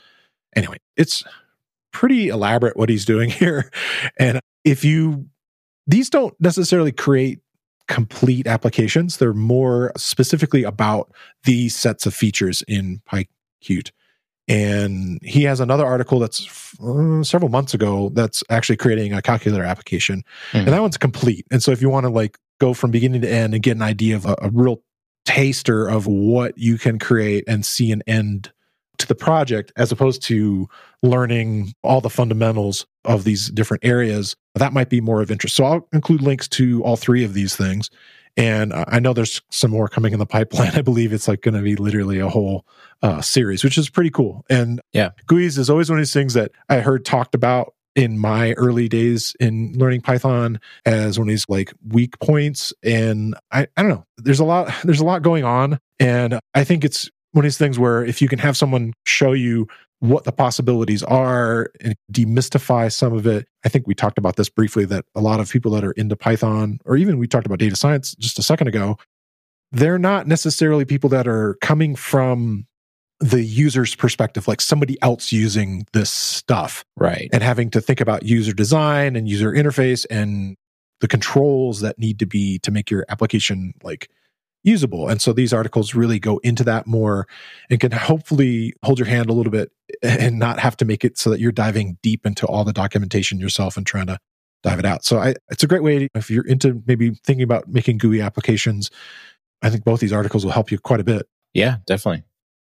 Anyway, 0.54 0.76
it's 0.96 1.24
pretty 1.92 2.28
elaborate 2.28 2.76
what 2.76 2.90
he's 2.90 3.04
doing 3.04 3.30
here. 3.30 3.70
And 4.18 4.40
if 4.64 4.84
you 4.84 5.26
these 5.86 6.10
don't 6.10 6.38
necessarily 6.38 6.92
create 6.92 7.40
complete 7.88 8.46
applications. 8.46 9.16
They're 9.16 9.32
more 9.34 9.92
specifically 9.96 10.62
about 10.62 11.10
these 11.44 11.74
sets 11.74 12.06
of 12.06 12.14
features 12.14 12.62
in 12.68 13.00
PyQt. 13.10 13.90
And 14.46 15.18
he 15.22 15.42
has 15.42 15.60
another 15.60 15.84
article 15.84 16.18
that's 16.18 16.74
uh, 16.80 17.22
several 17.22 17.50
months 17.50 17.74
ago 17.74 18.10
that's 18.14 18.42
actually 18.48 18.76
creating 18.76 19.12
a 19.12 19.20
calculator 19.20 19.64
application. 19.64 20.22
Mm. 20.52 20.60
And 20.60 20.68
that 20.68 20.80
one's 20.80 20.96
complete. 20.96 21.46
And 21.50 21.62
so 21.62 21.70
if 21.70 21.82
you 21.82 21.90
want 21.90 22.04
to 22.04 22.10
like 22.10 22.38
go 22.58 22.72
from 22.72 22.90
beginning 22.90 23.20
to 23.22 23.30
end 23.30 23.52
and 23.52 23.62
get 23.62 23.76
an 23.76 23.82
idea 23.82 24.16
of 24.16 24.24
a, 24.24 24.36
a 24.40 24.50
real 24.50 24.82
taster 25.26 25.86
of 25.86 26.06
what 26.06 26.56
you 26.56 26.78
can 26.78 26.98
create 26.98 27.44
and 27.46 27.66
see 27.66 27.92
an 27.92 28.02
end 28.06 28.50
to 28.98 29.06
the 29.06 29.14
project 29.14 29.72
as 29.76 29.92
opposed 29.92 30.22
to 30.24 30.68
learning 31.02 31.72
all 31.82 32.00
the 32.00 32.10
fundamentals 32.10 32.86
of 33.04 33.24
these 33.24 33.48
different 33.50 33.84
areas, 33.84 34.36
that 34.54 34.72
might 34.72 34.90
be 34.90 35.00
more 35.00 35.22
of 35.22 35.30
interest. 35.30 35.56
So 35.56 35.64
I'll 35.64 35.88
include 35.92 36.22
links 36.22 36.48
to 36.48 36.82
all 36.82 36.96
three 36.96 37.24
of 37.24 37.34
these 37.34 37.56
things. 37.56 37.90
And 38.36 38.72
I 38.72 39.00
know 39.00 39.12
there's 39.12 39.42
some 39.50 39.72
more 39.72 39.88
coming 39.88 40.12
in 40.12 40.20
the 40.20 40.26
pipeline. 40.26 40.70
I 40.74 40.82
believe 40.82 41.12
it's 41.12 41.26
like 41.26 41.42
going 41.42 41.54
to 41.54 41.62
be 41.62 41.74
literally 41.74 42.20
a 42.20 42.28
whole 42.28 42.64
uh, 43.02 43.20
series, 43.20 43.64
which 43.64 43.76
is 43.76 43.90
pretty 43.90 44.10
cool. 44.10 44.44
And 44.48 44.80
yeah, 44.92 45.10
GUIs 45.26 45.58
is 45.58 45.68
always 45.68 45.90
one 45.90 45.98
of 45.98 46.02
these 46.02 46.12
things 46.12 46.34
that 46.34 46.52
I 46.68 46.78
heard 46.78 47.04
talked 47.04 47.34
about 47.34 47.74
in 47.96 48.16
my 48.16 48.52
early 48.52 48.88
days 48.88 49.34
in 49.40 49.72
learning 49.76 50.02
Python 50.02 50.60
as 50.86 51.18
one 51.18 51.26
of 51.26 51.30
these 51.30 51.46
like 51.48 51.72
weak 51.88 52.16
points. 52.20 52.72
And 52.84 53.34
I, 53.50 53.66
I 53.76 53.82
don't 53.82 53.90
know, 53.90 54.04
there's 54.18 54.38
a 54.38 54.44
lot, 54.44 54.72
there's 54.84 55.00
a 55.00 55.04
lot 55.04 55.22
going 55.22 55.42
on. 55.42 55.80
And 55.98 56.38
I 56.54 56.62
think 56.62 56.84
it's 56.84 57.10
one 57.38 57.44
of 57.44 57.46
these 57.46 57.58
things 57.58 57.78
where 57.78 58.04
if 58.04 58.20
you 58.20 58.28
can 58.28 58.40
have 58.40 58.56
someone 58.56 58.92
show 59.06 59.32
you 59.32 59.68
what 60.00 60.24
the 60.24 60.32
possibilities 60.32 61.02
are 61.04 61.70
and 61.80 61.94
demystify 62.12 62.92
some 62.92 63.12
of 63.12 63.26
it. 63.26 63.46
I 63.64 63.68
think 63.68 63.86
we 63.86 63.94
talked 63.94 64.18
about 64.18 64.36
this 64.36 64.48
briefly 64.48 64.84
that 64.86 65.04
a 65.14 65.20
lot 65.20 65.40
of 65.40 65.50
people 65.50 65.70
that 65.72 65.84
are 65.84 65.92
into 65.92 66.16
Python, 66.16 66.78
or 66.84 66.96
even 66.96 67.18
we 67.18 67.26
talked 67.26 67.46
about 67.46 67.58
data 67.58 67.76
science 67.76 68.14
just 68.16 68.38
a 68.38 68.42
second 68.42 68.68
ago, 68.68 68.96
they're 69.72 69.98
not 69.98 70.26
necessarily 70.26 70.84
people 70.84 71.10
that 71.10 71.26
are 71.26 71.56
coming 71.60 71.94
from 71.94 72.66
the 73.20 73.42
user's 73.42 73.94
perspective, 73.94 74.46
like 74.46 74.60
somebody 74.60 74.96
else 75.02 75.32
using 75.32 75.84
this 75.92 76.10
stuff. 76.10 76.84
Right. 76.96 77.28
And 77.32 77.42
having 77.42 77.70
to 77.70 77.80
think 77.80 78.00
about 78.00 78.24
user 78.24 78.52
design 78.52 79.16
and 79.16 79.28
user 79.28 79.52
interface 79.52 80.06
and 80.10 80.56
the 81.00 81.08
controls 81.08 81.80
that 81.80 81.98
need 81.98 82.18
to 82.20 82.26
be 82.26 82.58
to 82.60 82.70
make 82.70 82.90
your 82.90 83.04
application 83.08 83.74
like 83.82 84.08
usable. 84.68 85.08
And 85.08 85.20
so 85.20 85.32
these 85.32 85.52
articles 85.52 85.94
really 85.94 86.18
go 86.18 86.38
into 86.38 86.64
that 86.64 86.86
more 86.86 87.26
and 87.70 87.80
can 87.80 87.92
hopefully 87.92 88.74
hold 88.84 88.98
your 88.98 89.08
hand 89.08 89.30
a 89.30 89.32
little 89.32 89.50
bit 89.50 89.72
and 90.02 90.38
not 90.38 90.58
have 90.60 90.76
to 90.78 90.84
make 90.84 91.04
it 91.04 91.18
so 91.18 91.30
that 91.30 91.40
you're 91.40 91.52
diving 91.52 91.98
deep 92.02 92.26
into 92.26 92.46
all 92.46 92.64
the 92.64 92.72
documentation 92.72 93.38
yourself 93.38 93.76
and 93.76 93.86
trying 93.86 94.06
to 94.06 94.18
dive 94.62 94.78
it 94.78 94.84
out. 94.84 95.04
So 95.04 95.18
I, 95.18 95.34
it's 95.50 95.62
a 95.62 95.66
great 95.66 95.82
way 95.82 96.08
if 96.14 96.30
you're 96.30 96.46
into 96.46 96.82
maybe 96.86 97.10
thinking 97.24 97.44
about 97.44 97.68
making 97.68 97.98
GUI 97.98 98.20
applications. 98.20 98.90
I 99.62 99.70
think 99.70 99.84
both 99.84 100.00
these 100.00 100.12
articles 100.12 100.44
will 100.44 100.52
help 100.52 100.70
you 100.70 100.78
quite 100.78 101.00
a 101.00 101.04
bit. 101.04 101.26
Yeah, 101.54 101.76
definitely. 101.86 102.24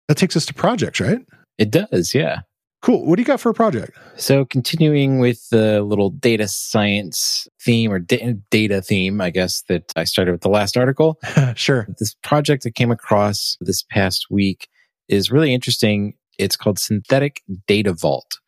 That 0.08 0.16
takes 0.16 0.36
us 0.36 0.44
to 0.46 0.54
projects, 0.54 1.00
right? 1.00 1.20
It 1.58 1.70
does, 1.70 2.14
yeah. 2.14 2.40
Cool. 2.82 3.06
What 3.06 3.14
do 3.14 3.22
you 3.22 3.26
got 3.26 3.40
for 3.40 3.48
a 3.48 3.54
project? 3.54 3.96
So, 4.16 4.44
continuing 4.44 5.20
with 5.20 5.48
the 5.50 5.82
little 5.82 6.10
data 6.10 6.48
science 6.48 7.46
theme 7.60 7.92
or 7.92 8.00
da- 8.00 8.34
data 8.50 8.82
theme, 8.82 9.20
I 9.20 9.30
guess, 9.30 9.62
that 9.68 9.92
I 9.94 10.02
started 10.02 10.32
with 10.32 10.40
the 10.40 10.48
last 10.48 10.76
article. 10.76 11.20
sure. 11.54 11.86
This 12.00 12.16
project 12.24 12.66
I 12.66 12.70
came 12.70 12.90
across 12.90 13.56
this 13.60 13.84
past 13.84 14.26
week 14.30 14.68
is 15.08 15.30
really 15.30 15.54
interesting. 15.54 16.14
It's 16.38 16.56
called 16.56 16.80
Synthetic 16.80 17.42
Data 17.68 17.92
Vault. 17.92 18.40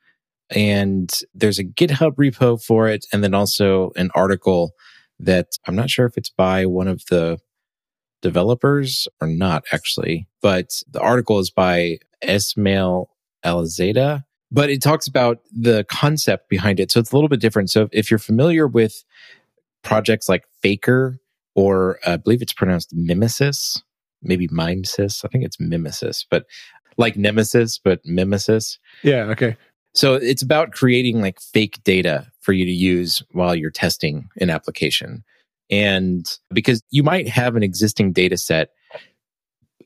And 0.51 1.13
there's 1.33 1.61
a 1.61 1.65
GitHub 1.65 2.17
repo 2.17 2.61
for 2.61 2.89
it, 2.89 3.07
and 3.13 3.23
then 3.23 3.35
also 3.35 3.93
an 3.95 4.11
article 4.17 4.73
that 5.21 5.47
I'm 5.69 5.77
not 5.77 5.91
sure 5.91 6.07
if 6.07 6.17
it's 6.17 6.31
by 6.31 6.67
one 6.67 6.89
of 6.89 7.03
the 7.09 7.39
developers 8.21 9.07
or 9.21 9.29
not, 9.29 9.63
actually. 9.71 10.27
But 10.43 10.83
the 10.91 11.01
article 11.01 11.39
is 11.39 11.51
by 11.51 11.99
Esmail 12.25 13.07
Alzada, 13.45 14.25
but 14.51 14.71
it 14.71 14.83
talks 14.83 15.07
about 15.07 15.39
the 15.53 15.85
concept 15.85 16.49
behind 16.49 16.81
it. 16.81 16.91
So 16.91 17.01
it's 17.01 17.13
a 17.13 17.17
little 17.17 17.29
bit 17.29 17.41
different. 17.41 17.71
So 17.71 17.89
if 17.93 18.11
you're 18.11 18.19
familiar 18.19 18.67
with 18.67 19.05
projects 19.83 20.29
like 20.29 20.45
Faker, 20.63 21.19
or 21.55 21.99
uh, 22.07 22.13
I 22.13 22.17
believe 22.17 22.43
it's 22.43 22.53
pronounced 22.53 22.95
Mimesis, 22.95 23.81
maybe 24.23 24.49
Mimesis. 24.49 25.25
I 25.25 25.29
think 25.29 25.45
it's 25.45 25.61
Mimesis, 25.61 26.25
but 26.29 26.47
like 26.97 27.17
Nemesis, 27.17 27.79
but 27.79 28.01
Mimesis. 28.05 28.79
Yeah. 29.03 29.25
Okay. 29.25 29.57
So 29.95 30.15
it's 30.15 30.43
about 30.43 30.73
creating 30.73 31.21
like 31.21 31.41
fake 31.41 31.83
data 31.85 32.27
for 32.41 32.53
you 32.53 32.65
to 32.65 32.73
use 32.73 33.23
while 33.31 33.55
you're 33.55 33.71
testing 33.71 34.29
an 34.41 34.51
application. 34.51 35.23
And 35.71 36.27
because 36.53 36.83
you 36.91 37.03
might 37.03 37.29
have 37.29 37.57
an 37.57 37.63
existing 37.63 38.13
data 38.13 38.37
set 38.37 38.71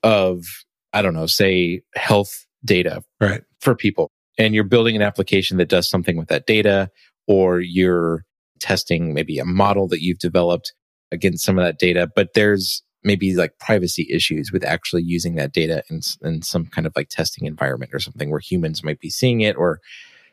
of, 0.02 0.44
I 0.92 1.02
don't 1.02 1.14
know, 1.14 1.26
say 1.26 1.82
health 1.94 2.46
data 2.64 3.02
right. 3.20 3.42
for 3.60 3.74
people, 3.74 4.10
and 4.38 4.54
you're 4.54 4.64
building 4.64 4.96
an 4.96 5.02
application 5.02 5.56
that 5.58 5.68
does 5.68 5.88
something 5.88 6.16
with 6.16 6.28
that 6.28 6.46
data, 6.46 6.90
or 7.26 7.60
you're 7.60 8.24
testing 8.60 9.14
maybe 9.14 9.38
a 9.38 9.44
model 9.44 9.88
that 9.88 10.02
you've 10.02 10.18
developed 10.18 10.72
against 11.10 11.44
some 11.44 11.58
of 11.58 11.64
that 11.64 11.78
data, 11.78 12.08
but 12.14 12.34
there's 12.34 12.82
maybe 13.04 13.34
like 13.34 13.58
privacy 13.58 14.06
issues 14.10 14.52
with 14.52 14.64
actually 14.64 15.02
using 15.02 15.36
that 15.36 15.52
data 15.52 15.82
in, 15.88 16.00
in 16.22 16.42
some 16.42 16.66
kind 16.66 16.86
of 16.86 16.92
like 16.96 17.08
testing 17.08 17.46
environment 17.46 17.94
or 17.94 17.98
something 17.98 18.30
where 18.30 18.40
humans 18.40 18.82
might 18.82 19.00
be 19.00 19.08
seeing 19.08 19.40
it 19.40 19.56
or 19.56 19.80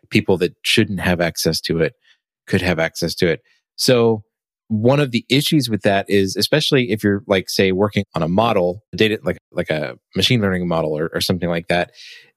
people 0.09 0.37
that 0.37 0.55
shouldn't 0.63 0.99
have 0.99 1.21
access 1.21 1.61
to 1.61 1.79
it 1.79 1.93
could 2.47 2.61
have 2.61 2.79
access 2.79 3.15
to 3.15 3.27
it. 3.27 3.41
So 3.75 4.23
one 4.67 4.99
of 4.99 5.11
the 5.11 5.25
issues 5.29 5.69
with 5.69 5.81
that 5.83 6.09
is 6.09 6.35
especially 6.35 6.91
if 6.91 7.03
you're 7.03 7.23
like 7.27 7.49
say 7.49 7.71
working 7.71 8.03
on 8.15 8.23
a 8.23 8.27
model 8.27 8.81
data 8.95 9.19
like 9.23 9.37
like 9.51 9.69
a 9.69 9.95
machine 10.15 10.41
learning 10.41 10.67
model 10.67 10.97
or, 10.97 11.09
or 11.13 11.21
something 11.21 11.49
like 11.49 11.67
that 11.67 11.91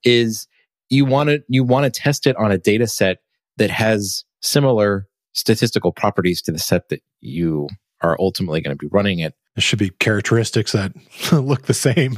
is 0.05 0.47
you 0.91 1.05
want 1.05 1.29
to 1.31 1.41
you 1.49 1.65
want 1.65 1.85
to 1.85 2.01
test 2.01 2.27
it 2.27 2.37
on 2.37 2.53
a 2.53 2.59
data 2.59 2.87
set 2.87 3.19
that 3.57 3.71
has 3.71 4.25
similar 4.43 5.07
statistical 5.33 5.93
properties 5.93 6.43
to 6.43 6.53
the 6.53 6.59
set 6.59 6.89
that 6.91 7.03
you 7.21 7.67
are 8.03 8.17
ultimately 8.21 8.61
going 8.61 8.77
to 8.77 8.79
be 8.79 8.89
running 8.93 9.19
it 9.21 9.35
there 9.59 9.63
should 9.63 9.81
be 9.81 9.91
characteristics 9.91 10.71
that 10.71 10.93
look 11.33 11.63
the 11.63 11.75
same. 11.75 12.17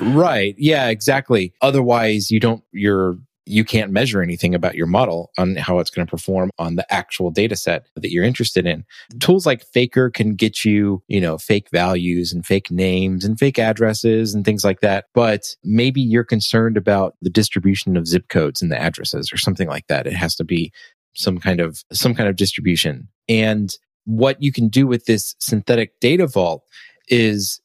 right. 0.16 0.56
Yeah, 0.58 0.88
exactly. 0.88 1.52
Otherwise, 1.62 2.32
you 2.32 2.40
don't, 2.40 2.64
you're, 2.72 3.16
you 3.46 3.64
can't 3.64 3.92
measure 3.92 4.22
anything 4.22 4.54
about 4.54 4.74
your 4.74 4.86
model 4.86 5.30
on 5.36 5.56
how 5.56 5.78
it's 5.78 5.90
going 5.90 6.06
to 6.06 6.10
perform 6.10 6.50
on 6.58 6.76
the 6.76 6.92
actual 6.92 7.30
data 7.30 7.56
set 7.56 7.86
that 7.96 8.10
you're 8.10 8.24
interested 8.24 8.66
in. 8.66 8.84
Tools 9.20 9.44
like 9.44 9.66
Faker 9.72 10.10
can 10.10 10.34
get 10.34 10.64
you, 10.64 11.02
you 11.08 11.20
know, 11.20 11.36
fake 11.36 11.68
values 11.70 12.32
and 12.32 12.46
fake 12.46 12.70
names 12.70 13.24
and 13.24 13.38
fake 13.38 13.58
addresses 13.58 14.34
and 14.34 14.44
things 14.44 14.64
like 14.64 14.80
that. 14.80 15.06
But 15.14 15.56
maybe 15.62 16.00
you're 16.00 16.24
concerned 16.24 16.76
about 16.76 17.16
the 17.20 17.30
distribution 17.30 17.96
of 17.96 18.06
zip 18.06 18.28
codes 18.28 18.62
and 18.62 18.72
the 18.72 18.80
addresses 18.80 19.32
or 19.32 19.36
something 19.36 19.68
like 19.68 19.86
that. 19.88 20.06
It 20.06 20.14
has 20.14 20.34
to 20.36 20.44
be 20.44 20.72
some 21.14 21.38
kind 21.38 21.60
of, 21.60 21.84
some 21.92 22.14
kind 22.14 22.28
of 22.28 22.36
distribution. 22.36 23.08
And 23.28 23.74
what 24.04 24.42
you 24.42 24.52
can 24.52 24.68
do 24.68 24.86
with 24.86 25.04
this 25.04 25.34
synthetic 25.38 26.00
data 26.00 26.26
vault 26.26 26.64
is 27.08 27.60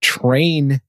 train 0.00 0.80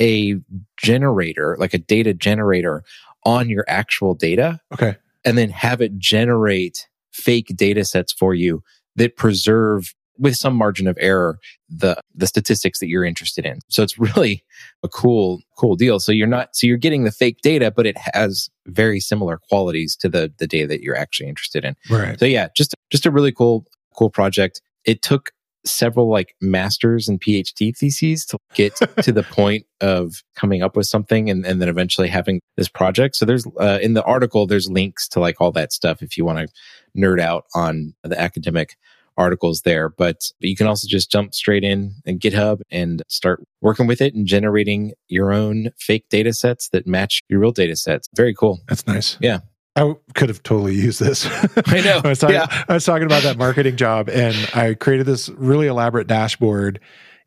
a 0.00 0.36
generator, 0.78 1.56
like 1.58 1.74
a 1.74 1.78
data 1.78 2.14
generator 2.14 2.84
on 3.24 3.48
your 3.48 3.64
actual 3.68 4.14
data. 4.14 4.60
Okay. 4.72 4.96
And 5.24 5.36
then 5.36 5.50
have 5.50 5.80
it 5.80 5.98
generate 5.98 6.88
fake 7.12 7.48
data 7.56 7.84
sets 7.84 8.12
for 8.12 8.34
you 8.34 8.62
that 8.96 9.16
preserve 9.16 9.94
with 10.18 10.36
some 10.36 10.54
margin 10.54 10.86
of 10.86 10.98
error 11.00 11.38
the 11.68 11.98
the 12.14 12.26
statistics 12.26 12.78
that 12.78 12.88
you're 12.88 13.04
interested 13.04 13.46
in. 13.46 13.58
So 13.68 13.82
it's 13.82 13.98
really 13.98 14.44
a 14.82 14.88
cool 14.88 15.40
cool 15.56 15.76
deal. 15.76 15.98
So 15.98 16.12
you're 16.12 16.26
not 16.26 16.54
so 16.54 16.66
you're 16.66 16.76
getting 16.76 17.04
the 17.04 17.10
fake 17.10 17.38
data 17.42 17.70
but 17.70 17.86
it 17.86 17.96
has 18.12 18.48
very 18.66 19.00
similar 19.00 19.38
qualities 19.48 19.96
to 19.96 20.08
the 20.08 20.32
the 20.38 20.46
data 20.46 20.66
that 20.68 20.82
you're 20.82 20.96
actually 20.96 21.28
interested 21.28 21.64
in. 21.64 21.74
Right. 21.88 22.18
So 22.18 22.26
yeah, 22.26 22.48
just 22.54 22.74
just 22.90 23.06
a 23.06 23.10
really 23.10 23.32
cool 23.32 23.66
cool 23.96 24.10
project. 24.10 24.60
It 24.84 25.02
took 25.02 25.32
several 25.64 26.10
like 26.10 26.34
masters 26.40 27.08
and 27.08 27.20
PhD 27.20 27.76
theses 27.76 28.24
to 28.26 28.38
get 28.54 28.76
to 29.02 29.12
the 29.12 29.22
point 29.22 29.66
of 29.80 30.22
coming 30.34 30.62
up 30.62 30.76
with 30.76 30.86
something 30.86 31.30
and, 31.30 31.44
and 31.44 31.60
then 31.60 31.68
eventually 31.68 32.08
having 32.08 32.40
this 32.56 32.68
project. 32.68 33.16
So 33.16 33.24
there's 33.24 33.46
uh, 33.60 33.78
in 33.82 33.94
the 33.94 34.04
article, 34.04 34.46
there's 34.46 34.68
links 34.68 35.08
to 35.08 35.20
like 35.20 35.40
all 35.40 35.52
that 35.52 35.72
stuff 35.72 36.02
if 36.02 36.16
you 36.16 36.24
want 36.24 36.38
to 36.38 36.48
nerd 36.96 37.20
out 37.20 37.44
on 37.54 37.94
the 38.02 38.20
academic 38.20 38.76
articles 39.16 39.62
there. 39.62 39.88
But, 39.88 40.30
but 40.40 40.48
you 40.48 40.56
can 40.56 40.66
also 40.66 40.88
just 40.88 41.10
jump 41.10 41.34
straight 41.34 41.64
in 41.64 41.94
and 42.06 42.20
GitHub 42.20 42.60
and 42.70 43.02
start 43.08 43.44
working 43.60 43.86
with 43.86 44.00
it 44.00 44.14
and 44.14 44.26
generating 44.26 44.92
your 45.08 45.32
own 45.32 45.70
fake 45.78 46.06
data 46.08 46.32
sets 46.32 46.68
that 46.70 46.86
match 46.86 47.22
your 47.28 47.40
real 47.40 47.52
data 47.52 47.76
sets. 47.76 48.08
Very 48.16 48.34
cool. 48.34 48.60
That's 48.68 48.86
nice. 48.86 49.18
Yeah. 49.20 49.40
I 49.80 49.94
could 50.14 50.28
have 50.28 50.42
totally 50.42 50.74
used 50.74 51.00
this. 51.00 51.26
I 51.66 51.80
know. 51.80 52.00
I, 52.04 52.08
was 52.08 52.18
talking, 52.18 52.36
yeah. 52.36 52.64
I 52.68 52.74
was 52.74 52.84
talking 52.84 53.06
about 53.06 53.22
that 53.22 53.38
marketing 53.38 53.76
job 53.76 54.08
and 54.08 54.36
I 54.54 54.74
created 54.74 55.06
this 55.06 55.28
really 55.30 55.68
elaborate 55.68 56.06
dashboard 56.06 56.80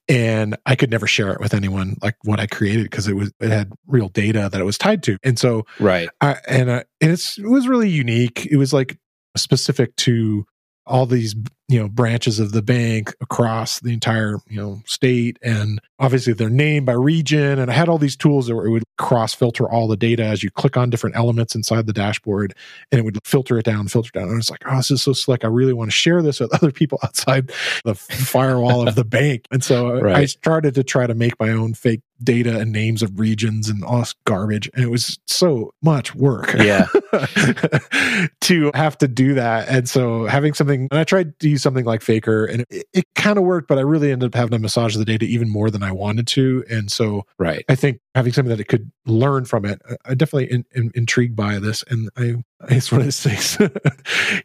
and 0.07 0.55
I 0.65 0.75
could 0.75 0.91
never 0.91 1.07
share 1.07 1.31
it 1.31 1.39
with 1.39 1.53
anyone 1.53 1.95
like 2.01 2.15
what 2.23 2.39
I 2.39 2.47
created 2.47 2.83
because 2.83 3.07
it 3.07 3.13
was 3.13 3.31
it 3.39 3.49
had 3.49 3.71
real 3.87 4.09
data 4.09 4.49
that 4.51 4.59
it 4.59 4.65
was 4.65 4.77
tied 4.77 5.01
to. 5.03 5.17
And 5.23 5.39
so 5.39 5.65
right. 5.79 6.09
I, 6.21 6.37
and 6.47 6.69
uh, 6.69 6.83
and 7.01 7.11
it's 7.11 7.37
it 7.37 7.47
was 7.47 7.67
really 7.67 7.89
unique. 7.89 8.45
It 8.45 8.57
was 8.57 8.73
like 8.73 8.97
specific 9.35 9.95
to 9.95 10.45
all 10.85 11.05
these 11.05 11.35
you 11.73 11.79
know 11.79 11.87
branches 11.87 12.39
of 12.39 12.51
the 12.51 12.61
bank 12.61 13.15
across 13.19 13.79
the 13.79 13.91
entire 13.91 14.37
you 14.47 14.61
know 14.61 14.79
state 14.85 15.39
and 15.41 15.81
obviously 15.97 16.31
they're 16.31 16.47
named 16.47 16.85
by 16.85 16.93
region 16.93 17.57
and 17.57 17.71
i 17.71 17.73
had 17.73 17.89
all 17.89 17.97
these 17.97 18.15
tools 18.15 18.45
that 18.45 18.55
would 18.55 18.83
cross 18.99 19.33
filter 19.33 19.67
all 19.67 19.87
the 19.87 19.97
data 19.97 20.23
as 20.23 20.43
you 20.43 20.51
click 20.51 20.77
on 20.77 20.91
different 20.91 21.15
elements 21.15 21.55
inside 21.55 21.87
the 21.87 21.93
dashboard 21.93 22.53
and 22.91 22.99
it 22.99 23.03
would 23.03 23.17
filter 23.25 23.57
it 23.57 23.65
down 23.65 23.87
filter 23.87 24.11
it 24.13 24.19
down 24.19 24.29
and 24.29 24.37
it's 24.37 24.51
like 24.51 24.61
oh 24.67 24.77
this 24.77 24.91
is 24.91 25.01
so 25.01 25.13
slick 25.13 25.43
i 25.43 25.47
really 25.47 25.73
want 25.73 25.89
to 25.89 25.95
share 25.95 26.21
this 26.21 26.39
with 26.39 26.53
other 26.61 26.71
people 26.71 26.99
outside 27.03 27.51
the 27.85 27.95
firewall 27.95 28.87
of 28.87 28.93
the 28.93 29.03
bank 29.03 29.47
and 29.49 29.63
so 29.63 29.99
right. 29.99 30.15
i 30.15 30.25
started 30.25 30.75
to 30.75 30.83
try 30.83 31.07
to 31.07 31.15
make 31.15 31.33
my 31.39 31.49
own 31.49 31.73
fake 31.73 32.01
data 32.23 32.59
and 32.59 32.71
names 32.71 33.01
of 33.01 33.19
regions 33.19 33.69
and 33.69 33.83
all 33.83 33.99
this 33.99 34.15
garbage. 34.25 34.69
And 34.73 34.83
it 34.83 34.89
was 34.89 35.19
so 35.27 35.73
much 35.81 36.15
work. 36.15 36.53
Yeah. 36.53 36.87
to 38.41 38.71
have 38.73 38.97
to 38.99 39.07
do 39.07 39.33
that. 39.35 39.67
And 39.67 39.89
so 39.89 40.25
having 40.25 40.53
something, 40.53 40.87
and 40.91 40.99
I 40.99 41.03
tried 41.03 41.37
to 41.39 41.49
use 41.49 41.61
something 41.63 41.85
like 41.85 42.01
Faker 42.01 42.45
and 42.45 42.65
it, 42.69 42.85
it 42.93 43.05
kind 43.15 43.37
of 43.37 43.43
worked, 43.43 43.67
but 43.67 43.77
I 43.77 43.81
really 43.81 44.11
ended 44.11 44.27
up 44.27 44.35
having 44.35 44.51
to 44.51 44.59
massage 44.59 44.95
the 44.95 45.05
data 45.05 45.25
even 45.25 45.49
more 45.49 45.71
than 45.71 45.81
I 45.81 45.91
wanted 45.91 46.27
to. 46.27 46.63
And 46.69 46.91
so 46.91 47.25
right. 47.39 47.65
I 47.69 47.75
think 47.75 47.99
having 48.13 48.33
something 48.33 48.49
that 48.49 48.59
it 48.59 48.67
could 48.67 48.91
learn 49.05 49.45
from 49.45 49.65
it, 49.65 49.81
I 50.05 50.13
definitely 50.13 50.51
in, 50.51 50.65
in, 50.75 50.91
intrigued 50.93 51.35
by 51.35 51.57
this. 51.59 51.83
And 51.89 52.09
I, 52.17 52.35
it's 52.69 52.91
one 52.91 53.01
of 53.01 53.07
those 53.07 53.21
things, 53.21 53.57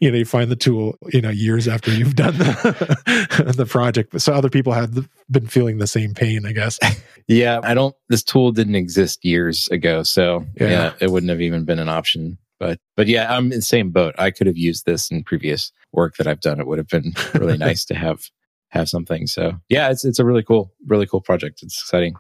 you 0.01 0.11
know, 0.11 0.19
you 0.19 0.25
find 0.25 0.51
the 0.51 0.57
tool, 0.57 0.97
you 1.09 1.21
know, 1.21 1.31
years 1.31 1.69
after 1.69 1.91
you've 1.91 2.17
done 2.17 2.39
the, 2.39 3.55
the 3.57 3.67
project. 3.67 4.19
So 4.21 4.33
other 4.33 4.51
people 4.51 4.73
have 4.73 5.09
been 5.31 5.47
feeling 5.47 5.79
the 5.79 5.87
same 5.87 6.15
pain, 6.15 6.47
I 6.47 6.53
guess. 6.53 6.79
Yeah. 7.31 7.61
I 7.63 7.75
don't, 7.75 7.95
this 8.09 8.23
tool 8.23 8.53
didn't 8.53 8.75
exist 8.75 9.23
years 9.23 9.69
ago. 9.69 10.03
So 10.03 10.47
yeah, 10.59 10.69
yeah 10.71 10.93
it 10.99 11.11
wouldn't 11.11 11.29
have 11.29 11.43
even 11.43 11.67
been 11.67 11.79
an 11.79 11.91
option. 11.91 12.39
But, 12.59 12.81
but 12.97 13.07
yeah, 13.07 13.37
I'm 13.37 13.53
in 13.53 13.59
the 13.59 13.63
same 13.63 13.91
boat. 13.91 14.15
I 14.17 14.31
could 14.31 14.47
have 14.47 14.57
used 14.57 14.87
this 14.87 15.11
in 15.11 15.25
previous 15.25 15.71
work 15.93 16.17
that 16.17 16.27
I've 16.27 16.41
done. 16.41 16.61
It 16.61 16.67
would 16.67 16.79
have 16.79 16.89
been 16.89 17.15
really 17.35 17.59
nice 17.59 17.85
to 17.87 17.95
have, 17.95 18.31
have 18.69 18.89
something. 18.89 19.27
So 19.27 19.53
yeah, 19.69 19.91
it's, 19.91 20.05
it's 20.05 20.19
a 20.19 20.25
really 20.25 20.43
cool, 20.43 20.73
really 20.87 21.07
cool 21.07 21.21
project. 21.21 21.63
It's 21.63 21.81
exciting. 21.81 22.15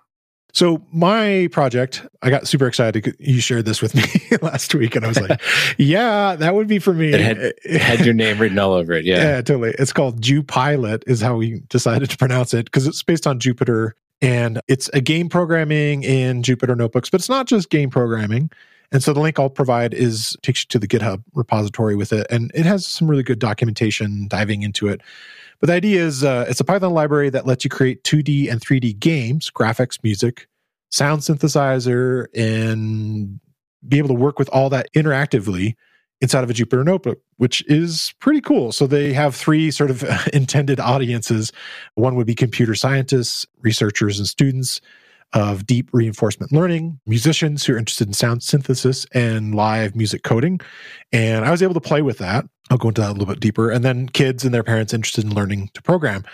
So 0.55 0.83
my 0.93 1.49
project, 1.53 2.07
I 2.23 2.31
got 2.31 2.49
super 2.49 2.67
excited. 2.67 3.15
You 3.19 3.41
shared 3.41 3.67
this 3.67 3.83
with 3.83 3.95
me 4.31 4.39
last 4.41 4.75
week, 4.75 4.97
and 4.97 5.05
I 5.05 5.09
was 5.09 5.21
like, 5.21 5.43
"Yeah, 5.77 6.37
that 6.37 6.55
would 6.55 6.67
be 6.67 6.79
for 6.79 6.95
me." 6.95 7.13
It 7.13 7.21
had, 7.21 7.39
it 7.39 7.81
had 7.81 8.05
your 8.05 8.15
name 8.15 8.39
written 8.39 8.59
all 8.59 8.73
over 8.73 8.95
it. 8.95 9.05
Yeah, 9.05 9.17
yeah, 9.17 9.37
totally. 9.43 9.75
It's 9.79 9.93
called 9.93 10.23
Jupylet, 10.23 11.05
is 11.07 11.21
how 11.21 11.37
we 11.37 11.61
decided 11.69 12.09
to 12.11 12.17
pronounce 12.17 12.55
it 12.55 12.65
because 12.65 12.87
it's 12.87 13.03
based 13.03 13.27
on 13.27 13.39
Jupyter, 13.39 13.93
and 14.23 14.61
it's 14.69 14.89
a 14.95 15.03
game 15.03 15.29
programming 15.29 16.03
in 16.03 16.43
Jupyter 16.43 16.77
notebooks. 16.77 17.11
But 17.11 17.21
it's 17.21 17.29
not 17.29 17.47
just 17.47 17.69
game 17.69 17.91
programming. 17.91 18.51
And 18.91 19.03
so 19.03 19.13
the 19.13 19.21
link 19.21 19.39
I'll 19.39 19.51
provide 19.51 19.93
is 19.93 20.37
takes 20.43 20.63
you 20.63 20.69
to 20.69 20.79
the 20.79 20.89
GitHub 20.89 21.23
repository 21.35 21.95
with 21.95 22.13
it, 22.13 22.27
and 22.31 22.51
it 22.55 22.65
has 22.65 22.87
some 22.87 23.09
really 23.09 23.23
good 23.23 23.39
documentation 23.39 24.29
diving 24.29 24.63
into 24.63 24.89
it. 24.89 25.03
But 25.61 25.67
the 25.67 25.75
idea 25.75 26.03
is 26.05 26.25
uh, 26.25 26.47
it's 26.49 26.61
a 26.61 26.65
Python 26.65 26.95
library 26.95 27.31
that 27.31 27.47
lets 27.47 27.65
you 27.65 27.71
create 27.71 28.05
2D 28.05 28.51
and 28.51 28.61
3D 28.61 28.99
games, 28.99 29.51
graphics, 29.51 29.99
music, 30.03 30.47
sound 30.91 31.21
synthesizer, 31.23 32.27
and 32.35 33.41
be 33.87 33.99
able 33.99 34.09
to 34.09 34.15
work 34.15 34.39
with 34.39 34.49
all 34.51 34.71
that 34.71 34.93
interactively 34.95 35.75
inside 36.21 36.43
of 36.43 36.51
a 36.51 36.53
Jupyter 36.53 36.85
notebook, 36.85 37.21
which 37.37 37.65
is 37.69 38.15
pretty 38.21 38.41
cool. 38.41 38.73
So 38.73 38.87
they 38.87 39.13
have 39.13 39.35
three 39.35 39.71
sort 39.71 39.91
of 39.91 40.05
intended 40.33 40.81
audiences. 40.81 41.53
One 41.95 42.15
would 42.17 42.27
be 42.27 42.35
computer 42.35 42.75
scientists, 42.75 43.47
researchers, 43.61 44.19
and 44.19 44.27
students 44.27 44.81
of 45.35 45.67
deep 45.67 45.91
reinforcement 45.93 46.53
learning, 46.53 47.01
musicians 47.07 47.65
who 47.65 47.75
are 47.75 47.79
interested 47.79 48.07
in 48.07 48.15
sound 48.15 48.43
synthesis 48.43 49.07
and 49.13 49.55
live 49.55 49.95
music 49.95 50.23
coding. 50.23 50.61
And 51.13 51.45
I 51.45 51.51
was 51.51 51.63
able 51.63 51.75
to 51.75 51.81
play 51.81 52.03
with 52.03 52.19
that. 52.19 52.47
I'll 52.71 52.79
go 52.79 52.89
into 52.89 53.01
that 53.01 53.11
a 53.11 53.13
little 53.13 53.27
bit 53.27 53.41
deeper. 53.41 53.71
And 53.71 53.85
then 53.85 54.09
kids 54.09 54.45
and 54.45 54.55
their 54.55 54.63
parents 54.63 54.93
interested 54.93 55.25
in 55.25 55.35
learning 55.35 55.71
to 55.75 55.83
program. 55.83 56.25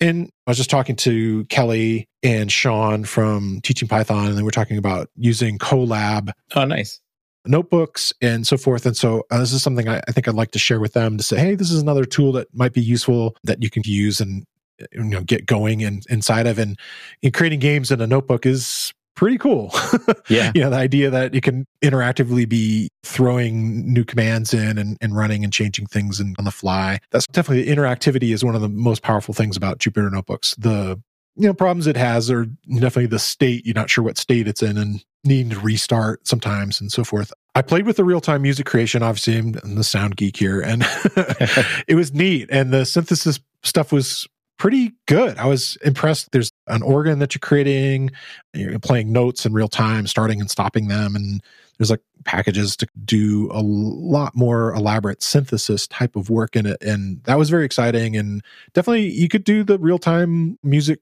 And 0.00 0.30
I 0.46 0.50
was 0.50 0.56
just 0.56 0.70
talking 0.70 0.96
to 0.96 1.44
Kelly 1.44 2.08
and 2.22 2.50
Sean 2.50 3.04
from 3.04 3.60
Teaching 3.62 3.88
Python, 3.88 4.26
and 4.26 4.36
they 4.36 4.42
were 4.42 4.50
talking 4.50 4.78
about 4.78 5.08
using 5.16 5.58
Colab. 5.58 6.30
Oh, 6.54 6.64
nice 6.64 7.00
notebooks 7.48 8.12
and 8.20 8.46
so 8.46 8.56
forth. 8.56 8.86
And 8.86 8.96
so 8.96 9.24
uh, 9.30 9.38
this 9.38 9.52
is 9.52 9.62
something 9.62 9.88
I, 9.88 9.98
I, 10.08 10.12
think 10.12 10.26
I'd 10.28 10.34
like 10.34 10.50
to 10.52 10.58
share 10.58 10.80
with 10.80 10.94
them 10.94 11.16
to 11.16 11.22
say, 11.22 11.38
hey, 11.38 11.54
this 11.54 11.70
is 11.70 11.80
another 11.80 12.04
tool 12.04 12.32
that 12.32 12.48
might 12.52 12.72
be 12.72 12.80
useful 12.80 13.36
that 13.44 13.62
you 13.62 13.70
can 13.70 13.82
use 13.86 14.20
and 14.20 14.44
you 14.92 15.04
know 15.04 15.22
get 15.22 15.46
going 15.46 15.82
and 15.82 16.04
inside 16.08 16.46
of 16.46 16.58
and 16.58 16.78
in 17.22 17.32
creating 17.32 17.60
games 17.60 17.90
in 17.90 18.00
a 18.00 18.06
notebook 18.06 18.46
is 18.46 18.92
pretty 19.16 19.38
cool. 19.38 19.72
Yeah. 20.28 20.50
you 20.56 20.60
know, 20.60 20.70
the 20.70 20.76
idea 20.76 21.08
that 21.08 21.34
you 21.34 21.40
can 21.40 21.66
interactively 21.82 22.48
be 22.48 22.88
throwing 23.04 23.92
new 23.92 24.04
commands 24.04 24.52
in 24.52 24.76
and, 24.76 24.98
and 25.00 25.16
running 25.16 25.44
and 25.44 25.52
changing 25.52 25.86
things 25.86 26.18
and 26.18 26.34
on 26.36 26.44
the 26.44 26.50
fly. 26.50 26.98
That's 27.12 27.28
definitely 27.28 27.72
interactivity 27.72 28.34
is 28.34 28.44
one 28.44 28.56
of 28.56 28.60
the 28.60 28.68
most 28.68 29.02
powerful 29.02 29.32
things 29.32 29.56
about 29.56 29.78
Jupyter 29.78 30.10
notebooks. 30.10 30.56
The 30.56 31.00
you 31.36 31.46
know 31.46 31.54
problems 31.54 31.86
it 31.86 31.96
has 31.96 32.28
are 32.30 32.46
definitely 32.46 33.06
the 33.06 33.18
state 33.18 33.64
you're 33.64 33.74
not 33.74 33.90
sure 33.90 34.02
what 34.02 34.18
state 34.18 34.48
it's 34.48 34.62
in 34.62 34.76
and 34.76 35.04
needing 35.22 35.50
to 35.50 35.60
restart 35.60 36.26
sometimes 36.26 36.80
and 36.80 36.90
so 36.90 37.04
forth 37.04 37.30
i 37.54 37.60
played 37.60 37.84
with 37.84 37.96
the 37.96 38.04
real-time 38.04 38.40
music 38.40 38.64
creation 38.64 39.02
obviously 39.02 39.36
i'm 39.36 39.52
the 39.52 39.84
sound 39.84 40.16
geek 40.16 40.36
here 40.36 40.60
and 40.60 40.82
it 41.86 41.94
was 41.94 42.14
neat 42.14 42.48
and 42.50 42.72
the 42.72 42.86
synthesis 42.86 43.38
stuff 43.62 43.92
was 43.92 44.26
pretty 44.58 44.92
good 45.06 45.36
i 45.38 45.46
was 45.46 45.76
impressed 45.84 46.30
there's 46.32 46.50
an 46.68 46.82
organ 46.82 47.18
that 47.18 47.34
you're 47.34 47.40
creating 47.40 48.10
you're 48.54 48.78
playing 48.78 49.12
notes 49.12 49.44
in 49.44 49.52
real 49.52 49.68
time 49.68 50.06
starting 50.06 50.40
and 50.40 50.50
stopping 50.50 50.88
them 50.88 51.14
and 51.14 51.42
there's 51.78 51.90
like 51.90 52.00
packages 52.24 52.74
to 52.76 52.86
do 53.04 53.50
a 53.52 53.60
lot 53.60 54.34
more 54.34 54.72
elaborate 54.74 55.22
synthesis 55.22 55.86
type 55.86 56.16
of 56.16 56.30
work 56.30 56.56
in 56.56 56.64
it 56.64 56.82
and 56.82 57.22
that 57.24 57.38
was 57.38 57.50
very 57.50 57.64
exciting 57.64 58.16
and 58.16 58.42
definitely 58.72 59.08
you 59.08 59.28
could 59.28 59.44
do 59.44 59.62
the 59.62 59.78
real-time 59.78 60.58
music 60.62 61.00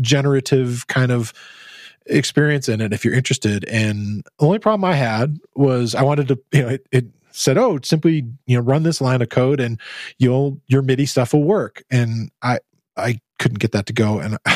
generative 0.00 0.86
kind 0.86 1.10
of 1.10 1.32
experience 2.06 2.68
in 2.68 2.80
it 2.80 2.92
if 2.92 3.04
you're 3.04 3.14
interested. 3.14 3.64
And 3.66 4.24
the 4.38 4.46
only 4.46 4.58
problem 4.58 4.84
I 4.84 4.94
had 4.94 5.38
was 5.54 5.94
I 5.94 6.02
wanted 6.02 6.28
to, 6.28 6.40
you 6.52 6.62
know, 6.62 6.68
it, 6.68 6.86
it 6.90 7.06
said, 7.30 7.58
"Oh, 7.58 7.78
simply 7.82 8.26
you 8.46 8.56
know 8.56 8.62
run 8.62 8.82
this 8.82 9.00
line 9.00 9.22
of 9.22 9.28
code 9.28 9.60
and 9.60 9.80
you'll 10.18 10.60
your 10.66 10.82
MIDI 10.82 11.06
stuff 11.06 11.32
will 11.32 11.44
work." 11.44 11.82
And 11.90 12.30
I 12.42 12.58
I 12.96 13.20
couldn't 13.38 13.58
get 13.58 13.72
that 13.72 13.86
to 13.86 13.92
go, 13.92 14.18
and 14.20 14.38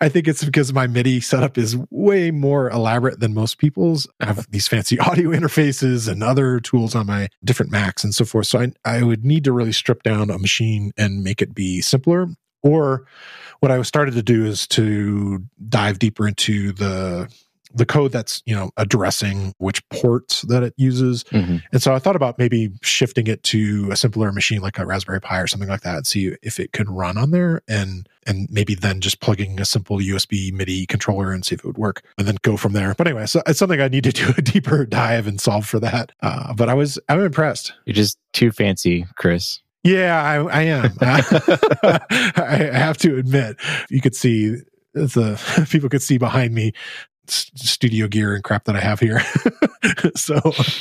I 0.00 0.08
think 0.08 0.28
it's 0.28 0.44
because 0.44 0.72
my 0.72 0.86
MIDI 0.86 1.20
setup 1.20 1.58
is 1.58 1.76
way 1.90 2.30
more 2.30 2.70
elaborate 2.70 3.20
than 3.20 3.34
most 3.34 3.58
people's. 3.58 4.06
I 4.20 4.26
have 4.26 4.46
these 4.50 4.68
fancy 4.68 4.98
audio 4.98 5.30
interfaces 5.30 6.08
and 6.10 6.22
other 6.22 6.60
tools 6.60 6.94
on 6.94 7.06
my 7.06 7.28
different 7.44 7.72
Macs 7.72 8.04
and 8.04 8.14
so 8.14 8.24
forth. 8.24 8.46
So 8.46 8.60
I 8.60 8.72
I 8.84 9.02
would 9.02 9.24
need 9.24 9.44
to 9.44 9.52
really 9.52 9.72
strip 9.72 10.02
down 10.02 10.30
a 10.30 10.38
machine 10.38 10.92
and 10.96 11.22
make 11.22 11.42
it 11.42 11.54
be 11.54 11.80
simpler, 11.80 12.28
or 12.62 13.06
what 13.60 13.72
I 13.72 13.82
started 13.82 14.14
to 14.14 14.22
do 14.22 14.44
is 14.46 14.66
to 14.68 15.42
dive 15.68 15.98
deeper 15.98 16.28
into 16.28 16.72
the 16.72 17.30
the 17.74 17.86
code 17.86 18.12
that's 18.12 18.42
you 18.46 18.54
know 18.54 18.70
addressing 18.76 19.54
which 19.58 19.86
ports 19.90 20.42
that 20.42 20.62
it 20.62 20.74
uses. 20.76 21.24
Mm-hmm. 21.24 21.56
and 21.72 21.82
so 21.82 21.94
i 21.94 21.98
thought 21.98 22.16
about 22.16 22.38
maybe 22.38 22.70
shifting 22.82 23.26
it 23.26 23.42
to 23.44 23.88
a 23.90 23.96
simpler 23.96 24.32
machine 24.32 24.60
like 24.60 24.78
a 24.78 24.86
raspberry 24.86 25.20
pi 25.20 25.38
or 25.40 25.46
something 25.46 25.68
like 25.68 25.82
that 25.82 25.96
and 25.96 26.06
see 26.06 26.34
if 26.42 26.58
it 26.58 26.72
could 26.72 26.88
run 26.90 27.18
on 27.18 27.30
there 27.30 27.62
and 27.68 28.08
and 28.26 28.48
maybe 28.50 28.74
then 28.74 29.00
just 29.00 29.20
plugging 29.20 29.60
a 29.60 29.64
simple 29.64 29.98
usb 29.98 30.52
midi 30.52 30.86
controller 30.86 31.32
and 31.32 31.44
see 31.44 31.54
if 31.54 31.60
it 31.60 31.66
would 31.66 31.78
work 31.78 32.02
and 32.16 32.26
then 32.26 32.36
go 32.42 32.56
from 32.56 32.72
there. 32.72 32.94
But 32.96 33.06
anyway 33.06 33.26
so 33.26 33.42
it's 33.46 33.58
something 33.58 33.80
i 33.80 33.88
need 33.88 34.04
to 34.04 34.12
do 34.12 34.32
a 34.36 34.42
deeper 34.42 34.84
dive 34.86 35.26
and 35.26 35.40
solve 35.40 35.66
for 35.66 35.80
that. 35.80 36.12
Uh, 36.22 36.54
but 36.54 36.68
i 36.68 36.74
was 36.74 36.98
i'm 37.08 37.20
impressed. 37.20 37.72
You're 37.84 37.94
just 37.94 38.18
too 38.32 38.50
fancy 38.50 39.06
chris. 39.16 39.60
Yeah, 39.84 40.22
I, 40.22 40.36
I 40.42 40.62
am. 40.62 40.92
I 42.36 42.70
have 42.72 42.98
to 42.98 43.16
admit, 43.16 43.56
you 43.88 44.00
could 44.00 44.14
see 44.14 44.56
the 44.92 45.66
people 45.70 45.88
could 45.88 46.02
see 46.02 46.18
behind 46.18 46.54
me 46.54 46.72
studio 47.30 48.08
gear 48.08 48.34
and 48.34 48.44
crap 48.44 48.64
that 48.64 48.76
I 48.76 48.80
have 48.80 49.00
here. 49.00 49.20
so 50.14 50.40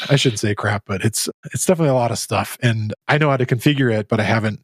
I 0.10 0.16
shouldn't 0.16 0.40
say 0.40 0.56
crap, 0.56 0.84
but 0.86 1.04
it's 1.04 1.30
it's 1.54 1.66
definitely 1.66 1.92
a 1.92 1.96
lot 1.96 2.12
of 2.12 2.20
stuff, 2.20 2.58
and 2.62 2.94
I 3.08 3.18
know 3.18 3.30
how 3.30 3.38
to 3.38 3.46
configure 3.46 3.92
it, 3.92 4.08
but 4.08 4.20
I 4.20 4.24
haven't 4.24 4.64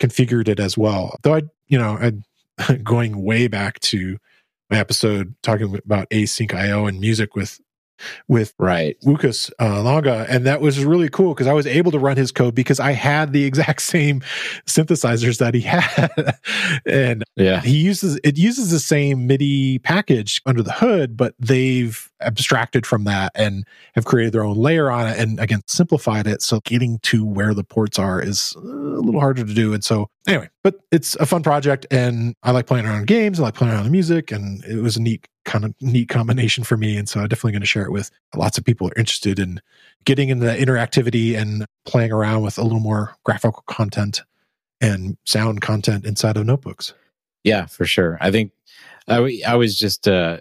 configured 0.00 0.48
it 0.48 0.60
as 0.60 0.78
well. 0.78 1.18
Though 1.22 1.34
I, 1.34 1.42
you 1.66 1.78
know, 1.78 1.98
I 1.98 2.74
going 2.82 3.22
way 3.22 3.48
back 3.48 3.80
to 3.80 4.18
my 4.70 4.78
episode 4.78 5.34
talking 5.42 5.74
about 5.76 6.10
async 6.10 6.52
IO 6.54 6.86
and 6.86 7.00
music 7.00 7.34
with 7.34 7.60
with 8.28 8.54
right. 8.58 8.96
Lucas 9.02 9.50
uh, 9.58 9.82
Langa, 9.82 10.26
and 10.28 10.46
that 10.46 10.60
was 10.60 10.84
really 10.84 11.08
cool 11.08 11.34
because 11.34 11.46
I 11.46 11.52
was 11.52 11.66
able 11.66 11.90
to 11.92 11.98
run 11.98 12.16
his 12.16 12.32
code 12.32 12.54
because 12.54 12.80
I 12.80 12.92
had 12.92 13.32
the 13.32 13.44
exact 13.48 13.82
same 13.82 14.20
synthesizers 14.66 15.38
that 15.38 15.54
he 15.54 15.60
had, 15.62 16.38
and 16.86 17.24
yeah, 17.36 17.60
he 17.60 17.76
uses 17.76 18.18
it 18.24 18.38
uses 18.38 18.70
the 18.70 18.78
same 18.78 19.26
MIDI 19.26 19.78
package 19.78 20.40
under 20.46 20.62
the 20.62 20.72
hood, 20.72 21.16
but 21.16 21.34
they've 21.38 22.10
abstracted 22.20 22.84
from 22.84 23.04
that 23.04 23.30
and 23.34 23.64
have 23.94 24.04
created 24.04 24.32
their 24.32 24.44
own 24.44 24.56
layer 24.56 24.90
on 24.90 25.06
it, 25.06 25.18
and 25.18 25.40
again 25.40 25.62
simplified 25.66 26.26
it. 26.26 26.42
So 26.42 26.60
getting 26.60 26.98
to 27.00 27.24
where 27.24 27.54
the 27.54 27.64
ports 27.64 27.98
are 27.98 28.20
is 28.20 28.54
a 28.56 28.60
little 28.60 29.20
harder 29.20 29.44
to 29.44 29.54
do, 29.54 29.72
and 29.72 29.84
so 29.84 30.10
anyway, 30.26 30.48
but 30.62 30.76
it's 30.90 31.14
a 31.16 31.26
fun 31.26 31.42
project, 31.42 31.86
and 31.90 32.34
I 32.42 32.50
like 32.50 32.66
playing 32.66 32.86
around 32.86 33.06
games, 33.06 33.40
I 33.40 33.44
like 33.44 33.54
playing 33.54 33.74
around 33.74 33.84
the 33.84 33.90
music, 33.90 34.30
and 34.32 34.64
it 34.64 34.82
was 34.82 34.96
a 34.96 35.02
neat 35.02 35.28
kind 35.48 35.64
of 35.64 35.74
neat 35.80 36.10
combination 36.10 36.62
for 36.62 36.76
me. 36.76 36.96
And 36.96 37.08
so 37.08 37.20
I'm 37.20 37.26
definitely 37.26 37.52
going 37.52 37.62
to 37.62 37.66
share 37.66 37.84
it 37.84 37.90
with 37.90 38.10
lots 38.36 38.58
of 38.58 38.64
people 38.64 38.86
who 38.86 38.92
are 38.92 39.00
interested 39.00 39.38
in 39.38 39.60
getting 40.04 40.28
into 40.28 40.44
that 40.44 40.58
interactivity 40.58 41.36
and 41.36 41.64
playing 41.86 42.12
around 42.12 42.42
with 42.42 42.58
a 42.58 42.62
little 42.62 42.80
more 42.80 43.16
graphical 43.24 43.64
content 43.66 44.22
and 44.80 45.16
sound 45.24 45.62
content 45.62 46.04
inside 46.04 46.36
of 46.36 46.44
notebooks. 46.44 46.92
Yeah, 47.44 47.64
for 47.64 47.86
sure. 47.86 48.18
I 48.20 48.30
think 48.30 48.52
I, 49.08 49.40
I 49.46 49.56
was 49.56 49.78
just 49.78 50.06
uh, 50.06 50.40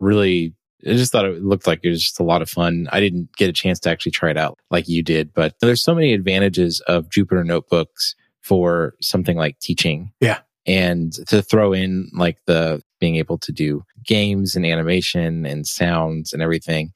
really, 0.00 0.52
I 0.84 0.94
just 0.94 1.12
thought 1.12 1.26
it 1.26 1.44
looked 1.44 1.68
like 1.68 1.80
it 1.84 1.90
was 1.90 2.02
just 2.02 2.18
a 2.18 2.24
lot 2.24 2.42
of 2.42 2.50
fun. 2.50 2.88
I 2.92 2.98
didn't 2.98 3.34
get 3.36 3.48
a 3.48 3.52
chance 3.52 3.78
to 3.80 3.90
actually 3.90 4.12
try 4.12 4.30
it 4.30 4.36
out 4.36 4.58
like 4.70 4.88
you 4.88 5.04
did, 5.04 5.32
but 5.32 5.54
there's 5.60 5.82
so 5.82 5.94
many 5.94 6.12
advantages 6.12 6.80
of 6.88 7.08
Jupyter 7.08 7.46
notebooks 7.46 8.16
for 8.40 8.94
something 9.00 9.36
like 9.36 9.60
teaching. 9.60 10.12
Yeah. 10.20 10.40
And 10.66 11.12
to 11.28 11.40
throw 11.40 11.72
in 11.72 12.10
like 12.12 12.38
the 12.46 12.82
being 13.00 13.16
able 13.16 13.38
to 13.38 13.52
do 13.52 13.84
games 14.04 14.54
and 14.54 14.64
animation 14.64 15.44
and 15.46 15.66
sounds 15.66 16.32
and 16.32 16.42
everything 16.42 16.92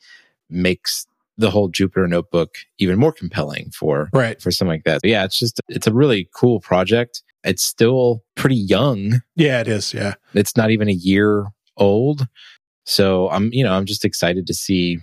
makes 0.48 1.06
the 1.36 1.50
whole 1.50 1.70
Jupyter 1.70 2.08
notebook 2.08 2.56
even 2.78 2.98
more 2.98 3.12
compelling 3.12 3.70
for 3.70 4.08
right. 4.12 4.40
for 4.40 4.50
something 4.50 4.72
like 4.72 4.84
that. 4.84 5.00
But 5.02 5.10
yeah, 5.10 5.24
it's 5.24 5.38
just 5.38 5.60
it's 5.68 5.86
a 5.86 5.92
really 5.92 6.28
cool 6.34 6.60
project. 6.60 7.22
It's 7.42 7.64
still 7.64 8.22
pretty 8.36 8.56
young. 8.56 9.20
Yeah, 9.36 9.60
it 9.60 9.68
is. 9.68 9.92
Yeah. 9.92 10.14
It's 10.32 10.56
not 10.56 10.70
even 10.70 10.88
a 10.88 10.92
year 10.92 11.46
old. 11.76 12.26
So 12.84 13.28
I'm, 13.30 13.52
you 13.52 13.64
know, 13.64 13.72
I'm 13.72 13.86
just 13.86 14.04
excited 14.04 14.46
to 14.46 14.54
see 14.54 14.98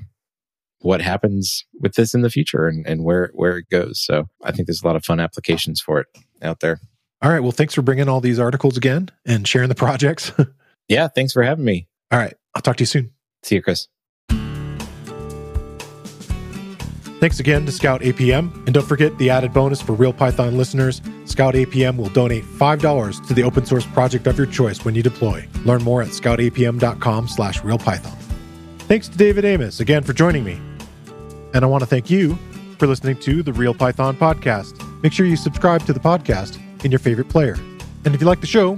what 0.80 1.02
happens 1.02 1.66
with 1.80 1.94
this 1.94 2.14
in 2.14 2.22
the 2.22 2.30
future 2.30 2.68
and, 2.68 2.86
and 2.88 3.04
where 3.04 3.30
where 3.34 3.58
it 3.58 3.70
goes. 3.70 4.02
So 4.02 4.28
I 4.44 4.52
think 4.52 4.68
there's 4.68 4.82
a 4.82 4.88
lot 4.88 4.96
of 4.96 5.06
fun 5.06 5.20
applications 5.20 5.82
for 5.82 6.00
it 6.00 6.08
out 6.42 6.62
there. 6.62 6.80
All 7.22 7.32
right. 7.32 7.42
Well, 7.42 7.52
thanks 7.52 7.76
for 7.76 7.84
bringing 7.84 8.10
all 8.10 8.22
these 8.22 8.40
articles 8.40 8.78
again 8.78 9.10
and 9.26 9.48
sharing 9.48 9.70
the 9.70 9.76
projects. 9.76 10.32
Yeah, 10.92 11.08
thanks 11.08 11.32
for 11.32 11.42
having 11.42 11.64
me. 11.64 11.88
All 12.12 12.20
right. 12.20 12.34
I'll 12.54 12.62
talk 12.62 12.76
to 12.76 12.82
you 12.82 12.86
soon. 12.86 13.12
See 13.44 13.56
you, 13.56 13.62
Chris. 13.62 13.88
Thanks 17.22 17.40
again 17.40 17.66
to 17.66 17.72
Scout 17.72 18.02
APM. 18.02 18.54
And 18.66 18.74
don't 18.74 18.86
forget 18.86 19.18
the 19.18 19.30
added 19.30 19.54
bonus 19.54 19.82
for 19.82 19.94
Real 19.94 20.12
Python 20.12 20.58
listeners 20.58 21.02
Scout 21.24 21.54
APM 21.54 21.96
will 21.96 22.10
donate 22.10 22.44
$5 22.44 23.28
to 23.28 23.34
the 23.34 23.44
open 23.44 23.66
source 23.66 23.86
project 23.86 24.28
of 24.28 24.38
your 24.38 24.48
choice 24.48 24.84
when 24.84 24.94
you 24.94 25.02
deploy. 25.02 25.48
Learn 25.64 25.82
more 25.82 26.02
at 26.02 26.10
scoutapm.com 26.10 27.28
slash 27.30 27.62
realpython. 27.62 28.18
Thanks 28.80 29.08
to 29.08 29.18
David 29.18 29.46
Amos 29.46 29.80
again 29.80 30.04
for 30.04 30.12
joining 30.12 30.44
me. 30.44 30.60
And 31.54 31.64
I 31.64 31.68
want 31.68 31.84
to 31.84 31.88
thank 31.88 32.10
you 32.10 32.38
for 32.78 32.86
listening 32.86 33.18
to 33.22 33.44
the 33.44 33.54
Real 33.54 33.74
Python 33.74 34.18
podcast. 34.18 35.02
Make 35.04 35.14
sure 35.14 35.26
you 35.26 35.38
subscribe 35.38 35.86
to 35.86 35.94
the 35.94 36.02
podcast 36.02 36.60
in 36.84 36.92
your 36.92 37.00
favorite 37.00 37.30
player. 37.30 37.56
And 38.04 38.14
if 38.14 38.20
you 38.20 38.28
like 38.28 38.42
the 38.42 38.48
show, 38.48 38.78